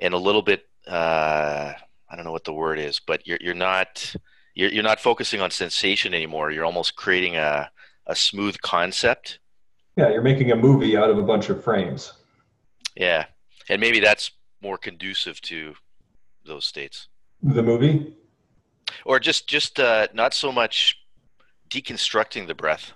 and 0.00 0.14
a 0.14 0.18
little 0.18 0.42
bit 0.42 0.66
uh, 0.88 1.72
I 2.10 2.16
don't 2.16 2.24
know 2.24 2.32
what 2.32 2.44
the 2.44 2.52
word 2.52 2.78
is, 2.80 3.00
but 3.06 3.24
you're 3.26 3.38
you're 3.40 3.54
not 3.70 4.14
you're 4.54 4.72
you're 4.72 4.82
not 4.92 4.98
focusing 5.00 5.40
on 5.40 5.50
sensation 5.52 6.12
anymore. 6.12 6.50
You're 6.50 6.64
almost 6.64 6.96
creating 6.96 7.36
a 7.36 7.70
a 8.06 8.16
smooth 8.16 8.56
concept. 8.62 9.38
Yeah, 9.96 10.08
you're 10.10 10.22
making 10.32 10.50
a 10.50 10.56
movie 10.56 10.96
out 10.96 11.08
of 11.08 11.18
a 11.18 11.22
bunch 11.22 11.50
of 11.50 11.62
frames. 11.62 12.12
Yeah, 12.96 13.26
and 13.68 13.80
maybe 13.80 14.00
that's 14.00 14.30
more 14.62 14.78
conducive 14.78 15.40
to 15.42 15.74
those 16.46 16.66
states, 16.66 17.08
The 17.42 17.62
movie? 17.62 18.16
or 19.04 19.18
just 19.18 19.48
just 19.48 19.80
uh, 19.80 20.08
not 20.14 20.34
so 20.34 20.52
much 20.52 20.96
deconstructing 21.70 22.46
the 22.46 22.54
breath. 22.54 22.92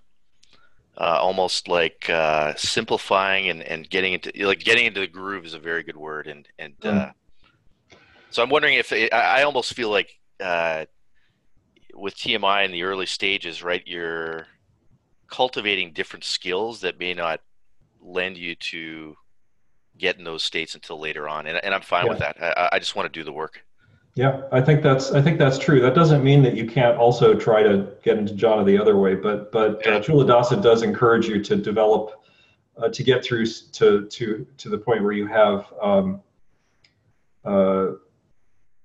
Uh, 1.01 1.17
almost 1.21 1.69
like 1.69 2.11
uh, 2.11 2.53
simplifying 2.57 3.49
and, 3.51 3.63
and 3.63 3.89
getting 3.89 4.15
into 4.15 4.33
like 4.45 4.59
getting 4.59 4.85
into 4.85 4.99
the 4.99 5.07
groove 5.07 5.45
is 5.47 5.55
a 5.55 5.59
very 5.59 5.85
good 5.85 5.97
word 5.97 6.27
and 6.27 6.49
and 6.59 6.75
uh, 6.85 7.11
so 8.31 8.43
I'm 8.43 8.51
wondering 8.51 8.75
if 8.75 8.93
I, 8.93 9.09
I 9.13 9.43
almost 9.45 9.75
feel 9.75 9.91
like 9.91 10.11
uh, 10.41 10.87
with 11.95 12.17
TMI 12.17 12.65
in 12.65 12.73
the 12.73 12.83
early 12.83 13.07
stages, 13.07 13.63
right? 13.63 13.83
You're 13.87 14.47
cultivating 15.31 15.93
different 15.93 16.25
skills 16.25 16.81
that 16.81 16.99
may 16.99 17.15
not 17.15 17.41
lend 18.01 18.37
you 18.37 18.55
to 18.57 19.15
get 19.99 20.19
in 20.19 20.25
those 20.25 20.43
states 20.43 20.75
until 20.75 20.99
later 20.99 21.29
on, 21.29 21.47
and, 21.47 21.63
and 21.63 21.75
I'm 21.75 21.83
fine 21.83 22.09
with 22.09 22.19
that. 22.21 22.37
I, 22.41 22.71
I 22.73 22.79
just 22.79 22.97
want 22.97 23.13
to 23.13 23.19
do 23.19 23.25
the 23.25 23.33
work. 23.33 23.65
Yeah, 24.15 24.43
I 24.51 24.61
think 24.61 24.83
that's 24.83 25.13
I 25.13 25.23
think 25.23 25.39
that's 25.39 25.59
true. 25.59 25.81
That 25.81 25.95
doesn't 25.95 26.25
mean 26.25 26.43
that 26.43 26.57
you 26.57 26.67
can't 26.67 26.97
also 26.97 27.35
try 27.35 27.63
to 27.63 27.87
get 28.03 28.19
into 28.19 28.35
jhana 28.35 28.67
the 28.67 28.77
other 28.77 28.97
way, 28.97 29.15
but 29.15 29.53
but 29.53 29.87
uh, 29.87 30.01
Culadasa 30.01 30.61
does 30.61 30.83
encourage 30.83 31.29
you 31.29 31.41
to 31.45 31.55
develop 31.55 32.25
uh, 32.77 32.89
to 32.89 33.05
get 33.05 33.25
through 33.25 33.47
to 33.47 34.07
to 34.07 34.47
to 34.57 34.69
the 34.69 34.79
point 34.79 35.05
where 35.05 35.13
you 35.13 35.29
have 35.29 35.73
um, 35.81 36.21
uh, 37.45 37.93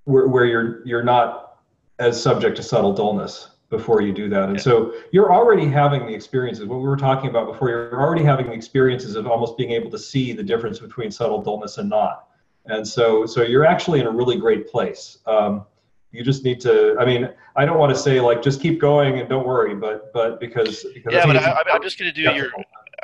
where 0.03 0.27
where 0.27 0.45
you're 0.45 0.85
you're 0.85 1.03
not 1.03 1.61
as 1.97 2.21
subject 2.21 2.57
to 2.57 2.63
subtle 2.63 2.93
dullness 2.93 3.49
before 3.77 4.01
you 4.01 4.13
do 4.13 4.29
that. 4.29 4.49
And 4.49 4.61
so 4.61 4.93
you're 5.11 5.33
already 5.33 5.67
having 5.67 6.05
the 6.05 6.13
experiences. 6.13 6.65
What 6.65 6.77
we 6.79 6.87
were 6.87 6.95
talking 6.95 7.29
about 7.29 7.47
before, 7.51 7.69
you're 7.69 7.99
already 7.99 8.23
having 8.23 8.45
the 8.47 8.53
experiences 8.53 9.15
of 9.15 9.25
almost 9.27 9.57
being 9.57 9.71
able 9.71 9.89
to 9.91 9.97
see 9.99 10.31
the 10.31 10.43
difference 10.43 10.77
between 10.79 11.09
subtle 11.09 11.41
dullness 11.41 11.79
and 11.79 11.89
not. 11.89 12.27
And 12.67 12.87
so, 12.87 13.25
so 13.25 13.41
you're 13.41 13.65
actually 13.65 13.99
in 13.99 14.05
a 14.05 14.11
really 14.11 14.37
great 14.37 14.67
place. 14.69 15.17
Um, 15.25 15.65
you 16.11 16.23
just 16.23 16.43
need 16.43 16.61
to. 16.61 16.95
I 16.99 17.05
mean, 17.05 17.27
I 17.55 17.65
don't 17.65 17.79
want 17.79 17.91
to 17.95 17.99
say 17.99 18.19
like 18.21 18.43
just 18.43 18.61
keep 18.61 18.79
going 18.79 19.19
and 19.19 19.27
don't 19.27 19.47
worry, 19.47 19.73
but 19.73 20.13
but 20.13 20.39
because, 20.39 20.85
because 20.93 21.11
Yeah, 21.11 21.23
think 21.23 21.33
but 21.33 21.43
I, 21.43 21.51
I- 21.51 21.73
I'm 21.73 21.81
just 21.81 21.97
going 21.97 22.13
to 22.13 22.15
do 22.15 22.31
your. 22.31 22.51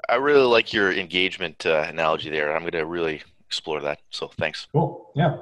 I 0.08 0.16
really 0.16 0.46
like 0.46 0.72
your 0.72 0.94
engagement 0.94 1.66
uh, 1.66 1.86
analogy 1.90 2.30
there. 2.30 2.54
I'm 2.56 2.62
going 2.62 2.72
to 2.74 2.86
really 2.86 3.22
explore 3.48 3.82
that. 3.82 4.00
So 4.12 4.28
thanks. 4.28 4.68
cool. 4.72 5.12
Yeah. 5.16 5.38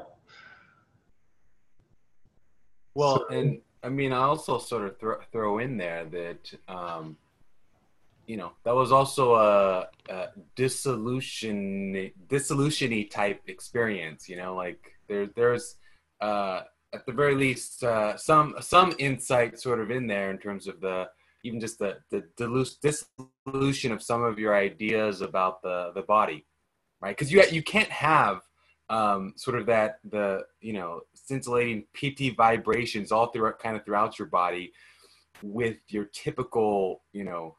Well, 2.96 3.18
So- 3.30 3.38
and 3.38 3.60
I 3.84 3.90
mean, 3.90 4.12
I 4.12 4.18
also 4.18 4.58
sort 4.58 4.86
of 4.86 5.00
throw, 5.00 5.18
throw 5.32 5.60
in 5.60 5.78
there 5.78 6.06
that, 6.06 6.54
um, 6.68 7.18
you 8.26 8.38
know, 8.38 8.52
that 8.64 8.76
was 8.76 8.92
also 8.92 9.36
a, 9.36 9.88
a 10.10 10.28
dissolution, 10.56 12.12
dissolution-y 12.28 13.08
type 13.10 13.42
experience. 13.48 14.28
You 14.28 14.38
know, 14.38 14.56
like 14.56 14.80
there, 15.08 15.28
there's 15.36 15.76
uh, 16.20 16.62
at 16.94 17.06
the 17.06 17.12
very 17.12 17.36
least 17.36 17.84
uh, 17.84 18.18
some 18.18 18.56
some 18.60 18.96
insight 19.00 19.60
sort 19.60 19.80
of 19.80 19.92
in 19.92 20.08
there 20.08 20.32
in 20.32 20.38
terms 20.38 20.68
of 20.68 20.82
the 20.82 21.08
even 21.44 21.60
just 21.60 21.80
the 21.80 21.98
the 22.10 22.24
dissolution 22.82 23.92
of 23.92 24.02
some 24.02 24.24
of 24.24 24.40
your 24.40 24.56
ideas 24.56 25.22
about 25.22 25.62
the 25.62 25.92
the 25.96 26.02
body, 26.02 26.46
right? 27.02 27.16
Because 27.16 27.32
you 27.32 27.44
you 27.52 27.64
can't 27.64 27.90
have 27.90 28.42
um, 28.90 29.34
sort 29.36 29.58
of 29.58 29.66
that 29.66 30.00
the 30.10 30.44
you 30.62 30.74
know 30.74 31.02
scintillating 31.14 31.86
piti 31.94 32.30
vibrations 32.30 33.12
all 33.12 33.28
throughout 33.28 33.60
kind 33.60 33.76
of 33.76 33.84
throughout 33.84 34.18
your 34.18 34.28
body 34.28 34.72
with 35.42 35.78
your 35.90 36.06
typical 36.06 37.02
you 37.14 37.24
know 37.24 37.56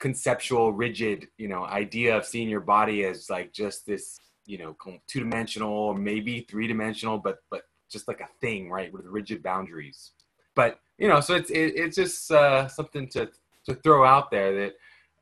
conceptual 0.00 0.72
rigid 0.72 1.28
you 1.38 1.48
know 1.48 1.64
idea 1.64 2.16
of 2.16 2.24
seeing 2.24 2.48
your 2.48 2.60
body 2.60 3.04
as 3.04 3.30
like 3.30 3.52
just 3.52 3.86
this 3.86 4.18
you 4.46 4.58
know 4.58 4.76
two 5.06 5.20
dimensional 5.20 5.72
or 5.72 5.94
maybe 5.94 6.40
three 6.50 6.66
dimensional 6.66 7.18
but 7.18 7.38
but 7.50 7.62
just 7.90 8.08
like 8.08 8.20
a 8.20 8.28
thing 8.40 8.70
right 8.70 8.92
with 8.92 9.06
rigid 9.06 9.42
boundaries. 9.42 10.12
But 10.54 10.80
you 10.98 11.08
know 11.08 11.20
so 11.20 11.34
it's 11.34 11.50
it, 11.50 11.74
it's 11.76 11.96
just 11.96 12.30
uh, 12.30 12.68
something 12.68 13.08
to 13.10 13.30
to 13.66 13.74
throw 13.76 14.04
out 14.04 14.30
there 14.30 14.72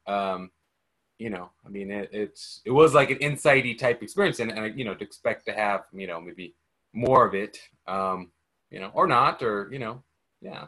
that 0.07 0.13
um 0.13 0.51
you 1.23 1.31
know 1.31 1.51
i 1.65 1.69
mean 1.69 1.91
it, 1.91 2.09
it's 2.13 2.61
it 2.65 2.73
was 2.73 2.95
like 2.95 3.11
an 3.11 3.19
insighty 3.19 3.75
type 3.75 4.03
experience 4.03 4.41
and, 4.41 4.51
and 4.51 4.77
you 4.79 4.85
know 4.85 4.95
to 4.95 5.05
expect 5.05 5.47
to 5.47 5.53
have 5.53 5.83
you 5.93 6.07
know 6.07 6.21
maybe 6.21 6.55
more 6.93 7.25
of 7.27 7.35
it 7.35 7.59
um 7.87 8.33
you 8.71 8.81
know 8.81 8.91
or 8.93 9.07
not 9.07 9.41
or 9.43 9.69
you 9.73 9.79
know 9.79 10.03
yeah 10.41 10.67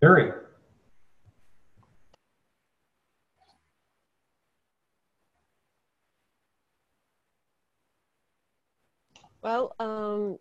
Harry. 0.00 0.32
Well, 9.42 9.74
um, 9.78 10.38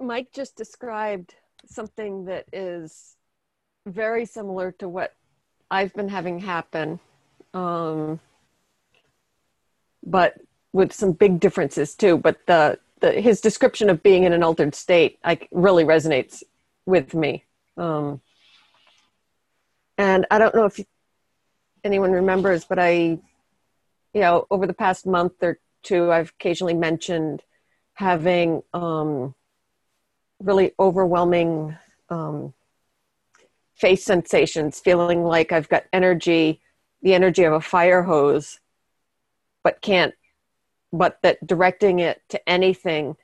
Mike 0.00 0.32
just 0.32 0.56
described 0.56 1.34
something 1.66 2.24
that 2.24 2.46
is 2.52 3.16
very 3.86 4.26
similar 4.26 4.72
to 4.72 4.88
what 4.88 5.14
I've 5.70 5.94
been 5.94 6.08
having 6.08 6.40
happen, 6.40 6.98
um, 7.54 8.18
but 10.04 10.34
with 10.72 10.92
some 10.92 11.12
big 11.12 11.38
differences 11.38 11.94
too. 11.94 12.16
But 12.16 12.44
the, 12.46 12.78
the 13.00 13.12
his 13.12 13.40
description 13.40 13.88
of 13.88 14.02
being 14.02 14.24
in 14.24 14.32
an 14.32 14.42
altered 14.42 14.74
state, 14.74 15.18
like, 15.24 15.48
really 15.52 15.84
resonates 15.84 16.42
with 16.86 17.14
me. 17.14 17.44
Um, 17.76 18.20
and 19.96 20.26
I 20.30 20.38
don't 20.38 20.54
know 20.54 20.64
if 20.64 20.80
anyone 21.84 22.10
remembers, 22.10 22.64
but 22.64 22.78
I, 22.78 22.92
you 24.12 24.20
know, 24.20 24.46
over 24.50 24.66
the 24.66 24.74
past 24.74 25.06
month 25.06 25.34
or 25.40 25.60
two, 25.82 26.10
I've 26.10 26.30
occasionally 26.30 26.74
mentioned 26.74 27.42
having 28.00 28.62
um, 28.72 29.34
really 30.42 30.72
overwhelming 30.80 31.76
um, 32.08 32.54
face 33.74 34.02
sensations, 34.02 34.80
feeling 34.80 35.22
like 35.22 35.52
I've 35.52 35.68
got 35.68 35.84
energy, 35.92 36.62
the 37.02 37.12
energy 37.12 37.44
of 37.44 37.52
a 37.52 37.60
fire 37.60 38.04
hose, 38.04 38.58
but 39.62 39.82
can't, 39.82 40.14
but 40.90 41.18
that 41.20 41.46
directing 41.46 41.98
it 41.98 42.22
to 42.30 42.48
anything 42.48 43.16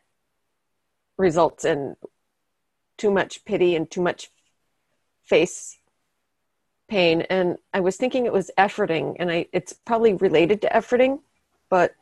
results 1.16 1.64
in 1.64 1.96
too 2.98 3.10
much 3.10 3.46
piti 3.46 3.74
and 3.74 3.90
too 3.90 4.02
much 4.02 4.30
face 5.24 5.78
pain. 6.86 7.22
And 7.22 7.56
I 7.72 7.80
was 7.80 7.96
thinking 7.96 8.26
it 8.26 8.32
was 8.32 8.50
efforting, 8.58 9.16
and 9.18 9.30
I 9.30 9.46
it's 9.54 9.72
probably 9.72 10.12
related 10.12 10.60
to 10.60 10.68
efforting, 10.68 11.20
but 11.70 11.94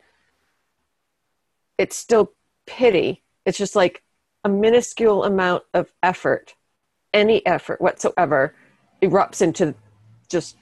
it's 1.77 1.95
still 1.95 2.34
piti. 2.65 3.23
It's 3.45 3.57
just 3.57 3.75
like 3.75 4.03
a 4.43 4.49
minuscule 4.49 5.23
amount 5.23 5.63
of 5.73 5.91
effort, 6.03 6.55
any 7.13 7.45
effort 7.45 7.81
whatsoever, 7.81 8.55
erupts 9.01 9.41
into 9.41 9.75
just 10.29 10.57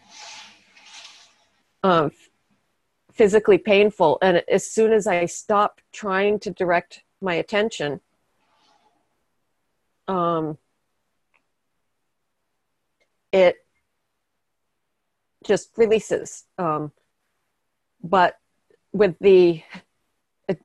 um, 1.83 2.11
physically 3.11 3.57
painful. 3.57 4.17
And 4.21 4.43
as 4.47 4.65
soon 4.65 4.91
as 4.91 5.07
I 5.07 5.25
stop 5.25 5.81
trying 5.91 6.39
to 6.39 6.51
direct 6.51 7.03
my 7.21 7.35
attention, 7.35 7.99
um, 10.07 10.57
it 13.31 13.57
just 15.43 15.69
releases. 15.77 16.45
Um, 16.57 16.91
but 18.03 18.37
with 18.91 19.15
the 19.19 19.63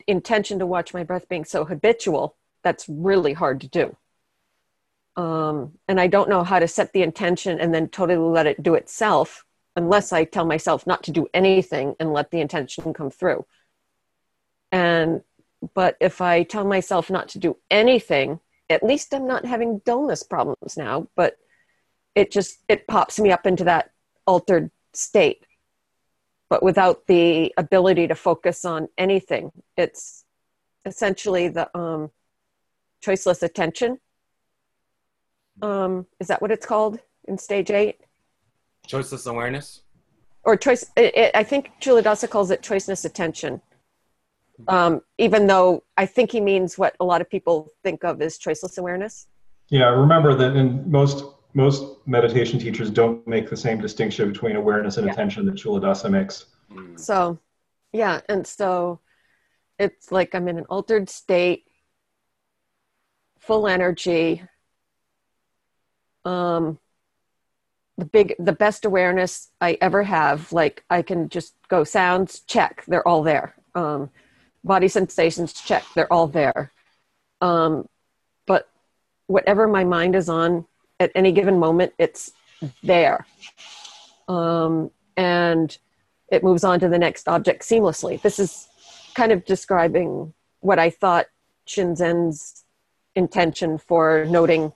intention 0.07 0.59
to 0.59 0.66
watch 0.66 0.95
my 0.95 1.05
breath 1.05 1.29
being 1.29 1.45
so 1.45 1.64
habitual, 1.64 2.37
that's 2.62 2.89
really 2.89 3.33
hard 3.33 3.61
to 3.62 3.68
do. 3.68 3.97
Um, 5.16 5.72
and 5.89 6.01
I 6.01 6.07
don't 6.07 6.29
know 6.29 6.45
how 6.45 6.59
to 6.61 6.68
set 6.68 6.93
the 6.93 7.03
intention 7.03 7.59
and 7.61 7.74
then 7.74 7.89
totally 7.89 8.18
let 8.18 8.47
it 8.47 8.62
do 8.62 8.74
itself 8.74 9.45
unless 9.76 10.12
I 10.12 10.24
tell 10.24 10.45
myself 10.45 10.87
not 10.87 11.03
to 11.05 11.12
do 11.12 11.26
anything 11.35 11.95
and 12.01 12.12
let 12.12 12.31
the 12.31 12.41
intention 12.41 12.93
come 12.95 13.11
through. 13.11 13.45
and 14.72 15.22
but 15.74 15.97
if 16.01 16.20
i 16.20 16.43
tell 16.43 16.64
myself 16.64 17.11
not 17.11 17.29
to 17.29 17.39
do 17.39 17.57
anything 17.70 18.41
at 18.70 18.83
least 18.83 19.14
i'm 19.14 19.26
not 19.26 19.45
having 19.45 19.81
dullness 19.85 20.22
problems 20.22 20.76
now 20.76 21.09
but 21.16 21.37
it 22.14 22.31
just 22.31 22.59
it 22.68 22.87
pops 22.87 23.18
me 23.18 23.31
up 23.33 23.47
into 23.47 23.64
that 23.64 23.91
altered 24.26 24.70
state 24.93 25.45
but 26.51 26.63
without 26.63 27.07
the 27.07 27.53
ability 27.57 28.07
to 28.09 28.15
focus 28.15 28.65
on 28.65 28.89
anything 28.97 29.53
it's 29.77 30.25
essentially 30.85 31.49
the 31.49 31.69
um, 31.79 32.11
choiceless 33.05 33.43
attention. 33.43 33.99
Um, 35.63 36.07
is 36.21 36.29
that 36.29 36.41
what 36.41 36.51
it's 36.51 36.67
called 36.67 36.99
in 37.27 37.37
stage 37.39 37.71
eight? 37.71 38.01
Choiceless 38.87 39.31
awareness. 39.31 39.83
or 40.45 40.57
choice 40.57 40.83
it, 40.97 41.15
it, 41.15 41.31
i 41.35 41.43
think 41.43 41.73
Culadasa 41.83 42.29
calls 42.31 42.51
it 42.51 42.63
choiceless 42.63 43.05
attention. 43.05 43.61
Um, 44.67 45.03
even 45.19 45.47
though 45.47 45.85
i 45.97 46.07
think 46.07 46.33
he 46.33 46.41
means 46.41 46.79
what 46.79 46.97
a 47.01 47.05
lot 47.05 47.21
of 47.21 47.29
people 47.29 47.73
think 47.85 48.05
of 48.05 48.23
as 48.23 48.39
choiceless 48.39 48.79
awareness. 48.79 49.27
Yeah, 49.69 49.87
I 49.87 49.91
remember 49.91 50.35
that 50.35 50.57
in 50.57 50.91
most 50.91 51.25
most 51.59 52.07
meditation 52.07 52.57
teachers 52.57 52.89
don't 52.89 53.27
make 53.27 53.51
the 53.51 53.57
same 53.57 53.81
distinction 53.81 54.31
between 54.33 54.55
awareness 54.55 54.97
and 54.97 55.07
Yeah. 55.07 55.13
attention 55.13 55.45
that 55.47 55.57
Culadasa 55.57 56.09
makes. 56.09 56.47
Mm. 56.73 57.01
so 57.01 57.39
yeah 57.93 58.21
and 58.29 58.47
so 58.47 59.01
it's 59.79 60.13
like 60.13 60.35
i'm 60.35 60.47
in 60.49 60.59
an 60.59 60.67
altered 60.69 61.09
state 61.09 61.65
full 63.39 63.67
energy 63.67 64.43
um 66.27 66.79
the 67.97 68.05
big 68.05 68.35
the 68.39 68.53
best 68.53 68.85
awareness 68.85 69.49
i 69.63 69.79
ever 69.81 70.03
have 70.03 70.53
like 70.53 70.85
i 70.91 71.01
can 71.01 71.31
just 71.31 71.55
go 71.69 71.85
sounds 71.85 72.41
check 72.41 72.85
they're 72.87 73.09
all 73.09 73.23
there 73.23 73.55
um 73.75 74.11
body 74.63 74.89
sensations 74.89 75.55
check 75.55 75.85
they're 75.95 76.13
all 76.13 76.27
there 76.27 76.71
um 77.41 77.89
but 78.47 78.69
whatever 79.27 79.67
my 79.67 79.85
mind 79.85 80.15
is 80.15 80.29
on 80.29 80.67
at 81.01 81.11
any 81.15 81.33
given 81.33 81.59
moment 81.59 81.93
it's 81.99 82.33
there 82.83 83.27
um 84.29 84.91
and 85.17 85.79
it 86.31 86.45
moves 86.45 86.65
on 86.65 86.81
to 86.81 86.89
the 86.89 86.99
next 86.99 87.29
object 87.29 87.63
seamlessly 87.63 88.21
this 88.23 88.39
is 88.39 88.69
kind 89.15 89.33
of 89.33 89.45
describing 89.45 90.33
what 90.61 90.79
i 90.79 90.91
thought 90.91 91.27
shinzen's 91.67 92.65
intention 93.15 93.79
for 93.79 94.25
noting 94.27 94.73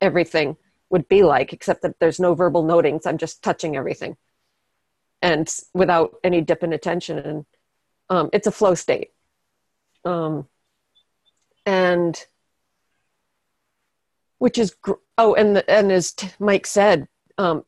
everything 0.00 0.56
would 0.90 1.08
be 1.08 1.24
like, 1.24 1.52
except 1.52 1.82
that 1.82 1.98
there's 1.98 2.20
no 2.20 2.34
verbal 2.34 2.62
notings. 2.62 3.04
I'm 3.04 3.18
just 3.18 3.42
touching 3.42 3.76
everything, 3.76 4.16
and 5.20 5.52
without 5.74 6.14
any 6.22 6.40
dip 6.40 6.62
in 6.62 6.72
attention, 6.72 7.18
and 7.18 7.46
um, 8.10 8.30
it's 8.32 8.46
a 8.46 8.52
flow 8.52 8.74
state. 8.74 9.10
Um, 10.04 10.46
and 11.66 12.22
which 14.38 14.58
is 14.58 14.74
gr- 14.74 15.03
oh, 15.18 15.34
and 15.34 15.56
the, 15.56 15.70
and 15.70 15.90
as 15.92 16.14
Mike 16.38 16.66
said, 16.66 17.06
um, 17.38 17.64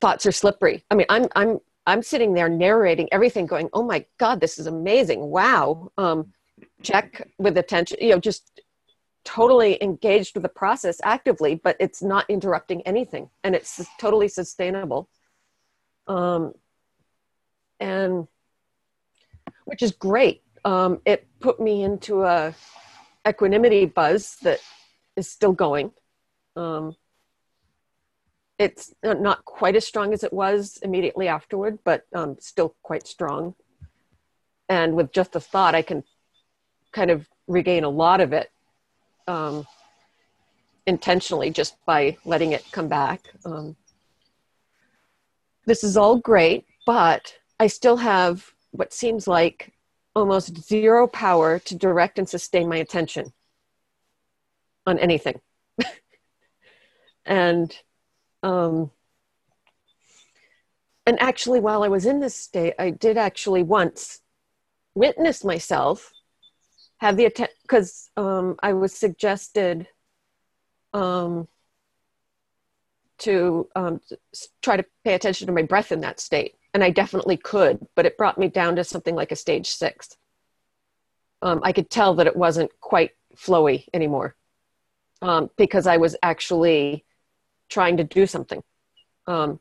thoughts 0.00 0.26
are 0.26 0.32
slippery. 0.32 0.84
I 0.90 0.94
mean, 0.94 1.06
I'm 1.08 1.28
I'm 1.34 1.58
I'm 1.86 2.02
sitting 2.02 2.34
there 2.34 2.48
narrating 2.48 3.08
everything, 3.12 3.46
going, 3.46 3.68
"Oh 3.72 3.82
my 3.82 4.04
God, 4.18 4.40
this 4.40 4.58
is 4.58 4.66
amazing! 4.66 5.20
Wow!" 5.20 5.92
Um, 5.98 6.32
check 6.82 7.28
with 7.38 7.58
attention, 7.58 7.98
you 8.00 8.10
know, 8.10 8.20
just 8.20 8.60
totally 9.24 9.82
engaged 9.82 10.34
with 10.34 10.42
the 10.42 10.48
process 10.48 11.00
actively, 11.02 11.54
but 11.54 11.76
it's 11.80 12.02
not 12.02 12.28
interrupting 12.28 12.82
anything, 12.82 13.30
and 13.42 13.54
it's 13.54 13.80
totally 13.98 14.28
sustainable. 14.28 15.08
Um, 16.06 16.52
and 17.80 18.28
which 19.64 19.82
is 19.82 19.92
great. 19.92 20.42
Um, 20.64 21.00
it 21.04 21.26
put 21.40 21.60
me 21.60 21.82
into 21.82 22.22
a 22.22 22.54
equanimity 23.26 23.86
buzz 23.86 24.36
that 24.42 24.60
is 25.16 25.30
still 25.30 25.52
going. 25.52 25.92
Um, 26.56 26.96
it's 28.58 28.94
not 29.02 29.44
quite 29.44 29.76
as 29.76 29.86
strong 29.86 30.12
as 30.12 30.22
it 30.22 30.32
was 30.32 30.78
immediately 30.82 31.26
afterward, 31.26 31.78
but 31.84 32.06
um, 32.14 32.36
still 32.38 32.76
quite 32.82 33.06
strong. 33.06 33.54
And 34.68 34.94
with 34.94 35.12
just 35.12 35.34
a 35.36 35.40
thought, 35.40 35.74
I 35.74 35.82
can 35.82 36.04
kind 36.92 37.10
of 37.10 37.28
regain 37.48 37.84
a 37.84 37.88
lot 37.88 38.20
of 38.20 38.32
it 38.32 38.50
um, 39.26 39.66
intentionally 40.86 41.50
just 41.50 41.76
by 41.84 42.16
letting 42.24 42.52
it 42.52 42.64
come 42.70 42.88
back. 42.88 43.32
Um, 43.44 43.76
this 45.66 45.82
is 45.82 45.96
all 45.96 46.18
great, 46.18 46.66
but 46.86 47.34
I 47.58 47.66
still 47.66 47.96
have 47.96 48.52
what 48.70 48.92
seems 48.92 49.26
like 49.26 49.72
almost 50.14 50.62
zero 50.62 51.06
power 51.06 51.58
to 51.58 51.74
direct 51.74 52.18
and 52.18 52.28
sustain 52.28 52.68
my 52.68 52.76
attention 52.76 53.32
on 54.86 54.98
anything. 54.98 55.40
and 57.26 57.76
um, 58.42 58.90
and 61.06 61.20
actually, 61.20 61.60
while 61.60 61.82
I 61.82 61.88
was 61.88 62.06
in 62.06 62.20
this 62.20 62.34
state, 62.34 62.74
I 62.78 62.90
did 62.90 63.18
actually 63.18 63.62
once 63.62 64.20
witness 64.94 65.44
myself 65.44 66.12
have 66.98 67.16
the 67.16 67.26
attention 67.26 67.54
because 67.62 68.10
um, 68.16 68.56
I 68.62 68.72
was 68.72 68.94
suggested 68.94 69.86
um, 70.94 71.48
to 73.18 73.68
um, 73.76 74.00
try 74.62 74.76
to 74.76 74.84
pay 75.04 75.14
attention 75.14 75.46
to 75.46 75.52
my 75.52 75.62
breath 75.62 75.92
in 75.92 76.00
that 76.00 76.20
state, 76.20 76.54
and 76.72 76.82
I 76.82 76.90
definitely 76.90 77.36
could, 77.36 77.86
but 77.94 78.06
it 78.06 78.16
brought 78.16 78.38
me 78.38 78.48
down 78.48 78.76
to 78.76 78.84
something 78.84 79.14
like 79.14 79.32
a 79.32 79.36
stage 79.36 79.68
six. 79.68 80.16
Um, 81.42 81.60
I 81.62 81.72
could 81.72 81.90
tell 81.90 82.14
that 82.14 82.26
it 82.26 82.36
wasn't 82.36 82.70
quite 82.80 83.10
flowy 83.36 83.86
anymore 83.92 84.34
um, 85.20 85.50
because 85.56 85.86
I 85.86 85.98
was 85.98 86.16
actually 86.22 87.04
trying 87.68 87.96
to 87.98 88.04
do 88.04 88.26
something, 88.26 88.62
um, 89.26 89.58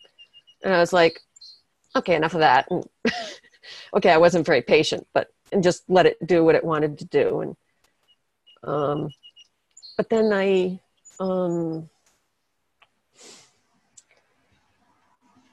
and 0.63 0.73
I 0.73 0.79
was 0.79 0.93
like, 0.93 1.19
"Okay, 1.95 2.15
enough 2.15 2.33
of 2.33 2.41
that." 2.41 2.67
And 2.69 2.85
okay, 3.95 4.11
I 4.11 4.17
wasn't 4.17 4.45
very 4.45 4.61
patient, 4.61 5.07
but 5.13 5.27
and 5.51 5.63
just 5.63 5.83
let 5.87 6.05
it 6.05 6.17
do 6.25 6.43
what 6.43 6.55
it 6.55 6.63
wanted 6.63 6.99
to 6.99 7.05
do. 7.05 7.41
And 7.41 7.55
um 8.65 9.09
but 9.97 10.09
then 10.09 10.31
i 10.31 10.79
um 11.19 11.89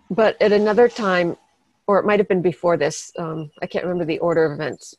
but 0.08 0.40
at 0.40 0.52
another 0.52 0.88
time 0.88 1.36
or 1.88 1.98
it 1.98 2.06
might 2.06 2.20
have 2.20 2.28
been 2.28 2.40
before 2.40 2.76
this 2.76 3.10
um 3.18 3.50
i 3.60 3.66
can't 3.66 3.84
remember 3.84 4.04
the 4.04 4.20
order 4.20 4.44
of 4.44 4.52
events 4.52 4.94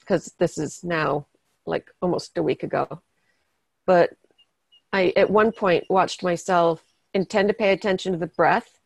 because 0.00 0.34
this 0.38 0.58
is 0.58 0.84
now 0.84 1.26
like 1.66 1.90
almost 2.00 2.36
a 2.36 2.42
week 2.42 2.62
ago. 2.62 3.00
But 3.86 4.10
i 4.92 5.12
at 5.16 5.30
one 5.30 5.52
point 5.52 5.84
watched 5.88 6.22
myself 6.22 6.82
intend 7.14 7.48
to 7.48 7.54
pay 7.54 7.72
attention 7.72 8.12
to 8.12 8.18
the 8.18 8.26
breath 8.26 8.78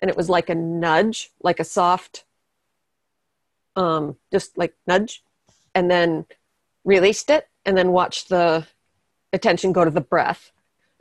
and 0.00 0.10
it 0.10 0.16
was 0.16 0.28
like 0.28 0.48
a 0.48 0.54
nudge 0.54 1.30
like 1.42 1.60
a 1.60 1.64
soft 1.64 2.24
um, 3.76 4.16
just 4.30 4.56
like 4.58 4.74
nudge, 4.86 5.22
and 5.74 5.90
then 5.90 6.26
released 6.84 7.30
it, 7.30 7.48
and 7.64 7.76
then 7.76 7.92
watched 7.92 8.28
the 8.28 8.66
attention 9.32 9.72
go 9.72 9.84
to 9.84 9.90
the 9.90 10.00
breath. 10.00 10.52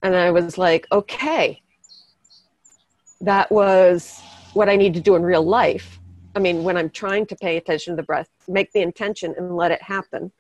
And 0.04 0.16
I 0.16 0.32
was 0.32 0.58
like, 0.58 0.88
okay, 0.92 1.62
that 3.22 3.52
was 3.52 4.22
what 4.54 4.70
I 4.70 4.76
need 4.76 4.94
to 4.96 5.02
do 5.02 5.16
in 5.16 5.24
real 5.24 5.44
life. 5.44 6.00
I 6.36 6.40
mean, 6.40 6.64
when 6.64 6.78
I'm 6.78 6.90
trying 6.90 7.26
to 7.28 7.36
pay 7.36 7.58
attention 7.58 7.94
to 7.94 7.96
the 8.02 8.06
breath, 8.06 8.30
make 8.48 8.72
the 8.72 8.82
intention 8.82 9.36
and 9.38 9.56
let 9.56 9.72
it 9.72 9.82
happen. 9.82 10.32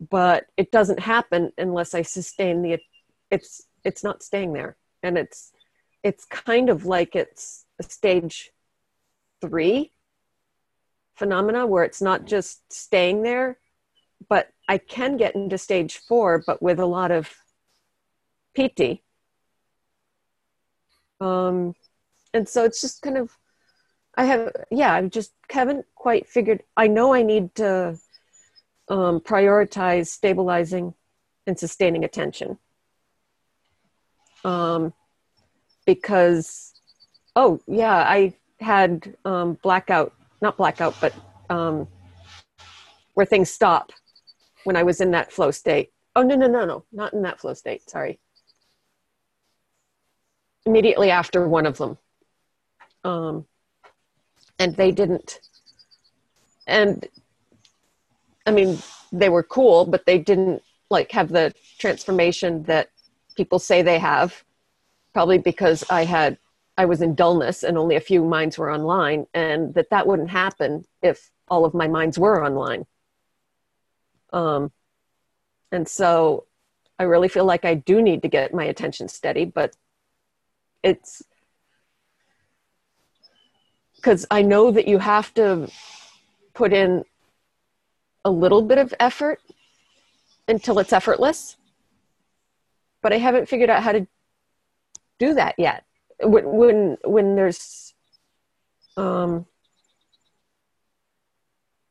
But 0.00 0.46
it 0.56 0.70
doesn't 0.70 1.00
happen 1.00 1.52
unless 1.58 1.94
I 1.94 2.02
sustain 2.02 2.62
the. 2.62 2.78
It's 3.30 3.62
it's 3.84 4.04
not 4.04 4.22
staying 4.22 4.52
there, 4.52 4.76
and 5.02 5.18
it's 5.18 5.52
it's 6.02 6.24
kind 6.24 6.70
of 6.70 6.86
like 6.86 7.16
it's 7.16 7.64
a 7.78 7.82
stage 7.82 8.50
three 9.40 9.92
phenomena 11.16 11.66
where 11.66 11.84
it's 11.84 12.00
not 12.00 12.24
just 12.24 12.72
staying 12.72 13.22
there, 13.22 13.58
but 14.28 14.48
I 14.68 14.78
can 14.78 15.16
get 15.16 15.34
into 15.34 15.58
stage 15.58 15.98
four, 15.98 16.42
but 16.46 16.62
with 16.62 16.78
a 16.78 16.86
lot 16.86 17.10
of 17.10 17.28
piti. 18.54 19.02
Um, 21.20 21.74
and 22.32 22.48
so 22.48 22.64
it's 22.64 22.80
just 22.80 23.02
kind 23.02 23.18
of, 23.18 23.36
I 24.16 24.24
have, 24.24 24.52
yeah, 24.70 24.92
I 24.92 25.02
just 25.08 25.32
haven't 25.50 25.86
quite 25.94 26.28
figured. 26.28 26.62
I 26.76 26.86
know 26.86 27.12
I 27.12 27.22
need 27.22 27.54
to 27.56 27.98
um, 28.90 29.20
prioritize 29.20 30.08
stabilizing 30.08 30.94
and 31.46 31.58
sustaining 31.58 32.04
attention. 32.04 32.58
Um, 34.44 34.92
because, 35.86 36.74
oh, 37.34 37.60
yeah, 37.66 37.94
I 37.94 38.34
had 38.60 39.16
um, 39.24 39.58
blackout 39.62 40.12
not 40.40 40.56
blackout, 40.56 40.94
but 41.00 41.14
um, 41.50 41.88
where 43.14 43.26
things 43.26 43.50
stop 43.50 43.92
when 44.64 44.76
I 44.76 44.82
was 44.82 45.00
in 45.00 45.10
that 45.12 45.32
flow 45.32 45.50
state. 45.50 45.90
Oh, 46.14 46.22
no, 46.22 46.34
no, 46.34 46.46
no, 46.46 46.64
no, 46.64 46.84
not 46.92 47.12
in 47.12 47.22
that 47.22 47.40
flow 47.40 47.54
state. 47.54 47.88
Sorry. 47.88 48.18
Immediately 50.66 51.10
after 51.10 51.48
one 51.48 51.66
of 51.66 51.78
them. 51.78 51.98
Um, 53.04 53.46
and 54.58 54.76
they 54.76 54.92
didn't. 54.92 55.40
And 56.66 57.06
I 58.48 58.50
mean, 58.50 58.78
they 59.12 59.28
were 59.28 59.42
cool, 59.42 59.84
but 59.84 60.06
they 60.06 60.18
didn't 60.18 60.62
like 60.88 61.12
have 61.12 61.28
the 61.28 61.52
transformation 61.78 62.62
that 62.62 62.88
people 63.36 63.58
say 63.58 63.82
they 63.82 63.98
have. 63.98 64.42
Probably 65.12 65.36
because 65.36 65.84
I 65.90 66.04
had 66.04 66.38
I 66.78 66.86
was 66.86 67.02
in 67.02 67.14
dullness 67.14 67.62
and 67.62 67.76
only 67.76 67.96
a 67.96 68.00
few 68.00 68.24
minds 68.24 68.56
were 68.56 68.72
online, 68.72 69.26
and 69.34 69.74
that 69.74 69.90
that 69.90 70.06
wouldn't 70.06 70.30
happen 70.30 70.86
if 71.02 71.30
all 71.48 71.66
of 71.66 71.74
my 71.74 71.88
minds 71.88 72.18
were 72.18 72.42
online. 72.42 72.86
Um, 74.32 74.72
and 75.70 75.86
so 75.86 76.46
I 76.98 77.02
really 77.02 77.28
feel 77.28 77.44
like 77.44 77.66
I 77.66 77.74
do 77.74 78.00
need 78.00 78.22
to 78.22 78.28
get 78.28 78.54
my 78.54 78.64
attention 78.64 79.08
steady, 79.08 79.44
but 79.44 79.76
it's 80.82 81.22
because 83.96 84.24
I 84.30 84.40
know 84.40 84.70
that 84.70 84.88
you 84.88 84.98
have 84.98 85.34
to 85.34 85.68
put 86.54 86.72
in 86.72 87.04
a 88.28 88.30
little 88.30 88.60
bit 88.60 88.76
of 88.76 88.92
effort 89.00 89.40
until 90.46 90.78
it's 90.78 90.92
effortless. 90.92 91.56
But 93.02 93.14
I 93.14 93.18
haven't 93.18 93.48
figured 93.48 93.70
out 93.70 93.82
how 93.82 93.92
to 93.92 94.06
do 95.18 95.32
that 95.34 95.54
yet. 95.56 95.84
When 96.20 96.44
when, 96.44 96.96
when 97.04 97.36
there's, 97.36 97.94
um, 98.96 99.46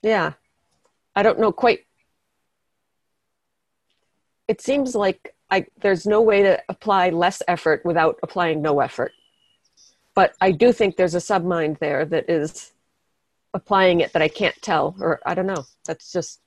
yeah, 0.04 0.34
I 1.16 1.24
don't 1.24 1.40
know 1.40 1.52
quite. 1.52 1.80
It 4.48 4.62
seems 4.62 4.94
like 4.94 5.36
I 5.50 5.66
there's 5.82 6.06
no 6.06 6.22
way 6.22 6.44
to 6.44 6.62
apply 6.70 7.10
less 7.10 7.42
effort 7.48 7.82
without 7.84 8.20
applying 8.22 8.62
no 8.62 8.80
effort. 8.80 9.12
But 10.14 10.36
I 10.40 10.52
do 10.52 10.72
think 10.72 10.98
there's 10.98 11.16
a 11.16 11.20
submind 11.20 11.80
there 11.80 12.06
that 12.06 12.30
is 12.30 12.74
applying 13.54 14.02
it 14.02 14.14
that 14.14 14.22
I 14.22 14.28
can't 14.28 14.56
tell, 14.62 14.96
or 15.00 15.20
I 15.26 15.34
don't 15.34 15.48
know. 15.48 15.66
That's 15.86 16.12
just. 16.12 16.40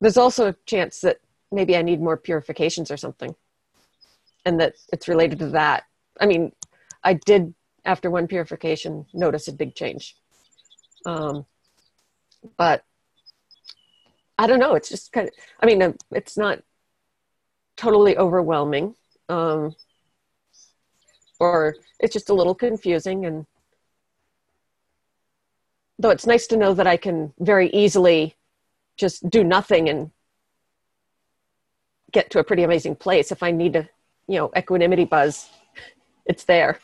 There's 0.00 0.16
also 0.16 0.48
a 0.48 0.56
chance 0.66 1.00
that 1.00 1.18
maybe 1.50 1.76
I 1.76 1.82
need 1.82 2.00
more 2.00 2.16
purifications 2.16 2.90
or 2.90 2.96
something, 2.96 3.34
and 4.44 4.60
that 4.60 4.74
it's 4.92 5.08
related 5.08 5.38
to 5.40 5.48
that. 5.50 5.84
I 6.20 6.26
mean, 6.26 6.52
I 7.02 7.14
did 7.14 7.54
after 7.84 8.10
one 8.10 8.26
purification 8.26 9.06
notice 9.12 9.48
a 9.48 9.52
big 9.52 9.74
change, 9.74 10.16
um, 11.06 11.46
but 12.56 12.84
I 14.38 14.46
don't 14.46 14.58
know. 14.58 14.74
It's 14.74 14.88
just 14.88 15.12
kind 15.12 15.28
of. 15.28 15.34
I 15.60 15.66
mean, 15.66 15.82
uh, 15.82 15.92
it's 16.10 16.36
not 16.36 16.60
totally 17.76 18.16
overwhelming, 18.16 18.94
um, 19.28 19.74
or 21.40 21.76
it's 22.00 22.12
just 22.12 22.30
a 22.30 22.34
little 22.34 22.54
confusing 22.54 23.26
and 23.26 23.46
though 25.98 26.10
it's 26.10 26.26
nice 26.26 26.46
to 26.48 26.56
know 26.56 26.74
that 26.74 26.86
I 26.86 26.96
can 26.96 27.32
very 27.38 27.68
easily 27.70 28.36
just 28.96 29.28
do 29.28 29.44
nothing 29.44 29.88
and 29.88 30.10
get 32.12 32.30
to 32.30 32.38
a 32.38 32.44
pretty 32.44 32.62
amazing 32.62 32.96
place. 32.96 33.32
If 33.32 33.42
I 33.42 33.50
need 33.50 33.76
a, 33.76 33.88
you 34.28 34.38
know, 34.38 34.50
equanimity 34.56 35.04
buzz, 35.04 35.50
it's 36.26 36.44
there. 36.44 36.78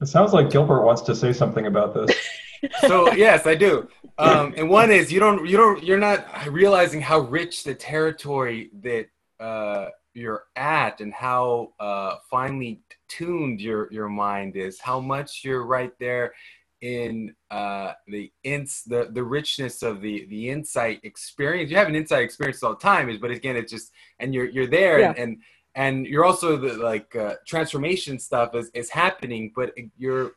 It 0.00 0.06
sounds 0.06 0.32
like 0.32 0.50
Gilbert 0.50 0.82
wants 0.82 1.02
to 1.02 1.14
say 1.14 1.32
something 1.32 1.66
about 1.66 1.94
this. 1.94 2.16
so 2.80 3.12
yes, 3.12 3.46
I 3.46 3.54
do. 3.54 3.88
Um, 4.18 4.54
and 4.56 4.70
one 4.70 4.90
is 4.90 5.12
you 5.12 5.20
don't 5.20 5.46
you 5.46 5.58
don't 5.58 5.84
you're 5.84 5.98
not 5.98 6.26
realizing 6.48 7.02
how 7.02 7.18
rich 7.18 7.64
the 7.64 7.74
territory 7.74 8.70
that 8.80 9.08
uh, 9.38 9.88
you're 10.16 10.44
at 10.56 11.00
and 11.00 11.12
how 11.12 11.72
uh, 11.78 12.16
finely 12.30 12.80
tuned 13.08 13.60
your 13.60 13.92
your 13.92 14.08
mind 14.08 14.56
is. 14.56 14.80
How 14.80 15.00
much 15.00 15.42
you're 15.44 15.64
right 15.64 15.92
there 15.98 16.32
in 16.80 17.34
uh, 17.50 17.92
the 18.08 18.32
ins 18.44 18.82
the 18.84 19.08
the 19.12 19.22
richness 19.22 19.82
of 19.82 20.00
the 20.00 20.26
the 20.26 20.50
insight 20.50 21.00
experience. 21.02 21.70
You 21.70 21.76
have 21.76 21.88
an 21.88 21.96
insight 21.96 22.22
experience 22.24 22.62
all 22.62 22.74
the 22.74 22.80
time, 22.80 23.08
is 23.08 23.18
but 23.18 23.30
again, 23.30 23.56
it's 23.56 23.72
just 23.72 23.92
and 24.18 24.34
you're 24.34 24.48
you're 24.48 24.66
there 24.66 25.00
yeah. 25.00 25.10
and, 25.10 25.18
and 25.18 25.38
and 25.76 26.06
you're 26.06 26.24
also 26.24 26.56
the 26.56 26.74
like 26.74 27.14
uh, 27.14 27.34
transformation 27.46 28.18
stuff 28.18 28.54
is, 28.54 28.70
is 28.74 28.90
happening 28.90 29.52
but 29.54 29.72
you're 29.96 30.32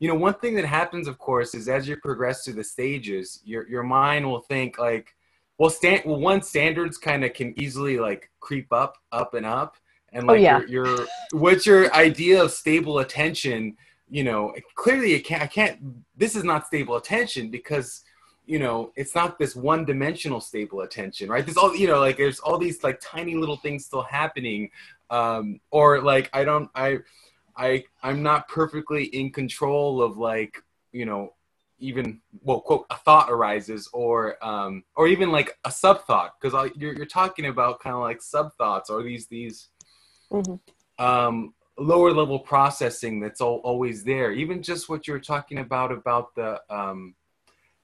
you 0.00 0.08
know 0.08 0.14
one 0.14 0.34
thing 0.34 0.54
that 0.54 0.64
happens 0.64 1.06
of 1.06 1.18
course 1.18 1.54
is 1.54 1.68
as 1.68 1.86
you 1.86 1.96
progress 1.96 2.44
through 2.44 2.54
the 2.54 2.64
stages 2.64 3.40
your 3.44 3.68
your 3.68 3.82
mind 3.82 4.26
will 4.26 4.40
think 4.40 4.78
like 4.78 5.14
well 5.58 5.70
stand 5.70 6.02
well 6.04 6.18
one 6.20 6.42
standards 6.42 6.96
kind 6.98 7.24
of 7.24 7.32
can 7.34 7.52
easily 7.60 7.98
like 7.98 8.30
creep 8.40 8.72
up 8.72 8.96
up 9.12 9.34
and 9.34 9.44
up 9.46 9.76
and 10.12 10.28
Oh, 10.28 10.32
like 10.32 10.40
yeah. 10.42 10.60
your, 10.60 10.86
your 10.86 11.06
what's 11.32 11.66
your 11.66 11.92
idea 11.94 12.42
of 12.42 12.50
stable 12.50 13.00
attention 13.00 13.76
you 14.08 14.24
know 14.24 14.54
clearly 14.74 15.12
it 15.14 15.20
can't 15.20 15.42
i 15.42 15.46
can't 15.46 15.78
this 16.16 16.34
is 16.34 16.44
not 16.44 16.66
stable 16.66 16.96
attention 16.96 17.50
because 17.50 18.02
you 18.46 18.58
know 18.58 18.90
it's 18.96 19.14
not 19.14 19.38
this 19.38 19.54
one 19.54 19.84
dimensional 19.84 20.40
stable 20.40 20.80
attention 20.80 21.28
right 21.28 21.44
there's 21.44 21.58
all 21.58 21.76
you 21.76 21.86
know 21.86 22.00
like 22.00 22.16
there's 22.16 22.40
all 22.40 22.56
these 22.56 22.82
like 22.82 22.98
tiny 23.02 23.34
little 23.34 23.58
things 23.58 23.84
still 23.84 24.02
happening 24.02 24.70
um 25.10 25.60
or 25.70 26.00
like 26.00 26.30
i 26.32 26.42
don't 26.44 26.70
i 26.74 26.98
i 27.58 27.84
i'm 28.02 28.22
not 28.22 28.48
perfectly 28.48 29.04
in 29.04 29.30
control 29.30 30.00
of 30.02 30.16
like 30.16 30.62
you 30.92 31.04
know 31.04 31.34
even 31.78 32.20
well 32.42 32.60
quote 32.60 32.86
a 32.90 32.96
thought 32.96 33.30
arises 33.30 33.88
or 33.92 34.42
um 34.44 34.82
or 34.96 35.06
even 35.06 35.30
like 35.30 35.56
a 35.64 35.70
sub 35.70 36.04
thought 36.06 36.34
because 36.40 36.70
you're, 36.76 36.94
you're 36.94 37.06
talking 37.06 37.46
about 37.46 37.80
kind 37.80 37.94
of 37.94 38.02
like 38.02 38.20
sub 38.20 38.52
thoughts 38.54 38.90
or 38.90 39.02
these 39.02 39.26
these 39.26 39.68
Mhm. 40.32 40.60
um 40.98 41.54
lower 41.78 42.12
level 42.12 42.40
processing 42.40 43.20
that's 43.20 43.40
all, 43.40 43.58
always 43.62 44.02
there. 44.02 44.32
Even 44.32 44.62
just 44.62 44.88
what 44.88 45.06
you're 45.06 45.20
talking 45.20 45.58
about 45.58 45.92
about 45.92 46.34
the 46.34 46.60
um 46.68 47.14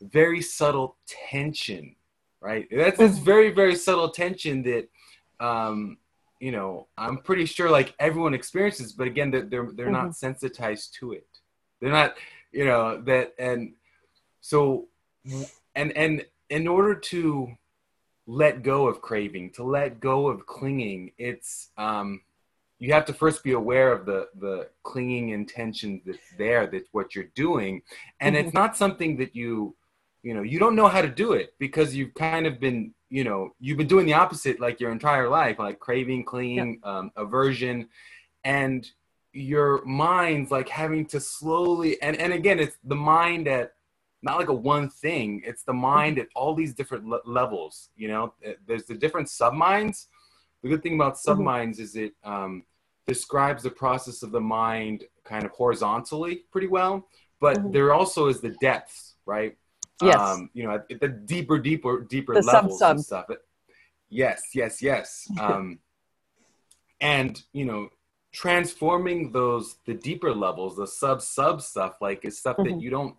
very 0.03 0.42
subtle 0.42 0.97
tension 1.07 1.95
right? 2.40 2.68
That's 2.70 2.99
this 2.99 3.16
very 3.18 3.51
very 3.51 3.74
subtle 3.76 4.11
tension 4.11 4.62
that 4.64 4.88
um 5.40 5.97
you 6.40 6.53
know 6.53 6.88
i'm 6.99 7.18
pretty 7.18 7.47
sure 7.47 7.70
like 7.70 7.95
everyone 7.99 8.34
experiences 8.34 8.92
but 8.92 9.07
again 9.07 9.30
they're 9.30 9.47
they're, 9.47 9.70
they're 9.72 9.90
not 9.90 10.14
sensitized 10.16 10.95
to 10.99 11.12
it. 11.12 11.26
They're 11.80 11.90
not 11.90 12.16
you 12.53 12.64
know 12.64 13.01
that 13.03 13.34
and 13.38 13.74
so 14.45 14.88
and 15.74 15.97
and 15.97 16.24
in 16.51 16.68
order 16.68 16.95
to 16.95 17.49
let 18.26 18.62
go 18.62 18.86
of 18.86 19.01
craving 19.01 19.51
to 19.51 19.62
let 19.62 20.01
go 20.01 20.28
of 20.28 20.47
clinging 20.47 21.11
it's 21.18 21.70
um 21.78 22.20
you 22.78 22.92
have 22.92 23.07
to 23.07 23.14
first 23.14 23.42
be 23.42 23.53
aware 23.53 23.92
of 23.92 24.05
the 24.05 24.28
the 24.38 24.68
clinging 24.82 25.30
intention 25.30 26.03
that's 26.05 26.18
there 26.36 26.66
that's 26.66 26.88
what 26.92 27.14
you're 27.14 27.32
doing. 27.34 27.82
And 28.20 28.36
it's 28.36 28.53
not 28.53 28.76
something 28.76 29.16
that 29.16 29.34
you 29.34 29.74
you 30.22 30.34
know 30.34 30.42
you 30.42 30.59
don't 30.59 30.76
know 30.76 30.88
how 30.88 31.01
to 31.01 31.09
do 31.09 31.32
it 31.32 31.55
because 31.59 31.95
you've 31.95 32.14
kind 32.14 32.47
of 32.47 32.61
been 32.61 32.92
you 33.09 33.24
know 33.24 33.55
you've 33.61 33.78
been 33.78 33.86
doing 33.86 34.07
the 34.07 34.14
opposite 34.14 34.61
like 34.61 34.80
your 34.80 34.92
entire 34.92 35.28
life 35.28 35.59
like 35.59 35.78
craving 35.78 36.24
clinging 36.24 36.80
um, 36.84 37.11
aversion. 37.16 37.88
And 38.45 38.86
your 39.32 39.82
mind's 39.84 40.51
like 40.51 40.68
having 40.68 41.07
to 41.07 41.18
slowly 41.18 42.01
and 42.03 42.16
and 42.16 42.32
again 42.32 42.61
it's 42.61 42.76
the 42.84 42.95
mind 42.95 43.49
at 43.49 43.72
not 44.25 44.39
like 44.41 44.49
a 44.49 44.59
one 44.75 44.89
thing 45.05 45.29
it's 45.45 45.62
the 45.70 45.72
mind 45.93 46.18
at 46.18 46.29
all 46.35 46.53
these 46.55 46.75
different 46.75 47.05
le- 47.12 47.20
levels 47.41 47.75
you 47.97 48.09
know 48.12 48.25
Uh, 48.47 48.53
there's 48.66 48.87
the 48.93 48.95
different 49.05 49.29
sub 49.29 49.55
minds. 49.55 50.09
the 50.62 50.68
good 50.72 50.83
thing 50.85 50.95
about 51.01 51.14
subminds 51.27 51.79
is 51.79 51.95
it 52.05 52.12
um, 52.33 52.53
describes 53.07 53.61
the 53.62 53.70
process 53.85 54.22
of 54.27 54.31
the 54.37 54.41
mind 54.41 54.99
kind 55.33 55.45
of 55.45 55.51
horizontally 55.61 56.35
pretty 56.53 56.70
well 56.79 56.95
but 57.45 57.57
Mhm. 57.59 57.72
there 57.75 57.91
also 57.99 58.20
is 58.33 58.39
the 58.47 58.55
depths 58.68 59.16
right 59.27 59.53
Yes. 60.03 60.18
um, 60.20 60.51
you 60.57 60.64
know, 60.64 60.72
at 60.93 61.01
the 61.05 61.09
deeper, 61.33 61.57
deeper, 61.70 61.93
deeper 62.14 62.35
The 62.35 62.43
levels 62.43 62.81
sub-sub. 62.81 62.97
and 62.97 63.05
stuff. 63.11 63.27
Yes, 64.22 64.39
yes, 64.61 64.83
yes. 64.83 65.09
Um, 65.47 65.79
and 67.01 67.33
you 67.53 67.64
know, 67.64 67.83
transforming 68.33 69.31
those 69.33 69.77
the 69.87 69.95
deeper 69.95 70.33
levels, 70.35 70.77
the 70.77 70.87
sub 70.87 71.22
sub 71.22 71.62
stuff, 71.62 71.95
like 72.01 72.25
is 72.25 72.39
stuff 72.39 72.57
that 72.57 72.66
Mhm. 72.66 72.81
you 72.85 72.91
don't, 72.91 73.16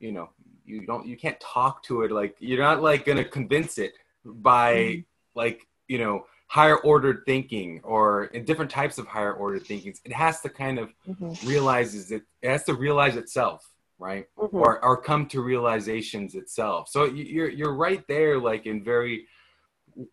you 0.00 0.12
know, 0.12 0.30
you 0.64 0.86
don't, 0.86 1.06
you 1.06 1.16
can't 1.16 1.38
talk 1.40 1.82
to 1.84 2.02
it. 2.02 2.10
Like 2.10 2.36
you're 2.40 2.58
not 2.62 2.82
like 2.82 3.04
gonna 3.04 3.24
convince 3.24 3.78
it 3.78 3.92
by 4.24 4.74
Mhm. 4.74 5.04
like 5.34 5.66
you 5.88 5.98
know 5.98 6.26
higher 6.48 6.78
ordered 6.78 7.22
thinking 7.26 7.80
or 7.84 8.24
in 8.26 8.44
different 8.44 8.70
types 8.70 8.98
of 8.98 9.06
higher 9.06 9.34
ordered 9.34 9.64
thinkings. 9.66 10.00
It 10.04 10.12
has 10.12 10.40
to 10.40 10.48
kind 10.48 10.78
of 10.78 10.92
Mhm. 11.08 11.46
realizes 11.46 12.10
it. 12.10 12.22
It 12.42 12.48
has 12.48 12.64
to 12.64 12.74
realize 12.74 13.16
itself, 13.16 13.68
right? 13.98 14.26
Mhm. 14.36 14.54
or 14.54 14.82
or 14.84 15.00
come 15.00 15.26
to 15.26 15.42
realizations 15.42 16.34
itself. 16.34 16.88
So 16.88 17.04
you- 17.04 17.24
you're 17.24 17.48
you're 17.50 17.74
right 17.74 18.04
there, 18.08 18.38
like 18.38 18.66
in 18.66 18.82
very 18.82 19.26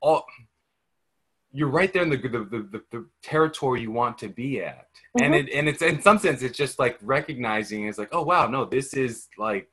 all. 0.02 0.26
You're 1.54 1.70
right 1.70 1.92
there 1.94 2.04
in 2.04 2.10
the 2.10 2.18
the, 2.18 2.40
the, 2.44 2.62
the, 2.74 2.84
the 2.92 3.06
territory 3.24 3.82
you 3.82 3.92
want 3.92 4.18
to 4.20 4.28
be 4.28 4.62
at, 4.62 4.90
and 5.22 5.34
Mhm. 5.34 5.40
it 5.48 5.54
and 5.54 5.70
it's 5.70 5.82
in 5.82 6.02
some 6.02 6.20
sense 6.20 6.42
it's 6.42 6.58
just 6.58 6.78
like 6.78 6.98
recognizing 7.02 7.88
it's 7.88 7.98
like 7.98 8.10
oh 8.12 8.22
wow 8.24 8.48
no 8.48 8.66
this 8.66 8.94
is 8.94 9.28
like 9.38 9.70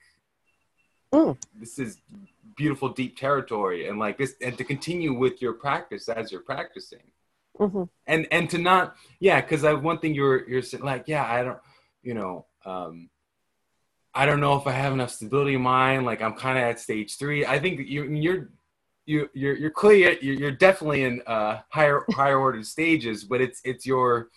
Mm. 1.15 1.37
this 1.63 1.79
is 1.79 1.91
beautiful 2.57 2.89
deep 3.01 3.17
territory 3.17 3.81
and 3.89 3.99
like 4.05 4.17
this 4.19 4.35
and 4.41 4.57
to 4.59 4.65
continue 4.65 5.13
with 5.25 5.37
your 5.45 5.55
practice 5.67 6.09
as 6.09 6.25
you're 6.33 6.41
practicing 6.55 7.07
Mhm. 7.59 7.89
and 8.13 8.27
and 8.37 8.51
to 8.51 8.59
not 8.59 8.97
yeah 9.21 9.41
because 9.41 9.63
I 9.65 9.73
one 9.75 9.99
thing 10.01 10.13
you're 10.15 10.39
you're 10.51 10.63
saying 10.71 10.83
like 10.93 11.05
yeah 11.15 11.25
I 11.37 11.39
don't 11.47 11.59
you 12.03 12.15
know 12.15 12.47
um 12.65 13.11
I 14.17 14.27
don't 14.27 14.41
know 14.41 14.55
if 14.61 14.67
I 14.67 14.73
have 14.85 14.93
enough 14.93 15.11
stability 15.11 15.55
in 15.55 15.63
mind. 15.63 16.07
Like 16.07 16.23
I'm 16.23 16.35
kind 16.35 16.57
of 16.57 16.63
at 16.65 16.79
stage 16.79 17.17
three. 17.19 17.45
I 17.45 17.59
think 17.59 17.81
you, 17.95 18.05
you're 18.05 18.43
you 19.07 19.29
you're 19.35 19.57
you're 19.57 19.71
clear. 19.83 20.17
You're, 20.25 20.35
you're 20.43 20.51
definitely 20.67 21.03
in 21.03 21.21
uh, 21.27 21.59
higher 21.69 22.05
higher 22.13 22.39
order 22.39 22.63
stages, 22.63 23.25
but 23.25 23.41
it's 23.41 23.61
it's 23.65 23.85
your. 23.85 24.29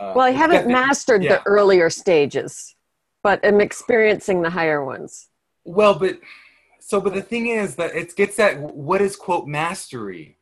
Uh, 0.00 0.12
Well, 0.16 0.26
I 0.26 0.32
haven't 0.32 0.66
mastered 0.66 1.22
yeah. 1.22 1.36
the 1.36 1.46
earlier 1.46 1.88
stages, 1.90 2.74
but 3.22 3.38
I'm 3.46 3.60
experiencing 3.60 4.42
the 4.42 4.50
higher 4.50 4.84
ones. 4.84 5.28
Well, 5.64 5.98
but 5.98 6.20
so 6.80 7.00
but 7.00 7.14
the 7.14 7.22
thing 7.22 7.46
is 7.48 7.76
that 7.76 7.94
it 7.94 8.14
gets 8.16 8.38
at 8.38 8.58
what 8.60 9.00
is 9.00 9.16
quote 9.16 9.46
mastery. 9.46 10.38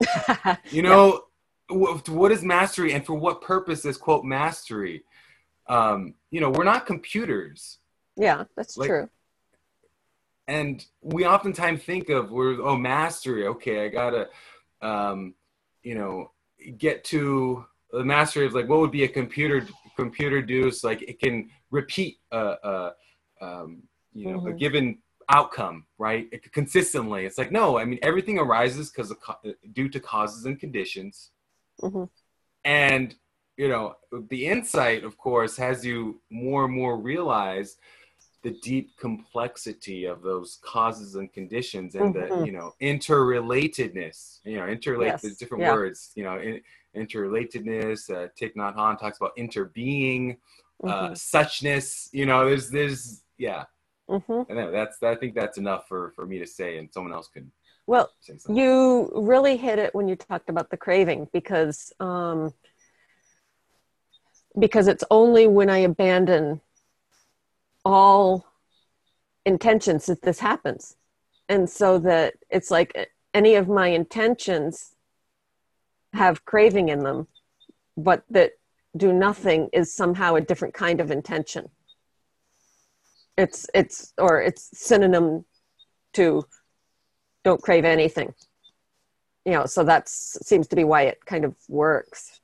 You 0.70 0.82
know, 0.82 1.24
wh- 1.70 2.08
what 2.08 2.32
is 2.32 2.42
mastery, 2.42 2.92
and 2.92 3.04
for 3.04 3.14
what 3.14 3.40
purpose 3.42 3.84
is 3.84 3.96
quote 3.96 4.24
mastery? 4.24 5.04
Um, 5.68 6.14
you 6.30 6.40
know, 6.40 6.50
we're 6.50 6.64
not 6.64 6.86
computers. 6.86 7.78
yeah, 8.16 8.44
that's 8.56 8.76
Like- 8.76 8.88
true. 8.88 9.08
and 10.48 10.84
we 11.02 11.24
oftentimes 11.26 11.82
think 11.84 12.08
of 12.08 12.30
we're 12.32 12.60
oh 12.62 12.76
mastery 12.76 13.46
okay 13.46 13.84
i 13.84 13.88
gotta 13.88 14.28
um 14.82 15.34
you 15.84 15.94
know 15.94 16.32
get 16.78 17.04
to 17.04 17.64
the 17.92 18.04
mastery 18.04 18.44
of 18.46 18.52
like 18.52 18.68
what 18.68 18.80
would 18.80 18.90
be 18.90 19.04
a 19.04 19.08
computer 19.08 19.64
computer 19.96 20.42
do 20.42 20.70
so 20.72 20.88
like 20.88 21.00
it 21.02 21.20
can 21.20 21.48
repeat 21.70 22.18
a, 22.32 22.38
a 22.72 22.92
um 23.40 23.82
you 24.14 24.26
know 24.30 24.38
a 24.46 24.52
Mhm. 24.52 24.58
given 24.58 24.98
outcome 25.28 25.86
right 25.98 26.28
It- 26.32 26.52
consistently 26.52 27.24
it's 27.24 27.38
like 27.38 27.52
no 27.52 27.78
i 27.78 27.84
mean 27.84 27.98
everything 28.02 28.38
arises 28.38 28.90
because 28.90 29.10
of 29.10 29.18
due 29.72 29.88
to 29.88 30.00
causes 30.00 30.44
and 30.44 30.58
conditions 30.58 31.30
Mhm. 31.80 32.08
and 32.64 33.14
you 33.56 33.68
know 33.68 33.96
the 34.28 34.46
insight 34.46 35.04
of 35.04 35.16
course 35.16 35.56
has 35.56 35.84
you 35.84 36.20
more 36.30 36.64
and 36.66 36.74
more 36.74 36.96
realize 36.98 37.76
the 38.42 38.50
deep 38.62 38.96
complexity 38.98 40.04
of 40.04 40.20
those 40.22 40.58
causes 40.62 41.14
and 41.14 41.32
conditions 41.32 41.94
and 41.94 42.12
the 42.14 42.26
Mhm. 42.26 42.46
you 42.46 42.52
know 42.52 42.74
interrelatedness 42.80 44.40
you 44.44 44.56
know 44.56 44.66
interrelate 44.66 45.06
Yes, 45.12 45.22
there's 45.22 45.36
different 45.36 45.62
yeah. 45.62 45.72
words 45.72 46.10
you 46.14 46.24
know 46.24 46.38
in, 46.40 46.60
interrelatedness 46.96 48.10
uh, 48.10 48.28
Thich 48.38 48.54
Nhat 48.54 48.76
Hanh 48.76 48.98
talks 48.98 49.18
about 49.18 49.34
interbeing 49.36 50.36
uh, 50.84 51.10
Mhm. 51.10 51.12
suchness 51.12 52.08
you 52.12 52.26
know 52.26 52.44
there's 52.44 52.68
there's 52.70 53.22
yeah 53.38 53.64
Mhm. 54.12 54.46
and 54.50 54.74
that's 54.74 55.02
i 55.02 55.14
think 55.14 55.34
that's 55.34 55.56
enough 55.56 55.88
for 55.88 56.12
for 56.14 56.26
me 56.26 56.38
to 56.38 56.46
say 56.46 56.76
and 56.78 56.92
someone 56.92 57.14
else 57.14 57.28
can 57.28 57.50
Well, 57.86 58.10
say 58.20 58.36
something 58.36 58.62
you 58.62 59.10
really 59.14 59.56
hit 59.56 59.78
it 59.78 59.94
when 59.94 60.06
you 60.06 60.16
talked 60.16 60.48
about 60.50 60.68
the 60.70 60.76
craving 60.76 61.28
because 61.32 61.92
um, 61.98 62.52
because 64.58 64.86
it's 64.86 65.04
only 65.10 65.46
when 65.46 65.70
I 65.70 65.78
abandon 65.78 66.60
all 67.84 68.44
intentions 69.44 70.06
that 70.06 70.22
this 70.22 70.40
happens, 70.40 70.96
and 71.48 71.68
so 71.68 71.98
that 72.00 72.34
it's 72.50 72.70
like 72.70 72.90
any 73.34 73.54
of 73.54 73.66
my 73.66 73.88
intentions 73.88 74.94
have 76.12 76.44
craving 76.44 76.88
in 76.90 77.00
them, 77.02 77.28
but 77.96 78.24
that 78.30 78.52
do 78.96 79.10
nothing 79.12 79.70
is 79.72 79.92
somehow 79.94 80.34
a 80.34 80.40
different 80.40 80.74
kind 80.74 81.00
of 81.00 81.10
intention. 81.10 81.70
It's 83.36 83.66
it's 83.74 84.12
or 84.18 84.40
it's 84.42 84.70
synonym 84.78 85.44
to 86.14 86.44
don't 87.44 87.62
crave 87.62 87.84
anything. 87.84 88.34
You 89.44 89.52
know 89.52 89.66
so 89.66 89.82
that 89.84 90.08
seems 90.08 90.68
to 90.68 90.76
be 90.76 90.84
why 90.84 91.02
it 91.02 91.24
kind 91.24 91.44
of 91.44 91.56
works. 91.68 92.40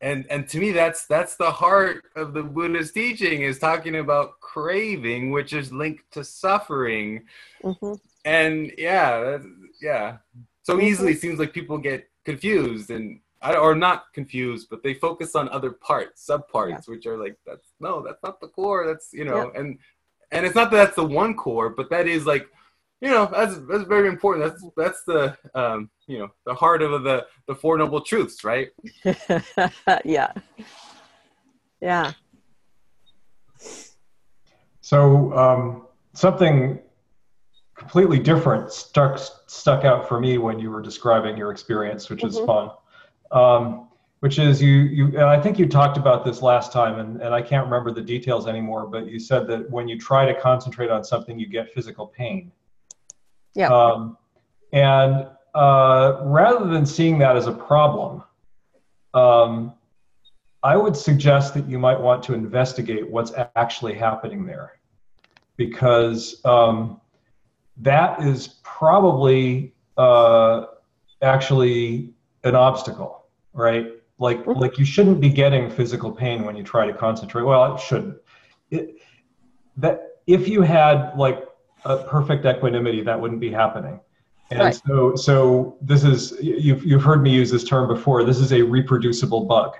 And 0.00 0.26
and 0.30 0.48
to 0.48 0.58
me 0.58 0.72
that's 0.72 1.06
that's 1.06 1.36
the 1.36 1.50
heart 1.50 2.04
of 2.16 2.34
the 2.34 2.42
buddhist 2.42 2.94
teaching 2.94 3.42
is 3.42 3.58
talking 3.58 3.96
about 3.96 4.40
craving 4.40 5.30
which 5.30 5.52
is 5.52 5.72
linked 5.72 6.10
to 6.12 6.22
suffering. 6.24 7.24
Hmm 7.62 7.94
and 8.24 8.72
yeah 8.78 9.38
yeah. 9.80 10.18
So 10.62 10.76
Mhm. 10.76 10.82
easily 10.82 11.12
it 11.12 11.20
seems 11.20 11.38
like 11.38 11.52
people 11.52 11.78
get 11.78 12.08
confused 12.24 12.90
and 12.90 13.20
I- 13.42 13.56
or 13.56 13.74
not 13.74 14.12
confused 14.14 14.68
but 14.70 14.82
they 14.82 14.94
focus 14.94 15.34
on 15.34 15.48
other 15.48 15.72
parts 15.72 16.26
subparts 16.28 16.68
Yeah. 16.86 16.92
which 16.92 17.06
are 17.06 17.18
like 17.18 17.36
that's 17.46 17.68
no 17.80 18.02
that's 18.02 18.22
not 18.22 18.40
the 18.40 18.48
core 18.48 18.86
that's 18.86 19.12
you 19.12 19.24
know 19.24 19.50
and 19.54 19.78
and 20.30 20.46
it's 20.46 20.54
not 20.54 20.70
that 20.70 20.76
that's 20.84 20.96
the 20.96 21.04
one 21.04 21.34
core 21.34 21.68
but 21.70 21.90
that 21.90 22.06
is 22.06 22.24
like 22.26 22.46
you 23.00 23.10
know 23.10 23.26
that's 23.26 23.58
that's 23.68 23.84
very 23.84 24.08
important 24.08 24.40
that's 24.48 24.64
that's 24.76 25.02
the 25.04 25.36
um 25.54 25.90
you 26.06 26.18
know 26.18 26.28
the 26.46 26.54
heart 26.54 26.82
of 26.82 27.02
the 27.02 27.26
the 27.48 27.54
four 27.54 27.76
noble 27.76 28.00
truths 28.00 28.44
right 28.44 28.68
yeah 30.04 30.32
yeah 31.80 32.12
So 34.84 35.32
um, 35.32 35.86
something 36.12 36.80
completely 37.76 38.18
different 38.18 38.72
stuck 38.72 39.18
stuck 39.46 39.84
out 39.84 40.08
for 40.08 40.18
me 40.20 40.38
when 40.38 40.58
you 40.58 40.70
were 40.70 40.82
describing 40.82 41.36
your 41.36 41.50
experience, 41.52 42.10
which 42.10 42.24
is 42.24 42.38
Mhm. 42.40 42.46
fun. 42.46 42.70
Um, 43.32 43.88
which 44.20 44.38
is 44.38 44.62
you 44.62 44.74
you 44.98 45.20
I 45.20 45.40
think 45.40 45.58
you 45.58 45.66
talked 45.66 45.96
about 45.96 46.24
this 46.24 46.42
last 46.42 46.70
time, 46.72 47.00
and, 47.00 47.20
and 47.20 47.34
I 47.34 47.42
can't 47.42 47.64
remember 47.64 47.90
the 47.90 48.02
details 48.02 48.46
anymore. 48.46 48.86
But 48.86 49.08
you 49.08 49.18
said 49.18 49.48
that 49.48 49.68
when 49.68 49.88
you 49.88 49.98
try 49.98 50.24
to 50.26 50.40
concentrate 50.40 50.90
on 50.90 51.02
something, 51.02 51.38
you 51.38 51.48
get 51.48 51.72
physical 51.72 52.06
pain. 52.06 52.52
Yeah. 53.54 53.68
Um, 53.68 54.16
and 54.72 55.26
uh, 55.54 56.20
rather 56.22 56.68
than 56.68 56.86
seeing 56.86 57.18
that 57.18 57.36
as 57.36 57.46
a 57.48 57.52
problem, 57.52 58.22
um, 59.12 59.74
I 60.62 60.76
would 60.76 60.96
suggest 60.96 61.54
that 61.54 61.68
you 61.68 61.78
might 61.78 62.00
want 62.00 62.22
to 62.24 62.34
investigate 62.34 63.10
what's 63.10 63.32
actually 63.56 63.94
happening 63.94 64.46
there, 64.46 64.78
because 65.56 66.40
um, 66.44 67.00
that 67.78 68.22
is 68.22 68.60
probably 68.62 69.74
uh, 69.96 70.66
actually 71.20 72.14
an 72.44 72.54
obstacle, 72.54 73.21
right? 73.54 73.86
Like, 74.18 74.44
Mhm. 74.44 74.60
like 74.60 74.78
you 74.78 74.84
shouldn't 74.84 75.20
be 75.20 75.28
getting 75.28 75.70
physical 75.70 76.10
pain 76.12 76.44
when 76.44 76.56
you 76.56 76.62
try 76.62 76.86
to 76.86 76.92
concentrate. 76.92 77.42
Well, 77.42 77.74
it 77.74 77.80
shouldn't. 77.80 78.16
It, 78.70 78.96
that 79.76 80.18
if 80.26 80.48
you 80.48 80.62
had 80.62 81.12
like 81.16 81.44
a 81.84 81.98
perfect 81.98 82.44
equanimity, 82.46 83.02
that 83.02 83.20
wouldn't 83.20 83.40
be 83.40 83.50
happening. 83.50 84.00
And 84.50 84.60
Right. 84.60 84.80
so, 84.86 85.16
so 85.16 85.76
this 85.80 86.04
is 86.04 86.38
you've 86.42 86.84
you've 86.84 87.02
heard 87.02 87.22
me 87.22 87.30
use 87.30 87.50
this 87.50 87.64
term 87.64 87.88
before. 87.88 88.22
This 88.22 88.38
is 88.38 88.52
a 88.52 88.62
reproducible 88.62 89.44
bug 89.46 89.72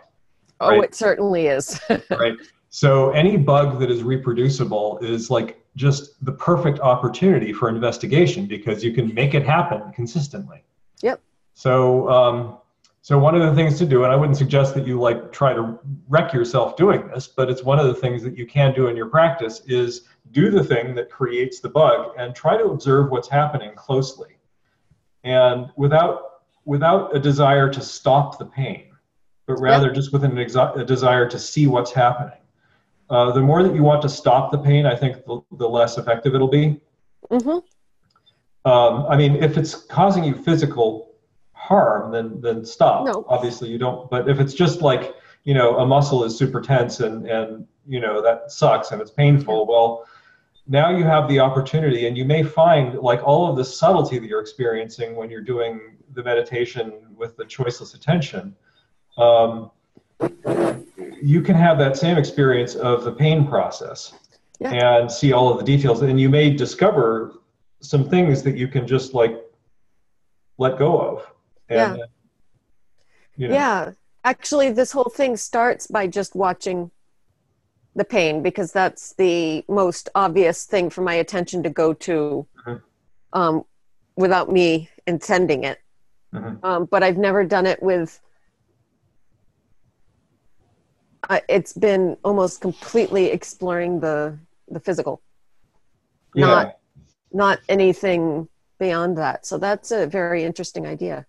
oh 0.63 0.69
Right. 0.69 0.85
it 0.85 0.95
certainly 0.95 1.49
is 1.49 1.81
right? 2.11 2.35
So 2.71 3.11
any 3.11 3.37
bug 3.37 3.81
that 3.81 3.91
is 3.91 4.03
reproducible 4.03 4.99
is 5.03 5.29
like 5.31 5.63
just 5.77 6.25
the 6.25 6.33
perfect 6.33 6.79
opportunity 6.81 7.53
for 7.53 7.69
investigation 7.69 8.47
because 8.47 8.83
you 8.83 8.93
can 8.93 9.13
make 9.13 9.35
it 9.35 9.45
happen 9.45 9.93
consistently. 9.93 10.63
Yep. 11.03 11.21
So 11.55 12.09
um, 12.09 12.59
so 13.03 13.19
one 13.19 13.35
of 13.35 13.43
the 13.43 13.55
things 13.55 13.79
to 13.79 13.85
do, 13.85 14.05
and 14.05 14.13
I 14.13 14.17
wouldn't 14.17 14.39
suggest 14.39 14.75
that 14.75 14.87
you 14.87 14.99
like 14.99 15.33
try 15.33 15.53
to 15.53 15.79
wreck 16.09 16.33
yourself 16.33 16.77
doing 16.77 17.07
this, 17.09 17.29
but 17.29 17.51
it's 17.51 17.63
one 17.63 17.79
of 17.79 17.87
the 17.87 17.95
things 17.95 18.23
that 18.23 18.39
you 18.39 18.47
can 18.47 18.73
do 18.73 18.87
in 18.87 18.97
your 18.97 19.09
practice 19.09 19.61
is 19.67 20.03
do 20.31 20.51
the 20.51 20.65
thing 20.65 20.95
that 20.95 21.11
creates 21.11 21.61
the 21.61 21.69
bug 21.69 22.13
and 22.17 22.35
try 22.35 22.57
to 22.57 22.65
observe 22.67 23.11
what's 23.11 23.29
happening 23.29 23.73
closely, 23.75 24.39
and 25.25 25.67
without 25.77 26.43
without 26.65 27.15
a 27.15 27.19
desire 27.19 27.69
to 27.69 27.81
stop 27.81 28.39
the 28.39 28.47
pain 28.47 28.93
but 29.47 29.61
rather 29.61 29.91
just 29.91 30.13
with 30.13 30.25
an 30.25 30.33
exo- 30.33 30.77
a 30.79 30.85
desire 30.85 31.29
to 31.29 31.39
see 31.39 31.67
what's 31.67 31.93
happening. 31.93 32.39
Uh, 33.11 33.33
the 33.33 33.41
more 33.41 33.63
that 33.63 33.75
you 33.75 33.83
want 33.83 34.01
to 34.03 34.09
stop 34.09 34.51
the 34.51 34.59
pain, 34.59 34.87
I 34.87 34.97
think 34.97 35.25
the, 35.27 35.43
the 35.53 35.69
less 35.69 35.99
effective 35.99 36.35
it'll 36.35 36.49
be. 36.49 36.81
hmm 37.31 37.59
Um, 38.65 39.07
I 39.09 39.17
mean, 39.17 39.37
if 39.37 39.59
it's 39.59 39.75
causing 39.75 40.25
you 40.25 40.35
physical 40.35 41.12
harm, 41.73 42.13
then 42.15 42.41
then 42.47 42.65
stop. 42.65 43.05
No. 43.07 43.25
Obviously, 43.29 43.69
you 43.73 43.79
don't. 43.79 44.11
But 44.11 44.29
if 44.29 44.39
it's 44.43 44.55
just 44.65 44.81
like 44.91 45.05
you 45.45 45.55
know 45.59 45.69
a 45.79 45.87
muscle 45.87 46.21
is 46.27 46.37
super 46.43 46.61
tense 46.61 46.95
and 47.07 47.27
and 47.27 47.67
you 47.95 48.01
know 48.05 48.23
that 48.27 48.51
sucks 48.61 48.93
and 48.93 49.01
it's 49.03 49.11
painful, 49.25 49.59
well, 49.73 49.91
now 50.67 50.89
you 50.99 51.05
have 51.05 51.25
the 51.29 51.39
opportunity, 51.41 52.07
and 52.07 52.17
you 52.17 52.25
may 52.35 52.43
find 52.43 52.87
like 53.11 53.23
all 53.31 53.43
of 53.51 53.57
the 53.57 53.65
subtlety 53.65 54.19
that 54.21 54.27
you're 54.31 54.45
experiencing 54.49 55.17
when 55.19 55.31
you're 55.31 55.49
doing 55.55 55.73
the 56.17 56.23
meditation 56.23 56.93
with 57.17 57.37
the 57.39 57.45
choiceless 57.45 57.95
attention. 57.95 58.55
Um, 59.17 59.71
you 61.23 61.41
can 61.43 61.57
have 61.57 61.79
that 61.79 61.97
same 61.97 62.17
experience 62.19 62.75
of 62.75 63.05
the 63.05 63.13
pain 63.13 63.47
process 63.47 64.15
Yeah. 64.61 64.73
and 64.73 65.11
see 65.11 65.33
all 65.33 65.51
of 65.53 65.59
the 65.59 65.65
details 65.65 66.03
and 66.03 66.21
you 66.21 66.29
may 66.29 66.51
discover 66.65 67.35
some 67.81 68.09
things 68.09 68.43
that 68.45 68.57
you 68.57 68.69
can 68.69 68.87
just 68.87 69.15
like 69.15 69.35
let 70.59 70.79
go 70.79 70.99
of 71.01 71.32
and 71.73 71.97
Yeah. 71.99 72.05
you 73.37 73.49
know, 73.49 73.55
yeah 73.55 73.93
actually 74.25 74.71
this 74.71 74.93
whole 74.93 75.13
thing 75.15 75.37
starts 75.37 75.87
by 75.87 76.07
just 76.07 76.35
watching 76.35 76.91
the 77.95 78.05
pain 78.05 78.43
because 78.43 78.73
that's 78.73 79.15
the 79.15 79.65
most 79.69 80.09
obvious 80.15 80.65
thing 80.65 80.91
for 80.91 81.03
my 81.03 81.15
attention 81.15 81.63
to 81.63 81.71
go 81.71 81.93
to 81.93 82.47
Mhm. 82.67 82.83
um, 83.33 83.65
without 84.17 84.51
me 84.51 84.89
intending 85.07 85.65
it 85.65 85.79
Mhm. 86.33 86.65
um, 86.65 86.85
but 86.87 87.03
i've 87.03 87.19
never 87.19 87.45
done 87.45 87.67
it 87.67 87.83
with 87.83 88.21
uh, 91.29 91.41
it's 91.49 91.73
been 91.73 92.17
almost 92.25 92.61
completely 92.61 93.27
exploring 93.27 94.01
the 94.01 94.39
the 94.69 94.81
physical, 94.81 95.23
Yeah. 96.35 96.47
not 96.47 96.79
not 97.33 97.59
anything 97.69 98.49
beyond 98.79 99.17
that. 99.19 99.47
So 99.47 99.59
that's 99.59 99.91
a 99.91 100.07
very 100.07 100.45
interesting 100.45 100.87
idea. 100.87 101.27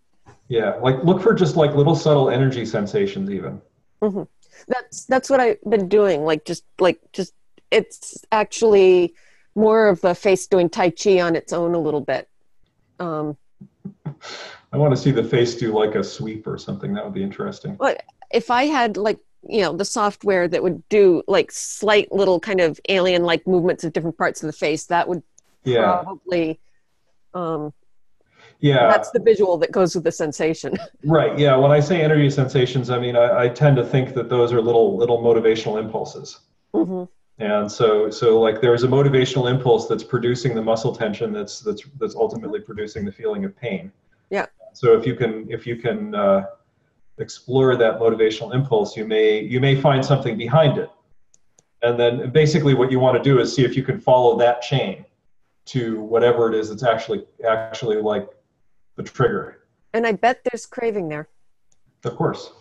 Yeah. 0.53 0.75
Like 0.75 1.03
look 1.03 1.19
for 1.19 1.33
just 1.33 1.55
like 1.55 1.73
little 1.73 1.95
subtle 1.95 2.29
energy 2.29 2.63
sensations 2.65 3.31
even. 3.31 3.59
hmm 4.03 4.23
That's 4.67 5.05
that's 5.05 5.27
what 5.31 5.39
I've 5.39 5.57
been 5.67 5.89
doing. 5.89 6.25
Like 6.25 6.45
just 6.45 6.63
like 6.79 6.99
just 7.11 7.33
it's 7.71 8.23
actually 8.31 9.15
more 9.55 9.87
of 9.87 9.99
the 10.01 10.13
face 10.13 10.45
doing 10.45 10.69
tai 10.69 10.91
chi 10.91 11.19
on 11.21 11.35
its 11.35 11.53
own 11.53 11.73
a 11.73 11.79
little 11.79 12.01
bit. 12.01 12.29
Um, 12.99 13.35
I 14.71 14.77
want 14.77 14.95
to 14.95 15.01
see 15.01 15.09
the 15.09 15.23
face 15.23 15.55
do 15.55 15.73
like 15.73 15.95
a 15.95 16.03
sweep 16.03 16.45
or 16.45 16.59
something. 16.59 16.93
That 16.93 17.03
would 17.03 17.15
be 17.15 17.23
interesting. 17.23 17.75
but 17.75 18.03
if 18.31 18.51
I 18.51 18.65
had 18.65 18.95
like 18.95 19.17
you 19.49 19.61
know 19.63 19.73
the 19.75 19.85
software 19.85 20.47
that 20.47 20.61
would 20.61 20.87
do 20.89 21.23
like 21.27 21.51
slight 21.51 22.11
little 22.11 22.39
kind 22.39 22.61
of 22.61 22.79
alien 22.89 23.23
like 23.23 23.47
movements 23.47 23.83
of 23.83 23.91
different 23.91 24.19
parts 24.19 24.43
of 24.43 24.47
the 24.47 24.53
face, 24.53 24.85
that 24.85 25.07
would 25.07 25.23
Yeah. 25.63 26.03
probably 26.03 26.59
um, 27.33 27.73
Yeah. 28.63 28.87
that's 28.89 29.11
the 29.11 29.19
visual 29.19 29.57
that 29.57 29.73
goes 29.73 29.93
with 29.93 30.05
the 30.05 30.11
sensation. 30.11 30.77
Right. 31.03 31.37
Yeah. 31.37 31.57
When 31.57 31.71
I 31.71 31.81
say 31.81 32.01
energy 32.01 32.29
sensations, 32.29 32.89
I 32.89 32.97
mean 32.97 33.17
I, 33.17 33.43
I 33.43 33.49
tend 33.49 33.75
to 33.75 33.85
think 33.85 34.13
that 34.13 34.29
those 34.29 34.53
are 34.53 34.61
little 34.61 34.97
little 34.97 35.19
motivational 35.21 35.77
impulses. 35.83 36.39
hmm 36.73 37.03
And 37.39 37.69
so 37.69 38.09
so 38.09 38.39
like 38.39 38.61
there's 38.61 38.83
a 38.83 38.87
motivational 38.87 39.51
impulse 39.51 39.87
that's 39.89 40.03
producing 40.03 40.55
the 40.55 40.61
muscle 40.61 40.95
tension 40.95 41.33
that's 41.33 41.59
that's 41.59 41.83
that's 41.99 42.15
ultimately 42.15 42.61
producing 42.61 43.03
the 43.03 43.11
feeling 43.11 43.43
of 43.43 43.51
pain. 43.57 43.91
Yeah. 44.29 44.45
So 44.71 44.97
if 44.97 45.05
you 45.05 45.15
can 45.15 45.45
if 45.49 45.67
you 45.67 45.75
can 45.75 46.15
uh, 46.15 46.45
explore 47.17 47.75
that 47.75 47.99
motivational 47.99 48.55
impulse, 48.55 48.95
you 48.95 49.05
may 49.05 49.41
you 49.41 49.59
may 49.59 49.75
find 49.75 50.03
something 50.05 50.37
behind 50.37 50.77
it. 50.77 50.89
And 51.81 51.99
then 51.99 52.29
basically 52.31 52.75
what 52.75 52.89
you 52.93 52.99
want 53.01 53.21
to 53.21 53.23
do 53.29 53.41
is 53.41 53.53
see 53.53 53.65
if 53.65 53.75
you 53.75 53.83
can 53.83 53.99
follow 53.99 54.37
that 54.37 54.61
chain 54.61 55.03
to 55.65 55.99
whatever 55.99 56.41
it 56.49 56.55
is 56.55 56.69
that's 56.69 56.83
actually 56.83 57.25
actually 57.45 57.97
like 58.01 58.29
the 58.95 59.03
trigger. 59.03 59.59
And 59.93 60.05
I 60.07 60.13
bet 60.13 60.41
there's 60.49 60.65
craving 60.65 61.09
there, 61.09 61.27
Of 62.03 62.15
course. 62.15 62.51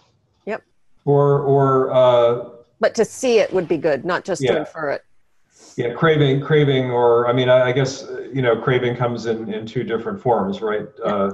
Yep. 0.46 0.62
Or 1.04 1.40
or 1.40 1.92
uh, 1.92 2.48
but 2.80 2.94
to 2.96 3.04
see 3.04 3.38
it 3.38 3.52
would 3.52 3.68
be 3.68 3.76
good, 3.78 4.04
not 4.04 4.24
just 4.24 4.42
to 4.42 4.58
infer 4.58 4.90
it. 4.90 5.04
yeah, 5.76 5.92
craving, 5.94 6.40
craving, 6.40 6.90
or 6.90 7.26
I 7.28 7.32
mean, 7.32 7.48
I, 7.48 7.68
I 7.68 7.72
guess 7.72 8.04
you 8.32 8.42
know, 8.42 8.56
craving 8.60 8.96
comes 8.96 9.26
in 9.26 9.52
in 9.52 9.66
two 9.66 9.84
different 9.84 10.20
forms, 10.20 10.60
right? 10.60 10.86
Uh, 11.04 11.30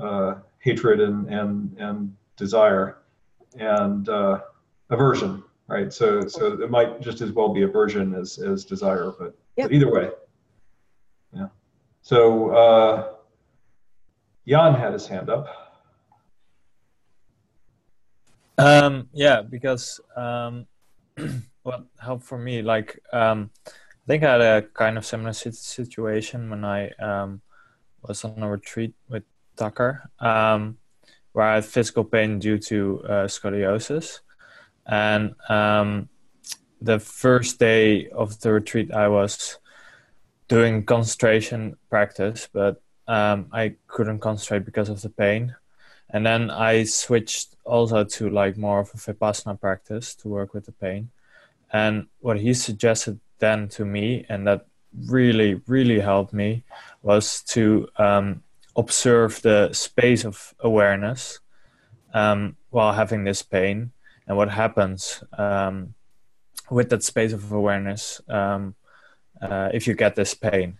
uh, 0.00 0.34
hatred 0.60 1.00
and 1.00 1.28
and 1.28 1.76
and 1.78 2.14
desire, 2.36 2.98
and 3.58 4.08
uh, 4.08 4.40
aversion, 4.90 5.42
right? 5.66 5.92
So 5.92 6.26
so 6.26 6.52
it 6.62 6.70
might 6.70 7.00
just 7.00 7.20
as 7.20 7.32
well 7.32 7.50
be 7.52 7.62
aversion 7.62 8.14
as 8.14 8.38
as 8.38 8.64
desire, 8.64 9.12
but, 9.18 9.36
Yeah. 9.56 9.64
but 9.64 9.72
either 9.72 9.92
way, 9.92 10.10
yeah. 11.34 11.48
So 12.02 12.50
uh, 12.50 13.08
Jan 14.48 14.74
had 14.74 14.94
his 14.94 15.06
hand 15.06 15.28
up. 15.28 15.46
Um, 18.56 19.08
yeah, 19.12 19.42
because 19.42 20.00
um, 20.16 20.66
what 21.62 21.84
helped 22.00 22.24
for 22.24 22.38
me, 22.38 22.62
like, 22.62 22.98
um, 23.12 23.50
I 23.66 24.06
think 24.06 24.24
I 24.24 24.32
had 24.32 24.40
a 24.40 24.62
kind 24.62 24.96
of 24.96 25.04
similar 25.04 25.34
situation 25.34 26.48
when 26.48 26.64
I 26.64 26.88
um, 26.92 27.42
was 28.00 28.24
on 28.24 28.42
a 28.42 28.50
retreat 28.50 28.94
with 29.10 29.22
Tucker, 29.56 30.08
um, 30.18 30.78
where 31.32 31.44
I 31.44 31.54
had 31.56 31.66
physical 31.66 32.04
pain 32.04 32.38
due 32.38 32.58
to 32.58 33.02
uh, 33.04 33.26
scoliosis. 33.26 34.20
And 34.86 35.34
um, 35.50 36.08
the 36.80 36.98
first 36.98 37.58
day 37.58 38.08
of 38.08 38.40
the 38.40 38.54
retreat, 38.54 38.92
I 38.92 39.08
was 39.08 39.58
doing 40.48 40.86
concentration 40.86 41.76
practice, 41.90 42.48
but 42.50 42.80
um, 43.08 43.46
I 43.52 43.74
couldn't 43.86 44.20
concentrate 44.20 44.64
because 44.64 44.88
of 44.88 45.02
the 45.02 45.08
pain. 45.08 45.56
And 46.10 46.24
then 46.24 46.50
I 46.50 46.84
switched 46.84 47.56
also 47.64 48.04
to 48.04 48.30
like 48.30 48.56
more 48.56 48.80
of 48.80 48.90
a 48.94 48.96
vipassana 48.96 49.60
practice 49.60 50.14
to 50.16 50.28
work 50.28 50.54
with 50.54 50.66
the 50.66 50.72
pain. 50.72 51.10
And 51.72 52.06
what 52.20 52.38
he 52.38 52.54
suggested 52.54 53.18
then 53.38 53.68
to 53.70 53.84
me, 53.84 54.24
and 54.28 54.46
that 54.46 54.66
really, 55.06 55.60
really 55.66 56.00
helped 56.00 56.32
me, 56.32 56.64
was 57.02 57.42
to 57.44 57.88
um, 57.96 58.42
observe 58.76 59.42
the 59.42 59.72
space 59.72 60.24
of 60.24 60.54
awareness 60.60 61.40
um, 62.14 62.56
while 62.70 62.92
having 62.92 63.24
this 63.24 63.42
pain 63.42 63.92
and 64.26 64.36
what 64.36 64.50
happens 64.50 65.22
um, 65.36 65.94
with 66.70 66.90
that 66.90 67.02
space 67.02 67.32
of 67.32 67.52
awareness 67.52 68.20
um, 68.28 68.74
uh, 69.42 69.70
if 69.72 69.86
you 69.86 69.94
get 69.94 70.16
this 70.16 70.34
pain. 70.34 70.78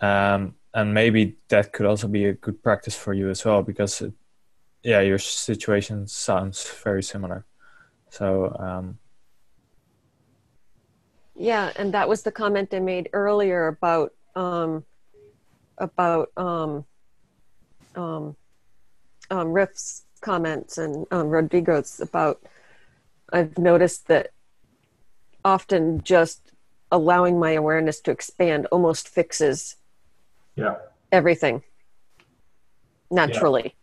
Um, 0.00 0.54
and 0.74 0.94
maybe 0.94 1.36
that 1.48 1.72
could 1.72 1.86
also 1.86 2.08
be 2.08 2.26
a 2.26 2.32
good 2.32 2.62
practice 2.62 2.96
for 2.96 3.12
you 3.12 3.28
as 3.30 3.44
well 3.44 3.62
because 3.62 4.00
it, 4.00 4.12
yeah 4.82 5.00
your 5.00 5.18
situation 5.18 6.06
sounds 6.06 6.68
very 6.82 7.02
similar 7.02 7.44
so 8.12 8.54
um, 8.58 8.98
Yeah, 11.34 11.72
and 11.76 11.94
that 11.94 12.08
was 12.08 12.22
the 12.22 12.30
comment 12.30 12.74
I 12.74 12.78
made 12.80 13.08
earlier 13.14 13.68
about 13.68 14.12
um, 14.36 14.84
about 15.78 16.30
um, 16.36 16.84
um, 17.96 18.36
um, 19.30 19.52
Riff's 19.52 20.04
comments 20.20 20.76
and 20.76 21.06
um, 21.10 21.28
Rodrigo's 21.28 22.00
about. 22.00 22.42
I've 23.32 23.56
noticed 23.56 24.08
that 24.08 24.32
often 25.42 26.02
just 26.02 26.52
allowing 26.90 27.40
my 27.40 27.52
awareness 27.52 27.98
to 28.02 28.10
expand 28.10 28.66
almost 28.66 29.08
fixes 29.08 29.76
Yeah. 30.56 30.76
everything 31.10 31.62
naturally. 33.10 33.74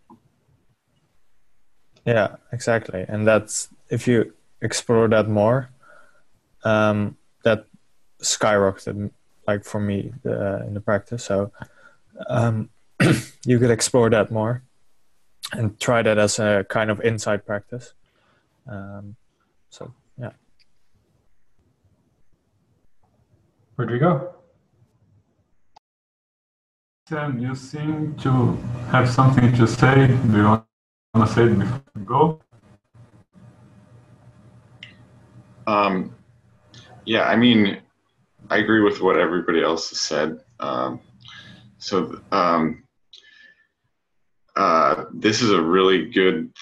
yeah 2.05 2.35
exactly 2.51 3.05
and 3.07 3.27
that's 3.27 3.69
if 3.89 4.07
you 4.07 4.33
explore 4.61 5.07
that 5.07 5.27
more 5.27 5.69
um, 6.63 7.17
that 7.43 7.65
skyrocketed 8.21 9.11
like 9.47 9.63
for 9.63 9.79
me 9.79 10.13
uh, 10.25 10.61
in 10.67 10.73
the 10.73 10.81
practice 10.81 11.23
so 11.23 11.51
um, 12.27 12.69
you 13.45 13.57
could 13.59 13.71
explore 13.71 14.09
that 14.09 14.31
more 14.31 14.63
and 15.53 15.79
try 15.79 16.01
that 16.01 16.17
as 16.17 16.37
a 16.39 16.65
kind 16.69 16.91
of 16.91 16.99
inside 17.01 17.45
practice 17.45 17.93
um, 18.67 19.15
so 19.69 19.93
yeah 20.19 20.31
Rodrigo. 23.79 24.38
Sam, 27.09 27.39
you 27.39 27.55
seem 27.55 28.13
to 28.17 28.55
have 28.91 29.09
something 29.09 29.51
to 29.53 29.65
say. 29.65 30.05
Do 30.05 30.37
you 30.37 30.43
want 30.43 30.65
to 31.15 31.25
say 31.25 31.45
it 31.45 31.57
before 31.57 31.81
we 31.95 32.05
go? 32.05 32.39
Um, 35.65 36.15
yeah, 37.05 37.23
I 37.23 37.35
mean, 37.35 37.81
I 38.51 38.57
agree 38.57 38.81
with 38.81 39.01
what 39.01 39.17
everybody 39.17 39.63
else 39.63 39.89
has 39.89 39.99
said. 39.99 40.41
Um, 40.59 40.99
so 41.79 42.21
um, 42.31 42.83
uh, 44.55 45.05
this 45.11 45.41
is 45.41 45.49
a 45.49 45.59
really 45.59 46.11
good 46.11 46.53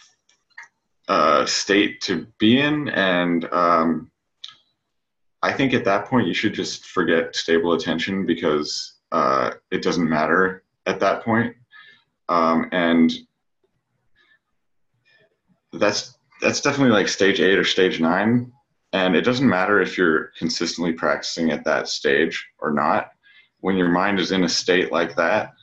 uh, 1.10 1.46
state 1.46 2.00
to 2.04 2.26
be 2.40 2.62
in, 2.62 2.88
and 2.88 3.44
um, 3.52 4.10
I 5.44 5.52
think 5.52 5.74
at 5.74 5.84
that 5.84 6.06
point 6.06 6.26
you 6.26 6.34
should 6.34 6.54
just 6.54 6.86
forget 6.86 7.36
stable 7.36 7.74
attention 7.74 8.26
because 8.26 8.97
uh, 9.12 9.52
it 9.72 9.82
doesn't 9.82 10.10
matter 10.10 10.64
at 10.86 11.00
that 11.00 11.24
point. 11.24 11.56
Um, 12.30 12.70
and 12.72 13.12
that's 15.74 16.18
that's 16.42 16.62
definitely 16.62 16.94
like 16.94 17.08
stage 17.08 17.40
eight 17.40 17.58
or 17.58 17.64
stage 17.64 18.00
nine. 18.00 18.52
And 18.94 19.16
it 19.16 19.22
doesn't 19.22 19.48
matter 19.48 19.82
if 19.82 19.98
you're 19.98 20.32
consistently 20.38 20.94
practicing 20.94 21.52
at 21.52 21.66
that 21.66 21.88
stage 21.88 22.48
or 22.60 22.72
not. 22.72 23.12
When 23.60 23.76
your 23.76 23.90
mind 23.90 24.20
is 24.20 24.32
in 24.32 24.44
a 24.44 24.50
state 24.50 24.92
like 24.92 25.16
that 25.16 25.54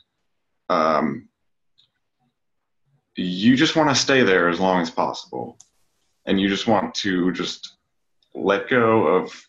um, 0.69 1.27
you 3.15 3.55
just 3.55 3.75
want 3.75 3.89
to 3.89 3.95
stay 3.95 4.23
there 4.23 4.49
as 4.49 4.59
long 4.59 4.81
as 4.81 4.89
possible. 4.89 5.57
And 6.25 6.39
you 6.39 6.49
just 6.49 6.67
want 6.67 6.95
to 6.95 7.31
just 7.31 7.77
let 8.33 8.69
go 8.69 9.07
of 9.07 9.44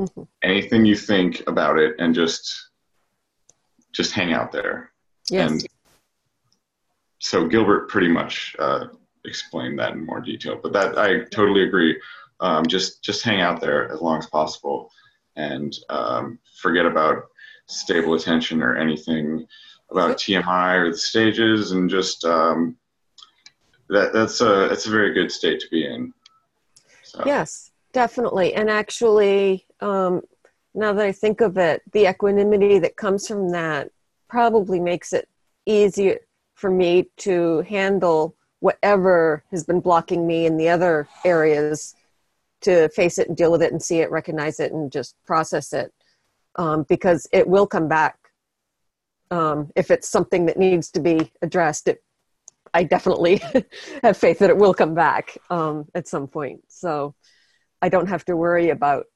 Mhm. 0.00 0.26
anything 0.42 0.84
you 0.84 0.96
think 0.96 1.42
about 1.46 1.78
it 1.78 1.94
and 1.98 2.14
just 2.14 2.70
just 3.92 4.12
hang 4.12 4.32
out 4.32 4.52
there 4.52 4.92
Yes. 5.28 5.50
and 5.50 5.66
so 7.20 7.46
Gilbert 7.46 7.88
pretty 7.88 8.08
much 8.08 8.56
uh, 8.58 8.86
explained 9.24 9.78
that 9.78 9.92
in 9.92 10.04
more 10.04 10.20
detail, 10.20 10.58
but 10.60 10.72
that 10.72 10.98
I 10.98 11.24
totally 11.24 11.62
agree. 11.62 12.00
Um, 12.40 12.64
just 12.66 13.04
just 13.04 13.22
hang 13.22 13.40
out 13.40 13.60
there 13.60 13.92
as 13.92 14.00
long 14.00 14.18
as 14.18 14.26
possible, 14.26 14.90
and 15.36 15.76
um, 15.90 16.38
forget 16.60 16.86
about 16.86 17.24
stable 17.66 18.14
attention 18.14 18.62
or 18.62 18.76
anything 18.76 19.46
about 19.90 20.16
TMI 20.16 20.76
or 20.76 20.90
the 20.90 20.96
stages, 20.96 21.72
and 21.72 21.90
just 21.90 22.24
um, 22.24 22.76
that 23.90 24.12
that's 24.14 24.40
a 24.40 24.68
that's 24.68 24.86
a 24.86 24.90
very 24.90 25.12
good 25.12 25.30
state 25.30 25.60
to 25.60 25.68
be 25.70 25.84
in. 25.86 26.14
So, 27.02 27.22
Yes, 27.26 27.70
definitely. 27.92 28.54
And 28.54 28.70
actually, 28.70 29.66
um, 29.80 30.22
now 30.74 30.92
that 30.92 31.04
I 31.04 31.12
think 31.12 31.40
of 31.40 31.56
it, 31.58 31.82
the 31.92 32.08
equanimity 32.08 32.78
that 32.78 32.96
comes 32.96 33.26
from 33.26 33.50
that 33.50 33.90
probably 34.28 34.80
makes 34.80 35.12
it 35.12 35.28
easier 35.66 36.18
for 36.54 36.70
me 36.70 37.08
to 37.18 37.62
handle 37.62 38.36
whatever 38.60 39.42
has 39.50 39.64
been 39.64 39.80
blocking 39.80 40.26
me 40.26 40.46
in 40.46 40.56
the 40.56 40.68
other 40.68 41.08
areas 41.24 41.94
to 42.60 42.88
face 42.90 43.18
it 43.18 43.28
and 43.28 43.36
deal 43.36 43.50
with 43.50 43.62
it 43.62 43.72
and 43.72 43.82
see 43.82 44.00
it, 44.00 44.10
recognize 44.10 44.60
it, 44.60 44.72
and 44.72 44.92
just 44.92 45.16
process 45.26 45.72
it 45.72 45.92
um, 46.56 46.84
because 46.88 47.26
it 47.32 47.48
will 47.48 47.66
come 47.66 47.88
back. 47.88 48.18
Um, 49.30 49.70
if 49.76 49.90
it's 49.90 50.08
something 50.08 50.46
that 50.46 50.58
needs 50.58 50.90
to 50.90 51.00
be 51.00 51.32
addressed, 51.40 51.88
it, 51.88 52.02
I 52.74 52.84
definitely 52.84 53.40
have 54.02 54.16
faith 54.16 54.40
that 54.40 54.50
it 54.50 54.56
will 54.56 54.74
come 54.74 54.94
back 54.94 55.38
um, 55.48 55.86
at 55.94 56.06
some 56.06 56.28
point. 56.28 56.60
So 56.68 57.14
I 57.80 57.88
don't 57.88 58.08
have 58.08 58.24
to 58.26 58.36
worry 58.36 58.70
about 58.70 59.06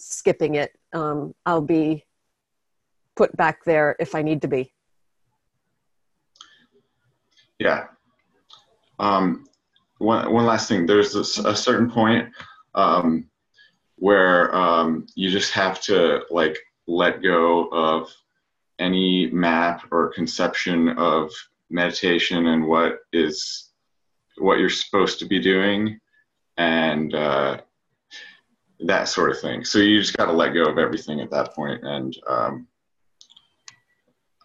skipping 0.00 0.56
it. 0.56 0.72
Um, 0.92 1.34
I'll 1.46 1.60
be 1.60 2.04
put 3.16 3.36
back 3.36 3.64
there 3.64 3.96
if 4.00 4.14
I 4.14 4.22
need 4.22 4.42
to 4.42 4.48
be. 4.48 4.72
Yeah. 7.58 7.86
Um, 8.98 9.46
one, 9.98 10.32
one 10.32 10.46
last 10.46 10.68
thing. 10.68 10.86
There's 10.86 11.12
this, 11.12 11.38
a 11.38 11.54
certain 11.54 11.90
point 11.90 12.30
um, 12.74 13.28
where 13.96 14.54
um, 14.54 15.06
you 15.14 15.30
just 15.30 15.52
have 15.52 15.80
to 15.82 16.22
like 16.30 16.58
let 16.86 17.22
go 17.22 17.68
of 17.68 18.10
any 18.78 19.30
map 19.30 19.84
or 19.92 20.12
conception 20.12 20.88
of 20.90 21.30
meditation 21.68 22.46
and 22.46 22.66
what 22.66 23.00
is 23.12 23.70
what 24.38 24.58
you're 24.58 24.70
supposed 24.70 25.18
to 25.18 25.26
be 25.26 25.38
doing 25.38 26.00
and 26.56 27.14
uh, 27.14 27.60
that 28.86 29.08
sort 29.08 29.30
of 29.30 29.40
thing. 29.40 29.64
So 29.64 29.78
you 29.78 30.00
just 30.00 30.16
got 30.16 30.26
to 30.26 30.32
let 30.32 30.54
go 30.54 30.64
of 30.64 30.78
everything 30.78 31.20
at 31.20 31.30
that 31.30 31.54
point 31.54 31.82
and 31.84 32.16
um, 32.28 32.66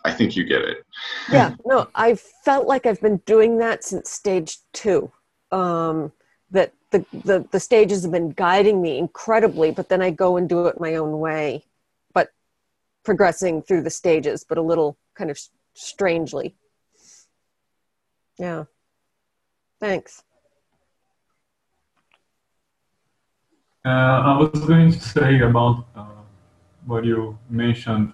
I 0.06 0.12
think 0.12 0.36
you 0.36 0.44
get 0.44 0.62
it. 0.62 0.86
yeah, 1.32 1.56
no, 1.66 1.88
I 1.96 2.16
felt 2.44 2.68
like 2.68 2.86
I've 2.86 3.02
been 3.02 3.18
doing 3.26 3.58
that 3.58 3.84
since 3.84 4.12
stage 4.12 4.60
two. 4.72 5.12
Um, 5.52 6.12
that 6.52 6.74
the, 6.92 7.04
the 7.24 7.48
the 7.52 7.60
stages 7.60 8.04
have 8.04 8.12
been 8.12 8.30
guiding 8.30 8.82
me 8.82 9.00
incredibly, 9.00 9.72
but 9.72 9.90
then 9.90 10.04
I 10.04 10.12
go 10.12 10.38
and 10.38 10.48
do 10.48 10.68
it 10.68 10.80
my 10.80 10.96
own 10.96 11.20
way, 11.20 11.66
but 12.14 12.30
progressing 13.04 13.64
through 13.64 13.82
the 13.82 13.90
stages, 13.90 14.46
but 14.48 14.60
a 14.60 14.62
little 14.62 14.96
kind 15.16 15.32
of 15.32 15.40
strangely. 15.74 16.56
Yeah. 18.38 18.66
Thanks. 19.80 20.24
I 23.90 24.38
was 24.38 24.66
going 24.66 24.92
to 24.92 25.00
say 25.00 25.42
about 25.42 25.86
uh, 25.96 26.06
what 26.86 27.06
you 27.06 27.38
mentioned 27.50 28.14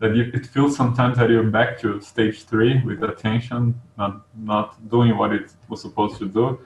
that 0.00 0.16
you, 0.16 0.30
it 0.34 0.46
feels 0.46 0.76
sometimes 0.76 1.16
that 1.18 1.30
you're 1.30 1.44
back 1.44 1.78
to 1.80 2.00
stage 2.00 2.44
three 2.44 2.82
with 2.82 3.04
attention, 3.04 3.80
not 3.96 4.26
not 4.36 4.88
doing 4.90 5.16
what 5.16 5.32
it 5.32 5.52
was 5.68 5.80
supposed 5.80 6.18
to 6.18 6.26
do, 6.28 6.58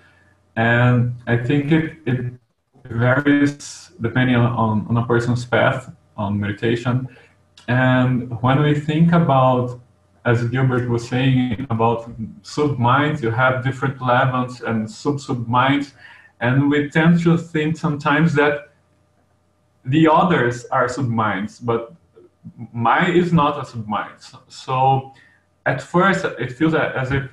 and 0.56 1.14
I 1.26 1.36
think 1.36 1.70
it 1.70 1.98
it 2.06 2.32
varies 2.86 3.90
depending 4.00 4.36
on, 4.36 4.86
on 4.88 4.96
a 4.96 5.06
person's 5.06 5.44
path 5.44 5.92
on 6.16 6.40
meditation, 6.40 7.08
and 7.68 8.40
when 8.42 8.62
we 8.62 8.74
think 8.74 9.12
about 9.12 9.80
as 10.24 10.42
Gilbert 10.48 10.88
was 10.88 11.06
saying 11.06 11.66
about 11.70 12.10
sub 12.42 12.78
minds, 12.78 13.22
you 13.22 13.30
have 13.30 13.62
different 13.62 14.00
levels 14.00 14.62
and 14.62 14.90
sub 14.90 15.20
sub 15.20 15.46
minds 15.46 15.92
and 16.40 16.70
we 16.70 16.88
tend 16.90 17.22
to 17.22 17.36
think 17.36 17.76
sometimes 17.76 18.34
that 18.34 18.72
the 19.84 20.08
others 20.08 20.64
are 20.66 20.88
subminds, 20.88 21.58
but 21.60 21.94
my 22.72 23.08
is 23.08 23.32
not 23.32 23.58
a 23.58 23.62
submind. 23.62 24.36
So 24.48 25.12
at 25.64 25.80
first, 25.80 26.24
it 26.24 26.52
feels 26.52 26.74
as 26.74 27.12
if 27.12 27.24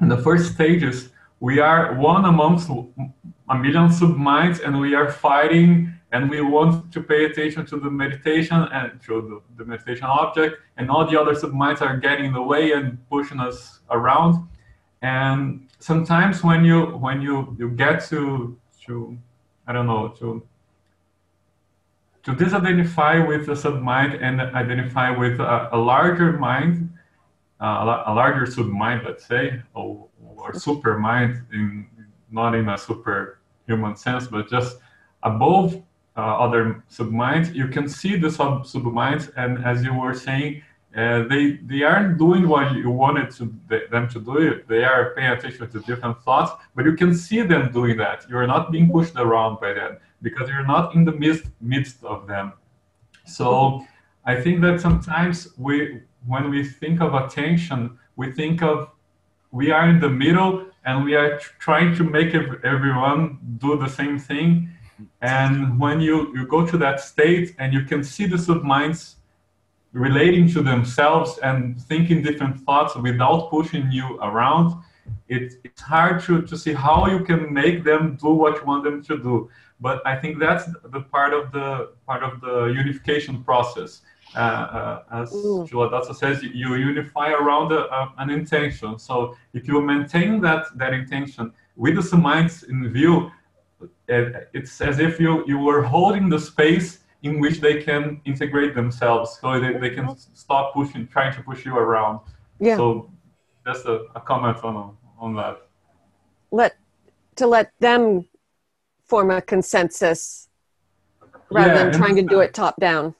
in 0.00 0.08
the 0.08 0.16
first 0.16 0.52
stages, 0.54 1.10
we 1.40 1.58
are 1.60 1.94
one 1.94 2.24
amongst 2.24 2.68
a 2.68 3.54
million 3.54 3.90
subminds 3.90 4.60
and 4.60 4.78
we 4.78 4.94
are 4.94 5.10
fighting 5.10 5.92
and 6.12 6.30
we 6.30 6.40
want 6.40 6.92
to 6.92 7.02
pay 7.02 7.26
attention 7.26 7.66
to 7.66 7.78
the 7.78 7.90
meditation 7.90 8.66
and 8.72 9.00
to 9.02 9.42
the, 9.56 9.62
the 9.62 9.68
meditation 9.68 10.06
object 10.06 10.56
and 10.76 10.90
all 10.90 11.08
the 11.08 11.20
other 11.20 11.34
subminds 11.34 11.82
are 11.82 11.96
getting 11.96 12.26
in 12.26 12.32
the 12.32 12.42
way 12.42 12.72
and 12.72 12.98
pushing 13.08 13.40
us 13.40 13.80
around. 13.90 14.48
And 15.02 15.67
sometimes 15.78 16.42
when 16.42 16.64
you 16.64 16.86
when 16.98 17.20
you 17.20 17.56
you 17.58 17.70
get 17.70 18.04
to 18.08 18.56
to 18.86 19.16
I 19.66 19.72
don't 19.72 19.86
know 19.86 20.08
to 20.18 20.42
to 22.24 22.32
disidentify 22.32 23.26
with 23.26 23.46
the 23.46 23.52
submind 23.52 24.22
and 24.22 24.40
identify 24.40 25.10
with 25.10 25.40
a, 25.40 25.68
a 25.72 25.78
larger 25.78 26.32
mind, 26.32 26.90
uh, 27.60 28.02
a 28.06 28.12
larger 28.12 28.44
submind, 28.44 29.04
let's 29.04 29.26
say, 29.26 29.62
or, 29.72 30.06
or 30.36 30.52
super 30.54 30.98
mind, 30.98 31.42
in 31.52 31.86
not 32.30 32.54
in 32.54 32.68
a 32.68 32.76
super 32.76 33.38
human 33.66 33.96
sense, 33.96 34.26
but 34.26 34.50
just 34.50 34.76
above 35.22 35.82
uh, 36.16 36.20
other 36.20 36.84
subminds, 36.88 37.50
you 37.52 37.68
can 37.68 37.88
see 37.88 38.16
the 38.16 38.30
sub 38.30 38.66
subminds, 38.66 39.30
and 39.36 39.64
as 39.64 39.82
you 39.82 39.94
were 39.94 40.12
saying, 40.12 40.62
uh, 40.96 41.24
they 41.28 41.58
they 41.66 41.82
aren't 41.82 42.18
doing 42.18 42.48
what 42.48 42.74
you 42.74 42.90
wanted 42.90 43.30
to, 43.30 43.54
them 43.90 44.08
to 44.08 44.20
do. 44.20 44.38
It. 44.38 44.68
They 44.68 44.84
are 44.84 45.12
paying 45.14 45.30
attention 45.30 45.70
to 45.70 45.80
different 45.80 46.22
thoughts, 46.22 46.52
but 46.74 46.84
you 46.86 46.94
can 46.94 47.14
see 47.14 47.42
them 47.42 47.70
doing 47.72 47.96
that. 47.98 48.24
You're 48.28 48.46
not 48.46 48.72
being 48.72 48.90
pushed 48.90 49.16
around 49.16 49.60
by 49.60 49.74
them 49.74 49.98
because 50.22 50.48
you're 50.48 50.66
not 50.66 50.94
in 50.94 51.04
the 51.04 51.12
midst 51.12 51.44
midst 51.60 52.02
of 52.04 52.26
them. 52.26 52.54
So 53.26 53.86
I 54.24 54.40
think 54.40 54.60
that 54.62 54.80
sometimes 54.80 55.48
we, 55.56 56.00
when 56.26 56.50
we 56.50 56.64
think 56.64 57.00
of 57.00 57.14
attention, 57.14 57.98
we 58.16 58.32
think 58.32 58.62
of 58.62 58.90
we 59.50 59.70
are 59.70 59.88
in 59.88 60.00
the 60.00 60.08
middle 60.08 60.66
and 60.84 61.04
we 61.04 61.14
are 61.14 61.38
trying 61.58 61.94
to 61.96 62.04
make 62.04 62.34
everyone 62.34 63.38
do 63.58 63.78
the 63.78 63.88
same 63.88 64.18
thing. 64.18 64.70
And 65.20 65.78
when 65.78 66.00
you, 66.00 66.34
you 66.34 66.46
go 66.46 66.66
to 66.66 66.76
that 66.78 67.00
state 67.00 67.54
and 67.58 67.72
you 67.72 67.84
can 67.84 68.02
see 68.02 68.26
the 68.26 68.36
subminds 68.36 69.16
relating 69.92 70.48
to 70.52 70.62
themselves 70.62 71.38
and 71.38 71.80
thinking 71.82 72.22
different 72.22 72.60
thoughts 72.60 72.94
without 72.96 73.50
pushing 73.50 73.90
you 73.90 74.18
around, 74.20 74.74
it, 75.28 75.54
it's 75.64 75.80
hard 75.80 76.22
to, 76.24 76.42
to 76.42 76.56
see 76.56 76.72
how 76.72 77.06
you 77.06 77.24
can 77.24 77.52
make 77.52 77.84
them 77.84 78.16
do 78.20 78.28
what 78.28 78.56
you 78.56 78.64
want 78.64 78.84
them 78.84 79.02
to 79.04 79.18
do. 79.18 79.50
But 79.80 80.06
I 80.06 80.16
think 80.16 80.38
that's 80.38 80.64
the 80.84 81.02
part 81.02 81.32
of 81.32 81.52
the 81.52 81.92
part 82.06 82.22
of 82.22 82.40
the 82.40 82.66
unification 82.66 83.44
process. 83.44 84.02
Uh, 84.34 84.38
uh, 84.38 85.02
as 85.10 85.30
Culadasa 85.30 86.14
says, 86.14 86.42
you 86.42 86.74
unify 86.74 87.30
around 87.30 87.72
a, 87.72 87.90
a, 87.94 88.12
an 88.18 88.28
intention. 88.28 88.98
So 88.98 89.36
if 89.54 89.66
you 89.68 89.80
maintain 89.80 90.40
that 90.42 90.66
that 90.76 90.92
intention 90.92 91.52
with 91.76 92.10
the 92.10 92.16
minds 92.16 92.64
in 92.64 92.92
view, 92.92 93.30
it, 94.08 94.50
it's 94.52 94.80
as 94.80 94.98
if 94.98 95.20
you 95.20 95.44
you 95.46 95.58
were 95.58 95.82
holding 95.82 96.28
the 96.28 96.40
space 96.40 96.98
in 97.22 97.40
which 97.40 97.60
they 97.60 97.82
can 97.82 98.20
integrate 98.24 98.74
themselves. 98.74 99.38
So 99.40 99.58
they, 99.58 99.74
they 99.74 99.90
can 99.90 100.16
stop 100.16 100.74
pushing 100.74 101.06
trying 101.06 101.34
to 101.34 101.42
push 101.42 101.64
you 101.64 101.76
around. 101.76 102.20
Yeah. 102.60 102.76
So 102.76 103.10
that's 103.64 103.84
a, 103.84 104.04
a 104.14 104.20
comment 104.20 104.58
on 104.64 104.96
on 105.18 105.34
that. 105.36 105.62
Let 106.50 106.76
to 107.36 107.46
let 107.46 107.72
them 107.80 108.26
form 109.04 109.30
a 109.30 109.40
consensus 109.40 110.48
rather 111.50 111.74
Yeah, 111.74 111.84
than 111.84 111.92
trying 111.92 112.16
to 112.16 112.22
do 112.22 112.40
it 112.40 112.54
top 112.54 112.76
down. 112.80 113.14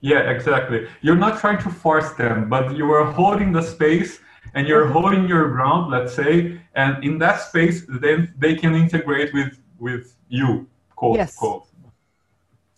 Yeah 0.00 0.30
exactly. 0.30 0.88
You're 1.02 1.22
not 1.26 1.40
trying 1.40 1.58
to 1.58 1.70
force 1.70 2.12
them 2.12 2.48
but 2.48 2.76
you 2.76 2.90
are 2.92 3.04
holding 3.04 3.52
the 3.52 3.62
space 3.62 4.20
and 4.54 4.66
you're 4.66 4.84
mm-hmm. 4.84 4.92
holding 4.92 5.28
your 5.28 5.48
ground 5.50 5.90
let's 5.90 6.14
say 6.14 6.60
and 6.74 7.02
in 7.04 7.18
that 7.18 7.40
space 7.40 7.86
then 7.88 8.32
they 8.38 8.54
can 8.54 8.74
integrate 8.74 9.32
with 9.32 9.60
with 9.78 10.16
you 10.28 10.66
quote 10.96 11.16
Yes. 11.16 11.36
quote 11.36 11.66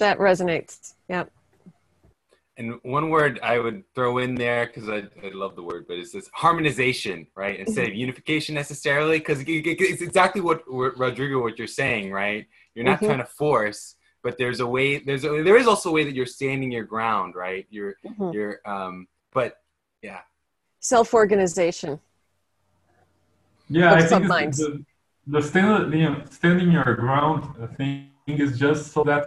that 0.03 0.18
resonates 0.18 0.94
yeah 1.09 1.24
And 2.59 2.68
one 2.98 3.07
word 3.16 3.34
I 3.53 3.57
would 3.64 3.78
throw 3.94 4.12
in 4.24 4.32
there 4.44 4.66
because 4.66 4.86
I, 4.96 4.98
I 5.26 5.28
love 5.42 5.53
the 5.59 5.62
word, 5.70 5.82
but 5.88 5.96
it's 6.03 6.12
this 6.16 6.28
harmonization, 6.42 7.18
right? 7.42 7.57
Instead 7.64 7.86
of 7.90 7.94
unification 8.07 8.53
necessarily, 8.62 9.18
because 9.22 9.40
it's 9.46 10.03
exactly 10.09 10.42
what 10.48 10.59
what 10.78 10.92
Rodrigo, 11.05 11.36
what 11.46 11.55
you're 11.59 11.76
saying, 11.82 12.05
right? 12.22 12.42
You're 12.74 12.88
not 12.92 12.98
Mhm. 13.00 13.07
trying 13.09 13.22
to 13.26 13.30
force, 13.42 13.80
but 14.24 14.32
there's 14.40 14.61
a 14.66 14.68
way. 14.76 14.88
There's 15.09 15.24
a, 15.28 15.30
there 15.48 15.59
is 15.62 15.66
also 15.72 15.86
a 15.92 15.94
way 15.96 16.05
that 16.09 16.14
you're 16.18 16.34
standing 16.40 16.70
your 16.76 16.88
ground, 16.94 17.30
right? 17.46 17.64
You're 17.76 17.94
Mhm. 18.05 18.28
you're 18.34 18.57
um, 18.74 18.94
but 19.38 19.50
yeah, 20.09 20.22
self-organization 20.92 21.92
Yeah, 23.78 23.90
of 23.92 23.98
I 23.98 24.03
think 24.11 24.24
subminds. 24.24 24.59
the, 24.62 24.70
the 25.34 25.42
stand, 25.50 25.92
you 26.00 26.07
know, 26.11 26.16
standing 26.38 26.70
your 26.78 26.90
ground 27.05 27.40
thing 27.78 28.11
is 28.44 28.50
just 28.64 28.82
so 28.94 29.00
that 29.11 29.22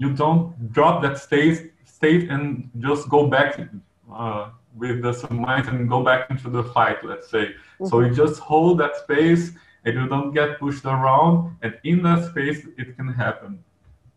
you 0.00 0.10
don't 0.14 0.72
drop 0.72 1.02
that 1.02 1.18
state 1.18 1.72
state 1.84 2.30
and 2.30 2.70
just 2.78 3.08
go 3.08 3.26
back 3.26 3.60
uh, 4.12 4.48
with 4.74 5.02
the 5.02 5.12
submind 5.12 5.68
and 5.68 5.88
go 5.88 6.02
back 6.02 6.30
into 6.30 6.48
the 6.48 6.64
fight. 6.64 7.04
Let's 7.04 7.28
say. 7.30 7.54
So 7.84 8.00
you 8.00 8.14
just 8.14 8.40
hold 8.40 8.80
that 8.80 8.96
space 8.96 9.52
and 9.84 9.94
you 9.94 10.08
don't 10.08 10.32
get 10.32 10.58
pushed 10.58 10.84
around, 10.84 11.56
and 11.62 11.78
in 11.84 12.02
that 12.02 12.30
space, 12.30 12.66
it 12.76 12.96
can 12.96 13.08
happen. 13.24 13.62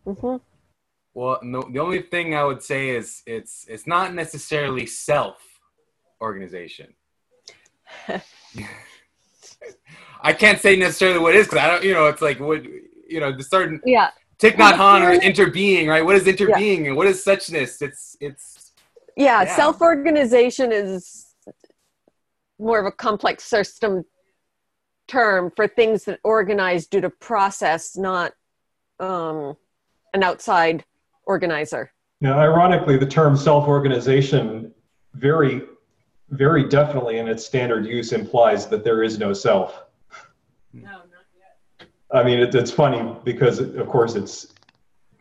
hmm 0.06 0.38
Well, 1.14 1.40
no, 1.42 1.60
the 1.74 1.80
only 1.80 2.02
thing 2.02 2.36
I 2.36 2.44
would 2.50 2.64
say 2.64 2.90
is 3.00 3.22
it's 3.26 3.66
it's 3.68 3.88
not 3.96 4.14
necessarily 4.14 4.86
self 4.86 5.38
organization. 6.22 6.90
I 10.30 10.32
can't 10.34 10.60
say 10.60 10.76
necessarily 10.78 11.20
what 11.20 11.36
it 11.36 11.40
is 11.40 11.48
because 11.48 11.64
I 11.66 11.68
don't, 11.68 11.84
you 11.84 11.94
know, 11.94 12.08
it's 12.08 12.22
like 12.22 12.40
what 12.40 12.64
you 13.14 13.20
know, 13.20 13.32
the 13.36 13.44
certain 13.44 13.82
Yeah. 13.86 14.12
Thich 14.40 14.56
Nhat 14.56 14.74
Hanh 14.74 15.02
or 15.04 15.20
interbeing, 15.20 15.88
right? 15.88 16.04
What 16.04 16.16
is 16.16 16.24
interbeing 16.24 16.88
and 16.88 16.96
what 16.96 17.08
is 17.08 17.24
suchness? 17.24 17.82
It's 17.82 18.18
it's 18.20 18.74
Yeah, 19.16 19.44
Yeah. 19.44 19.56
self 19.56 19.82
organization 19.82 20.72
is 20.72 21.36
more 22.60 22.80
of 22.80 22.86
a 22.86 22.92
complex 22.92 23.44
system 23.44 24.04
term 25.08 25.52
for 25.56 25.68
things 25.68 26.06
that 26.06 26.20
organize 26.24 26.88
due 26.88 27.02
to 27.02 27.10
process, 27.10 27.98
not 27.98 28.34
um, 29.00 29.56
an 30.14 30.24
outside 30.24 30.86
organizer. 31.26 31.92
Now, 32.22 32.40
ironically, 32.40 32.98
the 32.98 33.06
term 33.06 33.36
self-organization 33.36 34.74
very, 35.14 35.62
very 36.30 36.68
definitely 36.70 37.18
in 37.18 37.28
its 37.28 37.46
standard 37.46 37.86
use 37.86 38.14
implies 38.14 38.68
that 38.68 38.84
there 38.84 39.04
is 39.04 39.20
no 39.20 39.34
self. 39.34 39.84
No, 40.72 40.82
not 40.82 40.92
yet. 40.92 41.03
I 42.14 42.24
mean, 42.24 42.40
it, 42.40 42.54
it's 42.54 42.72
funny 42.72 43.16
because, 43.24 43.60
of 43.60 43.88
course, 43.88 44.16
it's 44.16 44.54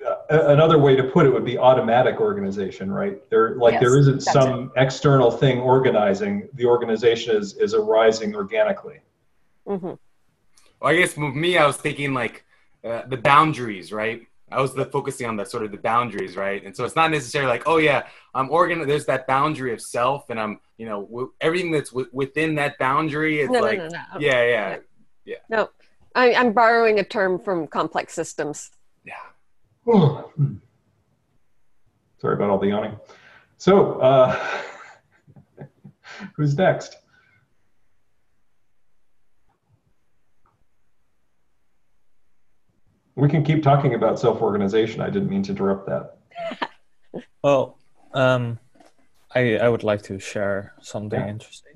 uh, 0.07 0.17
another 0.31 0.79
way 0.79 0.95
to 0.97 1.05
put 1.05 1.27
it 1.27 1.31
would 1.33 1.45
be 1.45 1.57
automatic 1.59 2.21
organization, 2.21 2.93
right? 2.93 3.29
There, 3.31 3.57
like, 3.57 3.81
there 3.81 3.93
Yes, 3.93 3.99
isn't 4.01 4.21
that's 4.25 4.33
some 4.33 4.73
external 4.77 5.31
thing 5.31 5.61
organizing. 5.61 6.49
The 6.55 6.67
organization 6.67 7.37
is 7.37 7.57
is 7.57 7.75
arising 7.75 8.35
organically. 8.35 9.01
hmm 9.67 9.95
well, 10.81 10.93
I 10.93 10.97
guess 10.97 11.17
with 11.17 11.35
me, 11.35 11.57
I 11.57 11.67
was 11.67 11.77
thinking 11.77 12.13
like 12.13 12.45
uh, 12.85 13.03
the 13.07 13.17
boundaries, 13.17 13.93
right? 13.93 14.27
I 14.51 14.61
was 14.61 14.75
the, 14.75 14.85
focusing 14.85 15.27
on 15.29 15.37
the 15.37 15.45
sort 15.45 15.65
of 15.65 15.71
the 15.71 15.79
boundaries, 15.79 16.37
right? 16.37 16.63
And 16.63 16.77
so 16.77 16.85
it's 16.85 16.97
not 16.97 17.11
necessarily 17.11 17.49
like, 17.51 17.63
oh 17.67 17.79
yeah, 17.79 18.03
I'm 18.35 18.51
organ. 18.51 18.87
There's 18.87 19.07
that 19.07 19.27
boundary 19.27 19.73
of 19.73 19.81
self, 19.81 20.29
and 20.29 20.39
I'm, 20.39 20.61
you 20.77 20.87
know, 20.87 21.03
w- 21.03 21.33
everything 21.41 21.71
that's 21.71 21.91
w- 21.91 22.09
within 22.13 22.57
that 22.57 22.77
boundary. 22.79 23.41
It's 23.41 23.51
No, 23.53 23.61
no, 23.61 23.67
like, 23.67 23.79
no, 23.79 23.89
no. 23.89 24.21
yeah, 24.21 24.77
yeah, 25.25 25.39
No, 25.49 25.71
I, 26.15 26.35
I'm 26.35 26.53
borrowing 26.53 26.99
a 26.99 27.05
term 27.05 27.39
from 27.39 27.67
complex 27.67 28.13
systems. 28.15 28.71
yeah. 29.05 29.15
Sorry 32.19 32.35
about 32.35 32.51
all 32.51 32.59
the 32.59 32.69
yawning. 32.69 32.97
So, 33.59 33.99
uh, 34.01 34.39
who's 36.37 36.57
next? 36.57 36.97
We 43.17 43.29
can 43.29 43.45
keep 43.45 43.63
talking 43.63 43.95
about 43.95 44.19
self-organization. 44.19 45.01
I 45.01 45.11
didn't 45.11 45.29
mean 45.29 45.43
to 45.45 45.51
interrupt 45.53 45.87
that. 45.89 46.19
Well, 47.45 47.77
um, 48.15 48.59
I 49.35 49.57
I 49.59 49.69
would 49.69 49.83
like 49.83 50.03
to 50.03 50.19
share 50.21 50.75
something 50.81 51.19
Yeah. 51.21 51.29
interesting. 51.29 51.75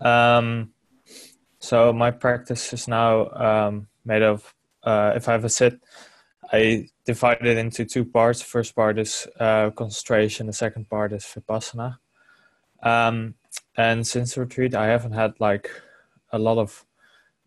Um, 0.00 0.73
so 1.64 1.94
my 1.94 2.10
practice 2.10 2.74
is 2.74 2.86
now 2.86 3.30
um, 3.30 3.88
made 4.04 4.22
of. 4.22 4.54
Uh, 4.82 5.14
if 5.16 5.30
I 5.30 5.32
have 5.32 5.46
a 5.46 5.48
sit, 5.48 5.80
I 6.52 6.88
divide 7.06 7.40
it 7.40 7.56
into 7.56 7.86
two 7.86 8.04
parts. 8.04 8.42
First 8.42 8.76
part 8.76 8.98
is 8.98 9.26
uh, 9.40 9.70
concentration. 9.70 10.46
The 10.46 10.52
second 10.52 10.90
part 10.90 11.14
is 11.14 11.24
vipassana. 11.24 11.96
Um, 12.82 13.36
and 13.78 14.06
since 14.06 14.36
retreat, 14.36 14.74
I 14.74 14.88
haven't 14.88 15.12
had 15.12 15.40
like 15.40 15.70
a 16.32 16.38
lot 16.38 16.58
of 16.58 16.84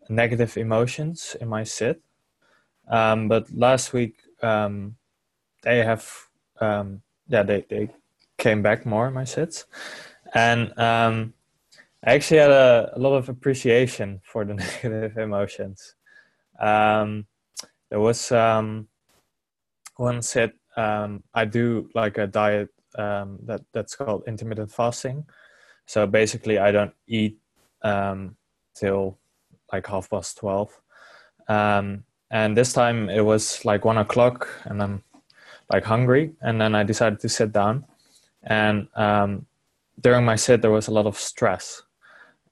negative 0.10 0.58
emotions 0.58 1.36
in 1.40 1.48
my 1.48 1.64
sit. 1.64 2.02
Um, 2.90 3.28
but 3.28 3.52
last 3.54 3.94
week, 3.94 4.16
um, 4.42 4.96
they 5.62 5.84
have 5.84 6.10
um, 6.60 7.04
yeah 7.28 7.44
they, 7.44 7.66
they 7.70 7.90
came 8.40 8.64
back 8.64 8.84
more 8.84 9.08
in 9.10 9.14
my 9.14 9.26
sits 9.26 9.66
and 10.34 10.78
um, 10.80 11.34
i 12.06 12.14
actually 12.14 12.40
had 12.40 12.52
a, 12.52 12.92
a 12.96 13.00
lot 13.00 13.16
of 13.16 13.30
appreciation 13.30 14.22
for 14.24 14.46
the 14.46 14.54
negative 14.84 15.18
emotions. 15.18 15.96
Um, 16.60 17.26
there 17.90 18.00
was 18.00 18.32
um, 18.32 18.88
one 19.96 20.22
sit 20.22 20.54
um, 20.76 21.24
i 21.34 21.46
do 21.46 21.90
like 21.96 22.18
a 22.18 22.28
diet 22.28 22.70
um, 22.98 23.40
that 23.44 23.62
that's 23.74 23.96
called 23.96 24.24
intermittent 24.28 24.72
fasting. 24.72 25.26
So 25.86 26.06
basically 26.06 26.58
i 26.60 26.72
don't 26.72 26.94
eat 27.08 27.38
um, 27.82 28.36
till 28.76 29.18
like 29.72 29.88
half 29.88 30.10
past 30.10 30.38
12 30.38 30.82
um, 31.48 32.04
and 32.30 32.58
this 32.58 32.74
time 32.74 33.10
it 33.10 33.22
was 33.22 33.64
like 33.66 33.86
one 33.86 33.98
o'clock 33.98 34.48
and 34.66 34.82
i'm 34.82 35.04
like 35.72 35.84
hungry. 35.84 36.34
And 36.42 36.62
then 36.62 36.76
i 36.76 36.84
decided 36.84 37.20
to 37.20 37.30
sit 37.30 37.52
down. 37.52 37.86
And 38.44 38.88
um, 38.96 39.46
during 40.00 40.24
my 40.24 40.36
sit 40.36 40.62
there 40.62 40.72
was 40.72 40.88
a 40.88 40.92
lot 40.92 41.06
of 41.06 41.18
stress 41.18 41.84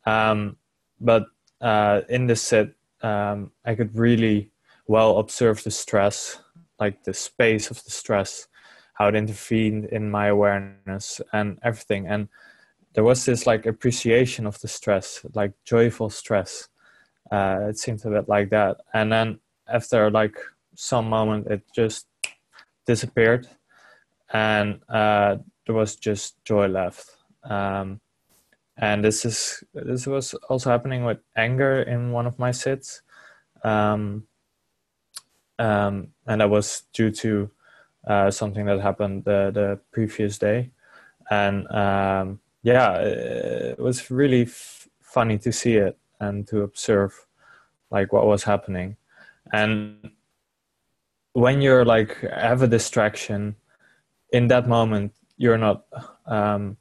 um, 0.05 0.57
but 0.99 1.25
uh, 1.61 2.01
in 2.09 2.27
this 2.27 2.41
set, 2.41 2.69
um, 3.01 3.51
i 3.65 3.75
could 3.75 3.95
really 3.95 4.49
well 4.87 5.17
observe 5.19 5.63
the 5.63 5.71
stress 5.71 6.39
like 6.79 7.03
the 7.03 7.13
space 7.13 7.69
of 7.69 7.83
the 7.83 7.91
stress 7.91 8.47
how 8.95 9.07
it 9.09 9.15
intervened 9.15 9.85
in 9.85 10.09
my 10.09 10.27
awareness 10.27 11.21
and 11.33 11.59
everything. 11.63 12.07
And 12.07 12.29
there 12.93 13.03
was 13.03 13.25
this 13.25 13.45
like 13.45 13.65
appreciation 13.65 14.45
of 14.47 14.59
the 14.61 14.67
stress 14.67 15.25
like 15.33 15.51
joyful 15.65 16.09
stress 16.09 16.69
uh, 17.31 17.67
it 17.69 17.77
seemed 17.77 18.05
a 18.05 18.09
bit 18.09 18.29
like 18.29 18.49
that. 18.51 18.77
And 18.93 19.11
then 19.11 19.39
after 19.67 20.09
like 20.11 20.37
some 20.75 21.09
moment 21.09 21.47
it 21.47 21.63
just 21.75 22.07
disappeared. 22.85 23.47
And 24.31 24.79
uh, 24.87 25.37
there 25.65 25.75
was 25.75 25.95
just 25.95 26.43
joy 26.45 26.67
left. 26.67 27.09
Um, 27.43 27.99
and 28.77 29.03
this 29.03 29.25
is 29.25 29.63
this 29.73 30.05
was 30.05 30.33
also 30.49 30.69
happening 30.69 31.05
with 31.05 31.19
anger 31.35 31.81
in 31.83 32.11
one 32.11 32.27
of 32.27 32.37
my 32.37 32.51
sits 32.51 33.01
um, 33.63 34.23
um, 35.59 36.09
and 36.27 36.41
that 36.41 36.49
was 36.49 36.83
due 36.93 37.11
to 37.11 37.49
uh, 38.07 38.29
something 38.29 38.65
that 38.65 38.81
happened 38.81 39.23
the, 39.23 39.51
the 39.53 39.79
previous 39.91 40.37
day. 40.37 40.71
And 41.31 41.67
um, 41.71 42.39
yeah 42.61 42.97
it 42.97 43.79
was 43.79 44.11
really 44.11 44.43
f- 44.43 44.87
funny 45.01 45.37
to 45.39 45.51
see 45.51 45.75
it 45.75 45.97
and 46.19 46.47
to 46.47 46.61
observe 46.61 47.25
like 47.91 48.11
what 48.11 48.25
was 48.25 48.43
happening. 48.43 48.97
And 49.53 50.11
when 51.33 51.61
you're 51.61 51.85
like 51.85 52.17
have 52.31 52.61
a 52.61 52.67
distraction 52.67 53.55
in 54.31 54.47
that 54.47 54.67
moment 54.67 55.13
you're 55.37 55.57
not 55.57 55.85
um, 56.25 56.77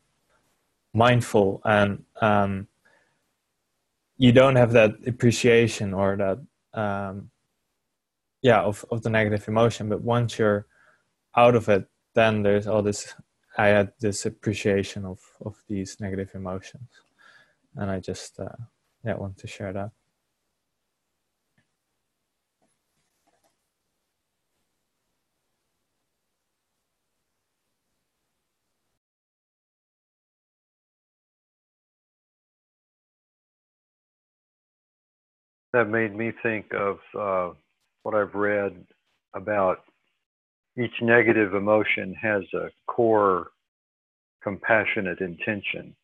mindful 0.95 1.61
and 1.65 2.05
um, 2.21 2.67
you 4.17 4.33
don't 4.33 4.57
have 4.57 4.73
that 4.73 4.95
appreciation 5.07 5.93
or 5.93 6.17
that 6.17 6.39
um, 6.81 7.31
yeah 8.43 8.61
of, 8.61 8.85
of 8.91 9.03
the 9.03 9.11
negative 9.11 9.47
emotion 9.49 9.89
but 9.89 10.03
once 10.03 10.39
you're 10.39 10.67
out 11.37 11.55
of 11.55 11.69
it 11.69 11.87
then 12.15 12.43
there's 12.43 12.67
all 12.67 12.83
this 12.83 13.15
i 13.59 13.67
had 13.67 13.93
this 14.01 14.25
appreciation 14.25 15.05
of 15.05 15.21
of 15.45 15.57
these 15.69 15.99
negative 16.01 16.31
emotions. 16.35 16.89
And 17.77 17.91
i 17.91 17.99
just 17.99 18.39
uh, 18.39 18.57
yeah 19.05 19.17
want 19.17 19.37
to 19.39 19.47
share 19.49 19.73
that 19.73 19.91
That 35.75 35.87
made 35.87 36.15
me 36.15 36.31
think 36.41 36.67
of 36.73 36.99
uh, 37.19 37.53
what 38.05 38.15
I've 38.15 38.37
read 38.37 38.77
about 39.35 39.79
each 40.79 41.03
negative 41.03 41.53
emotion 41.55 42.15
has 42.23 42.43
a 42.55 42.69
core 42.87 43.49
compassionate 44.41 45.19
intention 45.19 45.97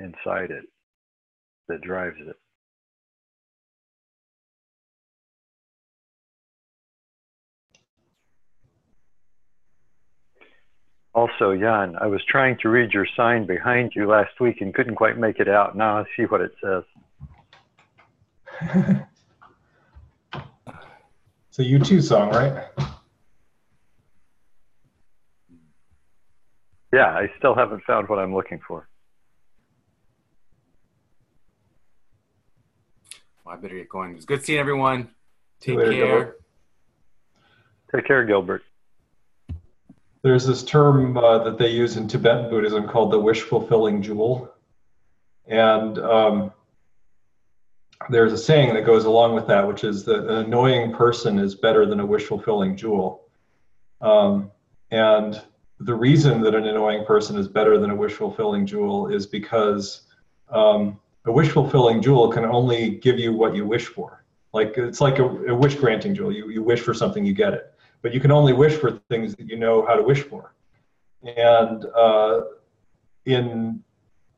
inside 0.00 0.50
it 0.50 0.64
that 1.68 1.80
drives 1.82 2.16
it. 2.26 2.34
Also, 11.14 11.56
Jan, 11.56 11.94
I 12.00 12.08
was 12.08 12.20
trying 12.26 12.58
to 12.62 12.68
read 12.68 12.90
your 12.90 13.06
sign 13.16 13.46
behind 13.46 13.92
you 13.94 14.08
last 14.08 14.40
week 14.40 14.56
and 14.60 14.74
couldn't 14.74 14.96
quite 14.96 15.18
make 15.18 15.38
it 15.38 15.48
out. 15.48 15.76
Now 15.76 15.98
I 15.98 16.04
see 16.16 16.24
what 16.24 16.40
it 16.40 16.50
says. 16.60 16.82
It's 21.48 21.58
a 21.58 21.62
U2 21.62 22.02
song, 22.02 22.30
right? 22.30 22.64
Yeah, 26.92 27.08
I 27.08 27.30
still 27.38 27.54
haven't 27.54 27.82
found 27.84 28.08
what 28.08 28.18
I'm 28.18 28.34
looking 28.34 28.60
for. 28.66 28.88
Well, 33.44 33.54
I 33.54 33.58
better 33.58 33.76
get 33.76 33.88
going. 33.88 34.14
It's 34.14 34.24
good 34.24 34.44
seeing 34.44 34.58
everyone. 34.58 35.10
Take 35.60 35.76
later, 35.76 35.92
care. 35.92 36.06
Gilbert. 36.06 36.40
Take 37.94 38.06
care, 38.06 38.24
Gilbert. 38.24 38.62
There's 40.22 40.46
this 40.46 40.62
term 40.62 41.16
uh, 41.16 41.44
that 41.44 41.58
they 41.58 41.68
use 41.68 41.96
in 41.96 42.08
Tibetan 42.08 42.48
Buddhism 42.48 42.88
called 42.88 43.10
the 43.10 43.18
wish 43.18 43.42
fulfilling 43.42 44.00
jewel. 44.00 44.52
And 45.46 45.98
um, 45.98 46.52
there's 48.10 48.32
a 48.32 48.38
saying 48.38 48.74
that 48.74 48.84
goes 48.84 49.04
along 49.04 49.34
with 49.34 49.46
that, 49.48 49.66
which 49.66 49.84
is 49.84 50.04
that 50.04 50.26
an 50.26 50.46
annoying 50.46 50.92
person 50.92 51.38
is 51.38 51.54
better 51.54 51.86
than 51.86 52.00
a 52.00 52.06
wish 52.06 52.24
fulfilling 52.24 52.76
jewel. 52.76 53.24
Um, 54.00 54.50
and 54.90 55.40
the 55.80 55.94
reason 55.94 56.40
that 56.42 56.54
an 56.54 56.66
annoying 56.66 57.04
person 57.04 57.36
is 57.36 57.48
better 57.48 57.78
than 57.78 57.90
a 57.90 57.96
wish 57.96 58.12
fulfilling 58.12 58.66
jewel 58.66 59.08
is 59.08 59.26
because 59.26 60.02
um, 60.50 61.00
a 61.24 61.32
wish 61.32 61.48
fulfilling 61.48 62.02
jewel 62.02 62.28
can 62.28 62.44
only 62.44 62.96
give 62.96 63.18
you 63.18 63.32
what 63.32 63.54
you 63.54 63.66
wish 63.66 63.86
for. 63.86 64.24
Like 64.52 64.76
it's 64.76 65.00
like 65.00 65.18
a, 65.18 65.24
a 65.24 65.54
wish 65.54 65.74
granting 65.76 66.14
jewel. 66.14 66.32
You, 66.32 66.50
you 66.50 66.62
wish 66.62 66.80
for 66.80 66.94
something, 66.94 67.24
you 67.24 67.32
get 67.32 67.54
it. 67.54 67.72
But 68.02 68.12
you 68.12 68.20
can 68.20 68.30
only 68.30 68.52
wish 68.52 68.74
for 68.74 69.00
things 69.08 69.34
that 69.36 69.48
you 69.48 69.58
know 69.58 69.86
how 69.86 69.94
to 69.94 70.02
wish 70.02 70.22
for. 70.22 70.54
And 71.22 71.84
uh, 71.96 72.40
in 73.24 73.82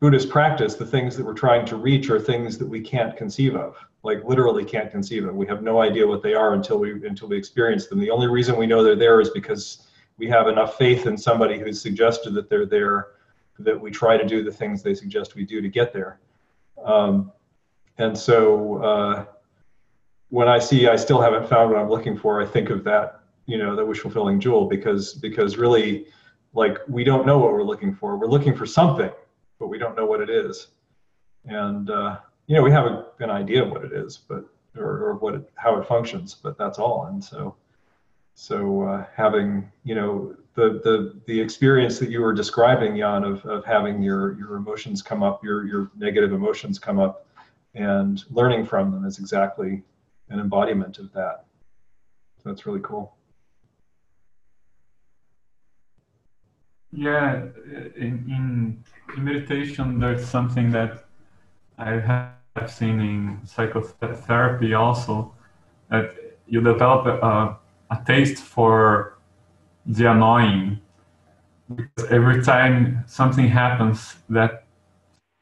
Buddhist 0.00 0.28
practice, 0.28 0.74
the 0.74 0.86
things 0.86 1.16
that 1.16 1.24
we're 1.24 1.34
trying 1.34 1.64
to 1.66 1.76
reach 1.76 2.10
are 2.10 2.20
things 2.20 2.58
that 2.58 2.66
we 2.66 2.80
can't 2.80 3.16
conceive 3.16 3.54
of, 3.54 3.76
like 4.02 4.22
literally 4.24 4.64
can't 4.64 4.90
conceive 4.90 5.24
of. 5.24 5.34
We 5.34 5.46
have 5.46 5.62
no 5.62 5.80
idea 5.80 6.06
what 6.06 6.22
they 6.22 6.34
are 6.34 6.54
until 6.54 6.78
we 6.78 7.06
until 7.06 7.28
we 7.28 7.36
experience 7.36 7.86
them. 7.86 8.00
The 8.00 8.10
only 8.10 8.28
reason 8.28 8.56
we 8.56 8.66
know 8.66 8.82
they're 8.82 8.96
there 8.96 9.20
is 9.20 9.30
because 9.30 9.86
we 10.18 10.28
have 10.28 10.48
enough 10.48 10.76
faith 10.76 11.06
in 11.06 11.16
somebody 11.16 11.58
who's 11.58 11.80
suggested 11.80 12.34
that 12.34 12.48
they're 12.48 12.66
there 12.66 13.08
that 13.58 13.80
we 13.80 13.90
try 13.90 14.16
to 14.16 14.26
do 14.26 14.42
the 14.42 14.50
things 14.50 14.82
they 14.82 14.94
suggest 14.94 15.34
we 15.34 15.44
do 15.44 15.60
to 15.60 15.68
get 15.68 15.92
there. 15.92 16.18
Um, 16.84 17.32
and 17.98 18.16
so 18.16 18.82
uh, 18.82 19.24
when 20.30 20.48
I 20.48 20.58
see 20.58 20.88
I 20.88 20.96
still 20.96 21.20
haven't 21.20 21.48
found 21.48 21.70
what 21.70 21.80
I'm 21.80 21.88
looking 21.88 22.16
for, 22.16 22.42
I 22.42 22.46
think 22.46 22.70
of 22.70 22.82
that, 22.84 23.20
you 23.46 23.58
know, 23.58 23.76
that 23.76 23.86
wish 23.86 24.00
fulfilling 24.00 24.40
jewel 24.40 24.66
because 24.66 25.14
because 25.14 25.56
really, 25.56 26.06
like 26.52 26.78
we 26.88 27.04
don't 27.04 27.26
know 27.26 27.38
what 27.38 27.52
we're 27.52 27.62
looking 27.62 27.94
for. 27.94 28.16
We're 28.16 28.26
looking 28.26 28.56
for 28.56 28.66
something, 28.66 29.10
but 29.58 29.68
we 29.68 29.78
don't 29.78 29.96
know 29.96 30.06
what 30.06 30.20
it 30.20 30.30
is. 30.30 30.68
And 31.44 31.90
uh, 31.90 32.18
you 32.46 32.56
know, 32.56 32.62
we 32.62 32.70
have 32.70 32.86
a, 32.86 33.06
an 33.20 33.30
idea 33.30 33.64
of 33.64 33.70
what 33.70 33.84
it 33.84 33.92
is, 33.92 34.16
but 34.16 34.44
or, 34.76 35.04
or 35.04 35.14
what 35.16 35.34
it, 35.34 35.50
how 35.54 35.76
it 35.78 35.86
functions, 35.86 36.34
but 36.34 36.58
that's 36.58 36.78
all. 36.78 37.06
And 37.06 37.22
so 37.22 37.56
so 38.34 38.82
uh, 38.82 39.06
having 39.14 39.70
you 39.84 39.94
know 39.94 40.34
the 40.54 40.80
the 40.82 41.20
the 41.26 41.40
experience 41.40 41.98
that 41.98 42.10
you 42.10 42.20
were 42.20 42.32
describing, 42.32 42.96
Jan, 42.96 43.24
of 43.24 43.44
of 43.46 43.64
having 43.64 44.02
your 44.02 44.36
your 44.38 44.56
emotions 44.56 45.02
come 45.02 45.22
up, 45.22 45.42
your 45.44 45.66
your 45.66 45.90
negative 45.96 46.32
emotions 46.32 46.78
come 46.78 46.98
up, 46.98 47.26
and 47.74 48.24
learning 48.30 48.66
from 48.66 48.90
them 48.90 49.04
is 49.04 49.18
exactly 49.18 49.82
an 50.30 50.40
embodiment 50.40 50.98
of 50.98 51.12
that. 51.12 51.44
So 52.42 52.48
that's 52.48 52.66
really 52.66 52.80
cool. 52.80 53.16
Yeah, 56.96 57.46
in, 57.96 58.24
in, 58.28 58.84
meditation, 59.16 59.98
there's 59.98 60.24
something 60.24 60.70
that 60.70 61.04
I 61.76 61.94
have 62.00 62.70
seen 62.70 63.00
in 63.00 63.40
psychotherapy 63.44 64.74
also 64.74 65.34
that 65.90 66.14
you 66.46 66.60
develop 66.60 67.06
a, 67.06 67.58
a 67.90 68.04
taste 68.06 68.42
for 68.42 69.18
the 69.86 70.10
annoying 70.10 70.80
because 71.74 72.10
every 72.10 72.42
time 72.42 73.04
something 73.06 73.48
happens 73.48 74.16
that 74.28 74.66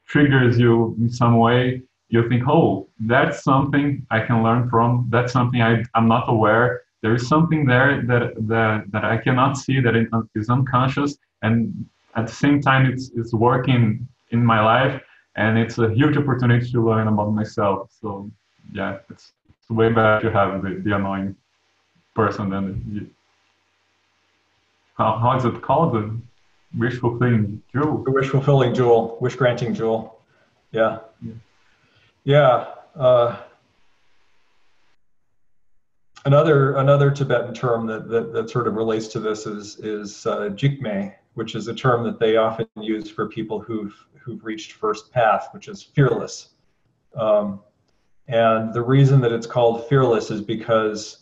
triggers 0.07 0.57
you 0.57 0.95
in 0.99 1.09
some 1.09 1.37
way, 1.37 1.83
you 2.09 2.27
think, 2.29 2.47
oh, 2.47 2.89
that's 2.99 3.43
something 3.43 4.05
I 4.09 4.21
can 4.21 4.43
learn 4.43 4.69
from. 4.69 5.07
That's 5.09 5.33
something 5.33 5.61
I, 5.61 5.83
I'm 5.93 6.07
not 6.07 6.25
aware. 6.27 6.82
There 7.03 7.13
is 7.13 7.27
something 7.27 7.65
there 7.65 8.01
that, 8.07 8.33
that, 8.47 8.85
that 8.93 9.03
I 9.03 9.17
cannot 9.17 9.57
see 9.57 9.81
that 9.81 9.93
is 10.35 10.49
unconscious. 10.49 11.17
And 11.41 11.85
at 12.15 12.27
the 12.27 12.33
same 12.33 12.61
time, 12.61 12.85
it's, 12.85 13.11
it's 13.15 13.33
working 13.33 14.07
in 14.31 14.43
my 14.43 14.61
life. 14.61 15.01
And 15.35 15.59
it's 15.59 15.77
a 15.79 15.89
huge 15.89 16.15
opportunity 16.15 16.71
to 16.71 16.79
learn 16.81 17.09
about 17.09 17.31
myself. 17.33 17.91
So, 18.01 18.31
yeah, 18.71 18.99
it's, 19.09 19.33
it's 19.49 19.69
way 19.69 19.89
better 19.89 20.21
to 20.21 20.31
have 20.31 20.63
the, 20.63 20.81
the 20.85 20.95
annoying 20.95 21.35
person 22.15 22.49
than 22.49 22.63
the, 22.93 23.05
how, 24.97 25.17
how 25.17 25.35
is 25.37 25.43
it 25.43 25.61
called? 25.61 25.93
The 25.95 26.15
wish 26.77 26.99
fulfilling 26.99 27.61
jewel. 27.73 28.03
The 28.03 28.11
wish 28.11 28.29
fulfilling 28.29 28.73
jewel, 28.73 29.17
wish 29.19 29.35
granting 29.35 29.73
jewel. 29.73 30.21
Yeah. 30.71 30.99
Yeah. 31.21 31.33
yeah. 32.23 32.65
Uh, 32.95 33.41
another 36.25 36.75
another 36.75 37.11
Tibetan 37.11 37.53
term 37.53 37.85
that, 37.87 38.07
that, 38.09 38.33
that 38.33 38.49
sort 38.49 38.67
of 38.67 38.75
relates 38.75 39.07
to 39.09 39.19
this 39.19 39.45
is 39.45 39.79
is 39.79 40.25
uh, 40.25 40.49
jigme, 40.49 41.13
which 41.33 41.55
is 41.55 41.67
a 41.67 41.73
term 41.73 42.03
that 42.03 42.19
they 42.19 42.37
often 42.37 42.67
use 42.75 43.09
for 43.09 43.27
people 43.27 43.59
who've 43.59 43.95
who've 44.17 44.43
reached 44.43 44.73
first 44.73 45.11
path, 45.11 45.49
which 45.51 45.67
is 45.67 45.83
fearless. 45.83 46.49
Um, 47.15 47.61
and 48.27 48.73
the 48.73 48.81
reason 48.81 49.19
that 49.21 49.31
it's 49.31 49.47
called 49.47 49.87
fearless 49.89 50.31
is 50.31 50.41
because 50.41 51.19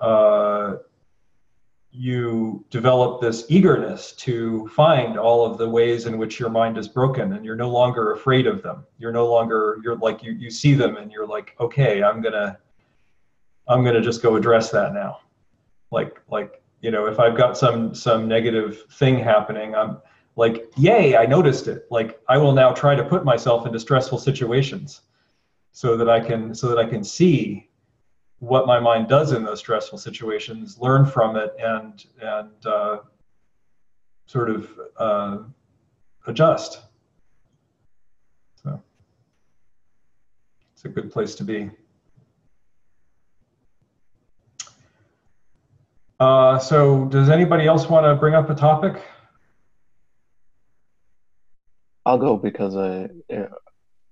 uh, 0.00 0.76
you 1.90 2.64
develop 2.70 3.20
this 3.20 3.46
eagerness 3.48 4.12
to 4.12 4.68
find 4.68 5.18
all 5.18 5.44
of 5.44 5.56
the 5.56 5.68
ways 5.68 6.06
in 6.06 6.18
which 6.18 6.38
your 6.38 6.50
mind 6.50 6.76
is 6.76 6.86
broken 6.86 7.32
and 7.32 7.44
you're 7.44 7.56
no 7.56 7.70
longer 7.70 8.12
afraid 8.12 8.46
of 8.46 8.62
them 8.62 8.84
you're 8.98 9.12
no 9.12 9.26
longer 9.26 9.78
you're 9.82 9.96
like 9.96 10.22
you, 10.22 10.32
you 10.32 10.50
see 10.50 10.74
them 10.74 10.98
and 10.98 11.10
you're 11.10 11.26
like 11.26 11.56
okay 11.58 12.02
i'm 12.02 12.20
gonna 12.20 12.58
i'm 13.68 13.84
gonna 13.84 14.00
just 14.00 14.22
go 14.22 14.36
address 14.36 14.70
that 14.70 14.94
now 14.94 15.20
like 15.90 16.20
like 16.28 16.62
you 16.80 16.90
know 16.90 17.06
if 17.06 17.18
i've 17.18 17.36
got 17.36 17.56
some 17.56 17.94
some 17.94 18.28
negative 18.28 18.84
thing 18.92 19.18
happening 19.18 19.74
i'm 19.74 19.98
like 20.36 20.70
yay 20.76 21.16
i 21.16 21.24
noticed 21.26 21.68
it 21.68 21.86
like 21.90 22.20
i 22.28 22.36
will 22.36 22.52
now 22.52 22.72
try 22.72 22.94
to 22.94 23.04
put 23.04 23.24
myself 23.24 23.66
into 23.66 23.78
stressful 23.78 24.18
situations 24.18 25.02
so 25.72 25.96
that 25.96 26.08
i 26.08 26.20
can 26.20 26.54
so 26.54 26.68
that 26.68 26.78
i 26.78 26.84
can 26.84 27.02
see 27.02 27.68
what 28.38 28.66
my 28.66 28.78
mind 28.78 29.08
does 29.08 29.32
in 29.32 29.44
those 29.44 29.60
stressful 29.60 29.98
situations, 29.98 30.78
learn 30.78 31.06
from 31.06 31.36
it, 31.36 31.54
and 31.58 32.04
and 32.20 32.66
uh, 32.66 32.98
sort 34.26 34.50
of 34.50 34.80
uh, 34.98 35.38
adjust. 36.26 36.82
So 38.62 38.82
it's 40.74 40.84
a 40.84 40.88
good 40.88 41.10
place 41.10 41.34
to 41.36 41.44
be. 41.44 41.70
Uh, 46.18 46.58
so, 46.58 47.04
does 47.06 47.28
anybody 47.28 47.66
else 47.66 47.88
want 47.88 48.04
to 48.04 48.14
bring 48.14 48.34
up 48.34 48.48
a 48.48 48.54
topic? 48.54 49.02
I'll 52.06 52.18
go 52.18 52.36
because 52.36 52.76
I, 52.76 53.08
uh, 53.34 53.48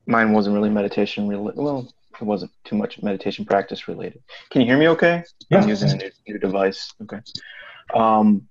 mine 0.07 0.33
wasn't 0.33 0.55
really 0.55 0.71
meditation 0.71 1.29
related. 1.29 1.59
Well, 1.61 1.89
it 2.21 2.25
wasn't 2.25 2.51
too 2.65 2.77
much 2.77 3.03
meditation 3.03 3.45
practice 3.45 3.89
related. 3.89 4.23
Can 4.51 4.61
you 4.61 4.67
hear 4.67 4.79
me 4.79 4.89
okay? 4.89 5.25
Yeah. 5.49 5.61
I'm 5.61 5.69
using 5.69 5.91
a 5.91 5.97
new, 5.97 6.11
new 6.29 6.39
device. 6.39 6.93
Okay. 7.03 7.21
Um, 7.95 8.49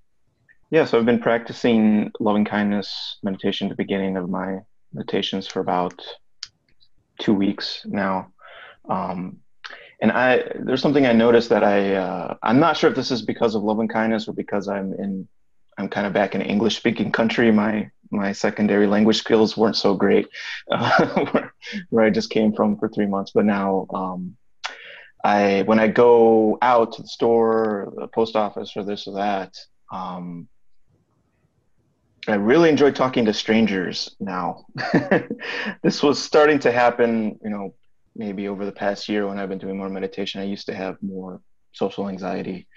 yeah, 0.71 0.85
so 0.85 0.97
I've 0.97 1.05
been 1.05 1.19
practicing 1.19 2.11
loving 2.19 2.45
kindness 2.45 3.17
meditation 3.21 3.67
at 3.67 3.69
the 3.69 3.75
beginning 3.75 4.17
of 4.17 4.29
my 4.29 4.59
meditations 4.91 5.45
for 5.45 5.59
about 5.59 6.01
two 7.19 7.33
weeks 7.33 7.81
now. 7.85 8.31
Um, 8.89 9.37
and 10.03 10.11
I 10.11 10.43
there's 10.59 10.81
something 10.81 11.05
I 11.05 11.13
noticed 11.13 11.47
that 11.49 11.63
I 11.63 11.95
uh, 11.95 12.35
I'm 12.43 12.59
not 12.59 12.75
sure 12.75 12.89
if 12.89 12.95
this 12.95 13.09
is 13.09 13.21
because 13.21 13.55
of 13.55 13.63
love 13.63 13.79
and 13.79 13.89
kindness 13.89 14.27
or 14.27 14.33
because 14.33 14.67
I'm 14.67 14.93
in 14.93 15.29
I'm 15.77 15.87
kind 15.87 16.05
of 16.05 16.11
back 16.11 16.35
in 16.35 16.41
English 16.41 16.75
speaking 16.75 17.09
country. 17.09 17.51
My 17.53 17.89
my 18.11 18.33
secondary 18.33 18.85
language 18.85 19.17
skills 19.17 19.55
weren't 19.55 19.77
so 19.77 19.95
great 19.95 20.27
uh, 20.69 21.07
where, 21.31 21.53
where, 21.89 22.05
I 22.05 22.09
just 22.09 22.29
came 22.29 22.53
from 22.53 22.77
for 22.77 22.89
three 22.89 23.05
months. 23.07 23.31
But 23.33 23.45
now, 23.45 23.87
um, 23.93 24.35
I 25.23 25.63
when 25.67 25.79
I 25.79 25.87
go 25.87 26.57
out 26.61 26.91
to 26.93 27.01
the 27.01 27.07
store, 27.07 27.93
the 27.95 28.07
post 28.07 28.35
office, 28.35 28.73
or 28.75 28.83
this 28.83 29.07
or 29.07 29.15
that, 29.15 29.57
um, 29.89 30.49
I 32.27 32.35
really 32.35 32.67
enjoy 32.67 32.91
talking 32.91 33.23
to 33.23 33.33
strangers 33.33 34.13
now. 34.19 34.65
this 35.81 36.03
was 36.03 36.21
starting 36.21 36.59
to 36.59 36.73
happen, 36.73 37.39
you 37.41 37.49
know, 37.49 37.73
maybe 38.15 38.47
over 38.47 38.65
the 38.65 38.71
past 38.71 39.09
year 39.09 39.27
when 39.27 39.39
I've 39.39 39.49
been 39.49 39.57
doing 39.57 39.77
more 39.77 39.89
meditation. 39.89 40.41
I 40.41 40.45
used 40.45 40.67
to 40.67 40.75
have 40.75 41.01
more 41.01 41.41
social 41.71 42.09
anxiety 42.09 42.67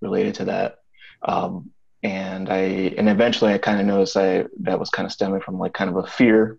related 0.00 0.34
to 0.36 0.44
that. 0.46 0.76
Um, 1.22 1.70
and 2.02 2.50
I 2.50 2.58
and 2.98 3.08
eventually 3.08 3.52
I 3.52 3.58
kind 3.58 3.80
of 3.80 3.86
noticed 3.86 4.16
I 4.16 4.44
that 4.60 4.78
was 4.78 4.90
kind 4.90 5.06
of 5.06 5.12
stemming 5.12 5.40
from 5.40 5.58
like 5.58 5.72
kind 5.72 5.88
of 5.88 5.96
a 5.96 6.06
fear, 6.06 6.58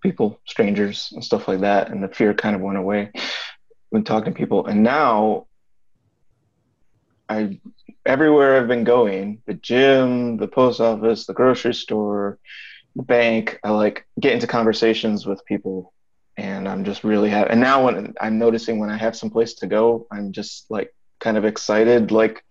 people, 0.00 0.40
strangers, 0.46 1.10
and 1.12 1.24
stuff 1.24 1.48
like 1.48 1.60
that, 1.60 1.90
and 1.90 2.02
the 2.02 2.08
fear 2.08 2.32
kind 2.32 2.54
of 2.54 2.62
went 2.62 2.78
away 2.78 3.10
when 3.90 4.04
talking 4.04 4.32
to 4.32 4.38
people. 4.38 4.66
And 4.66 4.84
now, 4.84 5.48
I 7.28 7.60
everywhere 8.06 8.56
I've 8.56 8.68
been 8.68 8.84
going, 8.84 9.42
the 9.46 9.54
gym, 9.54 10.36
the 10.36 10.46
post 10.46 10.80
office, 10.80 11.26
the 11.26 11.34
grocery 11.34 11.74
store, 11.74 12.38
the 12.94 13.02
bank, 13.02 13.58
I 13.64 13.70
like 13.70 14.06
get 14.20 14.34
into 14.34 14.46
conversations 14.46 15.26
with 15.26 15.44
people 15.46 15.92
and 16.36 16.68
I'm 16.68 16.84
just 16.84 17.04
really 17.04 17.30
happy. 17.30 17.50
And 17.50 17.60
now 17.60 17.84
when 17.84 18.14
I'm 18.20 18.38
noticing 18.38 18.78
when 18.78 18.90
I 18.90 18.96
have 18.96 19.16
some 19.16 19.30
place 19.30 19.54
to 19.54 19.66
go, 19.66 20.06
I'm 20.10 20.32
just 20.32 20.70
like 20.70 20.94
kind 21.20 21.36
of 21.36 21.44
excited, 21.44 22.10
like, 22.10 22.44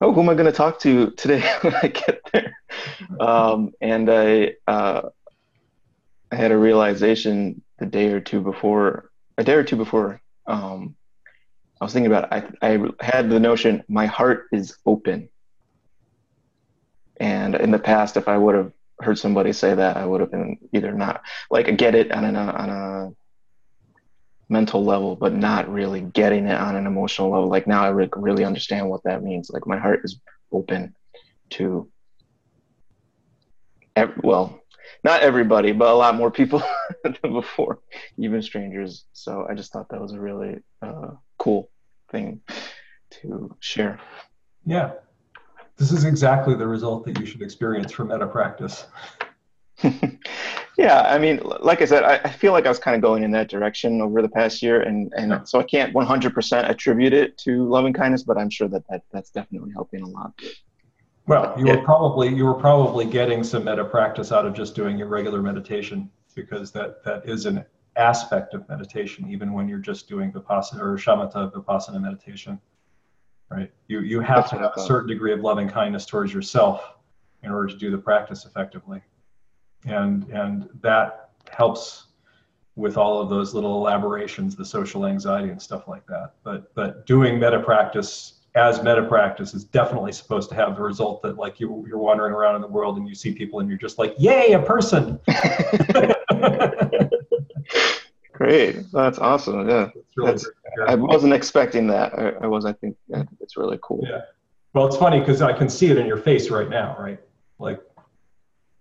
oh, 0.00 0.12
who 0.12 0.20
am 0.20 0.28
I 0.28 0.34
going 0.34 0.46
to 0.46 0.52
talk 0.52 0.80
to 0.80 1.10
today 1.12 1.40
when 1.62 1.74
I 1.74 1.88
get 1.88 2.20
there? 2.32 2.56
Um, 3.20 3.72
and 3.80 4.10
I, 4.10 4.54
uh, 4.66 5.02
I 6.32 6.36
had 6.36 6.50
a 6.50 6.58
realization 6.58 7.62
the 7.78 7.86
day 7.86 8.08
or 8.08 8.20
two 8.20 8.40
before, 8.40 9.10
a 9.38 9.44
day 9.44 9.54
or 9.54 9.64
two 9.64 9.76
before, 9.76 10.20
um, 10.46 10.96
I 11.80 11.84
was 11.84 11.92
thinking 11.92 12.12
about 12.12 12.32
it. 12.32 12.56
I, 12.62 12.74
I 12.74 13.04
had 13.04 13.28
the 13.28 13.40
notion 13.40 13.82
my 13.88 14.06
heart 14.06 14.46
is 14.52 14.76
open. 14.86 15.28
And 17.18 17.54
in 17.54 17.70
the 17.70 17.78
past, 17.78 18.16
if 18.16 18.28
I 18.28 18.36
would 18.36 18.54
have 18.54 18.72
heard 19.00 19.18
somebody 19.18 19.52
say 19.52 19.74
that, 19.74 19.96
I 19.96 20.06
would 20.06 20.20
have 20.20 20.30
been 20.30 20.58
either 20.72 20.92
not 20.92 21.22
like 21.50 21.76
get 21.76 21.94
it 21.94 22.12
on 22.12 22.24
an 22.24 22.36
on 22.36 22.70
a 22.70 23.10
mental 24.48 24.84
level, 24.84 25.16
but 25.16 25.34
not 25.34 25.72
really 25.72 26.00
getting 26.00 26.46
it 26.46 26.60
on 26.60 26.76
an 26.76 26.86
emotional 26.86 27.30
level. 27.30 27.48
Like 27.48 27.66
now, 27.66 27.84
I 27.84 27.88
re- 27.88 28.08
really 28.14 28.44
understand 28.44 28.88
what 28.88 29.02
that 29.04 29.22
means. 29.22 29.50
Like 29.50 29.66
my 29.66 29.78
heart 29.78 30.00
is 30.04 30.20
open 30.52 30.94
to, 31.50 31.90
ev- 33.96 34.20
well, 34.22 34.60
not 35.02 35.22
everybody, 35.22 35.72
but 35.72 35.88
a 35.88 35.94
lot 35.94 36.14
more 36.14 36.30
people 36.30 36.62
than 37.04 37.16
before, 37.32 37.80
even 38.18 38.42
strangers. 38.42 39.04
So 39.12 39.46
I 39.48 39.54
just 39.54 39.72
thought 39.72 39.88
that 39.90 40.00
was 40.00 40.12
a 40.12 40.20
really 40.20 40.58
uh, 40.82 41.12
cool 41.38 41.70
thing 42.10 42.40
to 43.10 43.56
share. 43.60 44.00
Yeah. 44.64 44.92
This 45.76 45.90
is 45.90 46.04
exactly 46.04 46.54
the 46.54 46.66
result 46.66 47.04
that 47.06 47.18
you 47.18 47.26
should 47.26 47.42
experience 47.42 47.92
from 47.92 48.08
metta 48.08 48.26
practice. 48.26 48.86
yeah, 50.78 51.02
I 51.02 51.18
mean, 51.18 51.40
like 51.60 51.82
I 51.82 51.84
said, 51.84 52.04
I, 52.04 52.20
I, 52.24 52.30
feel 52.30 52.52
like 52.52 52.64
I 52.64 52.68
was 52.68 52.78
kind 52.78 52.94
of 52.94 53.02
going 53.02 53.22
in 53.22 53.30
that 53.32 53.48
direction 53.48 54.00
over 54.00 54.22
the 54.22 54.28
past 54.28 54.62
year, 54.62 54.82
and 54.82 55.12
and 55.16 55.30
yeah. 55.30 55.44
so 55.44 55.58
I 55.58 55.64
can't 55.64 55.92
100% 55.92 56.70
attribute 56.70 57.12
it 57.12 57.36
to 57.38 57.68
loving 57.68 57.92
kindness, 57.92 58.22
but 58.22 58.38
I'm 58.38 58.50
sure 58.50 58.68
that, 58.68 58.84
that 58.88 59.02
that's 59.12 59.30
definitely 59.30 59.72
helping 59.72 60.02
a 60.02 60.08
lot. 60.08 60.32
Well, 61.26 61.54
you 61.58 61.66
yeah. 61.66 61.76
were 61.76 61.82
probably 61.82 62.34
you 62.34 62.44
were 62.44 62.54
probably 62.54 63.04
getting 63.04 63.42
some 63.42 63.64
metta 63.64 63.84
practice 63.84 64.30
out 64.30 64.46
of 64.46 64.54
just 64.54 64.74
doing 64.74 64.96
your 64.96 65.08
regular 65.08 65.42
meditation 65.42 66.10
because 66.34 66.70
that 66.72 67.02
that 67.04 67.28
is 67.28 67.46
an 67.46 67.64
aspect 67.96 68.54
of 68.54 68.68
meditation, 68.68 69.30
even 69.30 69.52
when 69.52 69.68
you're 69.68 69.78
just 69.78 70.08
doing 70.08 70.32
vipassana 70.32 70.80
or 70.80 70.96
shamatha 70.96 71.52
vipassana 71.52 72.00
meditation 72.00 72.60
right? 73.54 73.72
You, 73.88 74.00
you 74.00 74.20
have 74.20 74.36
That's 74.36 74.50
to 74.50 74.58
have 74.58 74.72
a 74.76 74.82
certain 74.82 75.08
degree 75.08 75.32
of 75.32 75.40
loving 75.40 75.68
kindness 75.68 76.06
towards 76.06 76.32
yourself 76.32 76.94
in 77.42 77.50
order 77.50 77.68
to 77.68 77.76
do 77.76 77.90
the 77.90 77.98
practice 77.98 78.44
effectively. 78.44 79.02
And, 79.86 80.24
and 80.30 80.68
that 80.80 81.30
helps 81.50 82.06
with 82.76 82.96
all 82.96 83.20
of 83.20 83.28
those 83.28 83.54
little 83.54 83.76
elaborations, 83.76 84.56
the 84.56 84.64
social 84.64 85.06
anxiety 85.06 85.50
and 85.50 85.60
stuff 85.60 85.86
like 85.86 86.06
that. 86.06 86.32
But, 86.42 86.74
but 86.74 87.06
doing 87.06 87.38
metta 87.38 87.60
practice 87.60 88.40
as 88.56 88.82
metta 88.82 89.02
practice 89.02 89.52
is 89.52 89.64
definitely 89.64 90.12
supposed 90.12 90.48
to 90.48 90.54
have 90.54 90.76
the 90.76 90.82
result 90.82 91.22
that 91.22 91.36
like 91.36 91.58
you, 91.58 91.84
you're 91.88 91.98
wandering 91.98 92.32
around 92.32 92.54
in 92.54 92.60
the 92.60 92.68
world 92.68 92.96
and 92.96 93.08
you 93.08 93.14
see 93.14 93.32
people 93.32 93.60
and 93.60 93.68
you're 93.68 93.78
just 93.78 93.98
like, 93.98 94.14
yay, 94.16 94.52
a 94.52 94.60
person. 94.60 95.20
Great. 98.44 98.92
That's 98.92 99.18
awesome. 99.18 99.66
Yeah. 99.68 99.88
Really 100.16 100.32
That's, 100.32 100.46
I 100.86 100.94
wasn't 100.96 101.32
expecting 101.32 101.86
that. 101.86 102.12
I, 102.18 102.28
I, 102.42 102.46
was, 102.46 102.66
I 102.66 102.74
think, 102.74 102.94
I 103.14 103.18
think 103.18 103.38
it's 103.40 103.56
really 103.56 103.78
cool. 103.82 104.04
Yeah. 104.06 104.20
Well, 104.74 104.86
it's 104.86 104.96
funny 104.96 105.18
because 105.18 105.40
I 105.40 105.52
can 105.52 105.68
see 105.70 105.90
it 105.90 105.96
in 105.96 106.06
your 106.06 106.18
face 106.18 106.50
right 106.50 106.68
now, 106.68 106.94
right? 106.98 107.18
Like, 107.58 107.80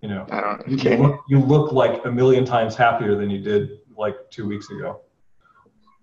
you 0.02 0.10
know, 0.10 0.26
I 0.31 0.41
don't, 0.41 0.73
okay. 0.73 0.98
you, 0.98 1.03
look, 1.03 1.23
you 1.30 1.40
look 1.40 1.72
like 1.72 2.06
a 2.06 2.11
million 2.11 2.44
times 2.44 2.76
happier 2.76 3.15
than 3.15 3.30
you 3.30 3.40
did 3.40 3.80
like 3.95 4.15
two 4.30 4.45
weeks 4.45 4.69
ago. 4.69 4.99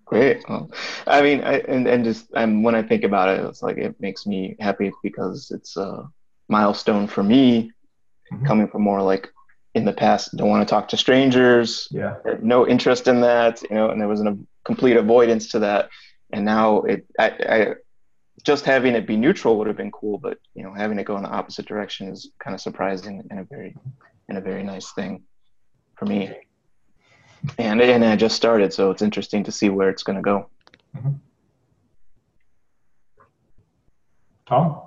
Great. 0.05 0.43
Well, 0.49 0.71
I 1.05 1.21
mean, 1.21 1.43
I, 1.43 1.59
and, 1.59 1.87
and 1.87 2.03
just 2.03 2.31
and 2.33 2.63
when 2.63 2.73
I 2.73 2.81
think 2.81 3.03
about 3.03 3.29
it, 3.29 3.45
it's 3.45 3.61
like 3.61 3.77
it 3.77 3.95
makes 4.01 4.25
me 4.25 4.55
happy 4.59 4.91
because 5.03 5.51
it's 5.51 5.77
a 5.77 6.09
milestone 6.49 7.05
for 7.05 7.21
me 7.21 7.71
mm-hmm. 8.33 8.45
coming 8.45 8.67
from 8.67 8.81
more 8.81 9.03
like 9.03 9.31
in 9.73 9.85
the 9.85 9.93
past 9.93 10.35
don't 10.35 10.49
want 10.49 10.67
to 10.67 10.69
talk 10.69 10.87
to 10.89 10.97
strangers 10.97 11.87
yeah. 11.91 12.15
no 12.41 12.67
interest 12.67 13.07
in 13.07 13.21
that 13.21 13.61
you 13.63 13.75
know 13.75 13.89
and 13.89 14.01
there 14.01 14.07
was 14.07 14.21
a 14.21 14.37
complete 14.63 14.97
avoidance 14.97 15.49
to 15.49 15.59
that. 15.59 15.89
And 16.33 16.45
now 16.45 16.81
it 16.81 17.05
I, 17.19 17.29
I 17.29 17.73
just 18.43 18.65
having 18.65 18.95
it 18.95 19.05
be 19.05 19.17
neutral 19.17 19.57
would 19.57 19.67
have 19.67 19.77
been 19.77 19.91
cool 19.91 20.17
but 20.17 20.37
you 20.53 20.63
know 20.63 20.73
having 20.73 20.97
it 20.97 21.05
go 21.05 21.17
in 21.17 21.23
the 21.23 21.29
opposite 21.29 21.65
direction 21.65 22.07
is 22.07 22.31
kind 22.39 22.53
of 22.53 22.61
surprising 22.61 23.27
and 23.29 23.39
a 23.39 23.43
very 23.43 23.75
and 24.29 24.37
a 24.37 24.41
very 24.41 24.63
nice 24.63 24.91
thing 24.93 25.23
for 25.95 26.05
me. 26.05 26.33
And 27.57 27.81
and 27.81 28.05
i 28.05 28.15
just 28.15 28.35
started 28.35 28.73
so 28.73 28.91
it's 28.91 29.01
interesting 29.01 29.43
to 29.43 29.51
see 29.51 29.69
where 29.69 29.89
it's 29.89 30.03
going 30.03 30.15
to 30.15 30.21
go. 30.21 30.49
Mm-hmm. 30.95 31.11
tom? 34.47 34.81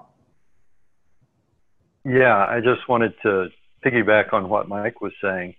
Yeah 2.04 2.46
i 2.46 2.60
just 2.60 2.88
wanted 2.88 3.14
to 3.22 3.48
piggyback 3.84 4.32
on 4.32 4.48
what 4.48 4.68
Mike 4.68 5.00
was 5.00 5.12
saying, 5.22 5.54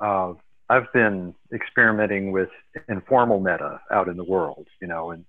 uh, 0.00 0.34
I've 0.68 0.92
been 0.92 1.34
experimenting 1.52 2.32
with 2.32 2.48
informal 2.88 3.40
metta 3.40 3.80
out 3.90 4.08
in 4.08 4.16
the 4.16 4.24
world, 4.24 4.66
you 4.80 4.86
know, 4.86 5.10
and 5.10 5.24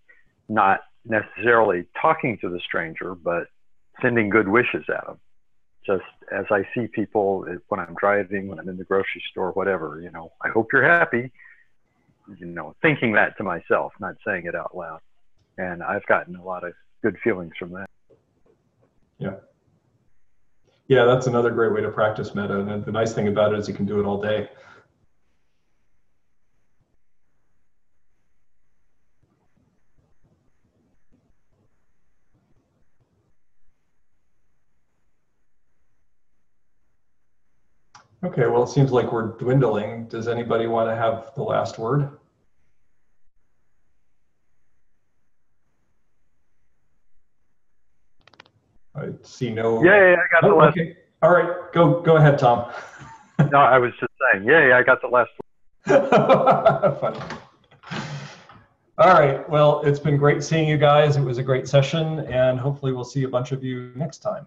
not 0.49 0.81
necessarily 1.05 1.85
talking 1.99 2.38
to 2.41 2.49
the 2.49 2.59
stranger, 2.59 3.15
but 3.15 3.47
sending 4.01 4.30
good 4.30 4.47
wishes 4.47 4.85
at 4.89 5.05
them. 5.05 5.19
Just 5.85 6.03
as 6.31 6.45
I 6.51 6.68
see 6.76 6.88
people 6.88 7.45
when 7.69 7.80
I'm 7.80 7.95
driving, 7.99 8.47
when 8.47 8.59
I'm 8.59 8.69
in 8.69 8.77
the 8.77 8.84
grocery 8.84 9.23
store, 9.31 9.51
whatever, 9.51 9.99
you 9.99 10.11
know, 10.11 10.31
I 10.43 10.49
hope 10.49 10.68
you're 10.72 10.88
happy, 10.88 11.31
you 12.38 12.45
know, 12.45 12.76
thinking 12.84 13.13
that 13.13 13.35
to 13.38 13.43
myself, 13.43 13.93
not 13.99 14.15
saying 14.26 14.45
it 14.45 14.53
out 14.53 14.77
loud. 14.77 14.99
And 15.57 15.81
I've 15.81 16.05
gotten 16.05 16.35
a 16.35 16.43
lot 16.43 16.63
of 16.63 16.73
good 17.01 17.18
feelings 17.23 17.53
from 17.57 17.72
that. 17.72 17.89
Yeah. 19.18 19.38
Yeah, 20.91 21.05
that's 21.05 21.26
another 21.26 21.51
great 21.51 21.72
way 21.72 21.80
to 21.80 21.89
practice 21.89 22.35
metta. 22.35 22.59
And 22.59 22.84
the 22.84 22.91
nice 22.91 23.13
thing 23.13 23.30
about 23.30 23.53
it 23.53 23.59
is 23.59 23.69
you 23.69 23.73
can 23.73 23.85
do 23.85 24.01
it 24.01 24.05
all 24.05 24.22
day. 24.22 24.49
Okay, 38.26 38.47
well, 38.47 38.63
it 38.63 38.68
seems 38.69 38.91
like 38.91 39.13
we're 39.13 39.38
dwindling. 39.38 40.07
Does 40.09 40.27
anybody 40.27 40.68
want 40.68 40.89
to 40.89 40.95
have 40.95 41.31
the 41.35 41.43
last 41.43 41.80
word? 41.80 42.09
I 48.95 49.09
see 49.23 49.51
no. 49.51 49.84
Yeah, 49.84 50.15
I 50.15 50.26
got 50.31 50.43
oh, 50.43 50.49
the 50.49 50.55
last. 50.55 50.77
Okay. 50.77 50.97
All 51.22 51.31
right, 51.31 51.72
go 51.73 52.01
go 52.01 52.18
ahead, 52.18 52.39
Tom. 52.39 52.72
no, 53.51 53.59
I 53.59 53.77
was 53.77 53.91
just 53.99 54.11
saying, 54.34 54.45
yeah, 54.45 54.77
I 54.77 54.84
got 54.84 55.01
the 55.01 55.07
last. 55.07 55.31
Funny. 56.99 57.19
All 58.97 59.13
right. 59.13 59.49
Well, 59.49 59.81
it's 59.81 59.99
been 59.99 60.18
great 60.18 60.43
seeing 60.43 60.68
you 60.68 60.77
guys. 60.77 61.18
It 61.18 61.22
was 61.22 61.38
a 61.38 61.43
great 61.43 61.68
session, 61.68 62.19
and 62.27 62.59
hopefully, 62.59 62.91
we'll 62.91 63.03
see 63.03 63.23
a 63.23 63.27
bunch 63.27 63.51
of 63.51 63.63
you 63.63 63.91
next 63.95 64.19
time. 64.19 64.45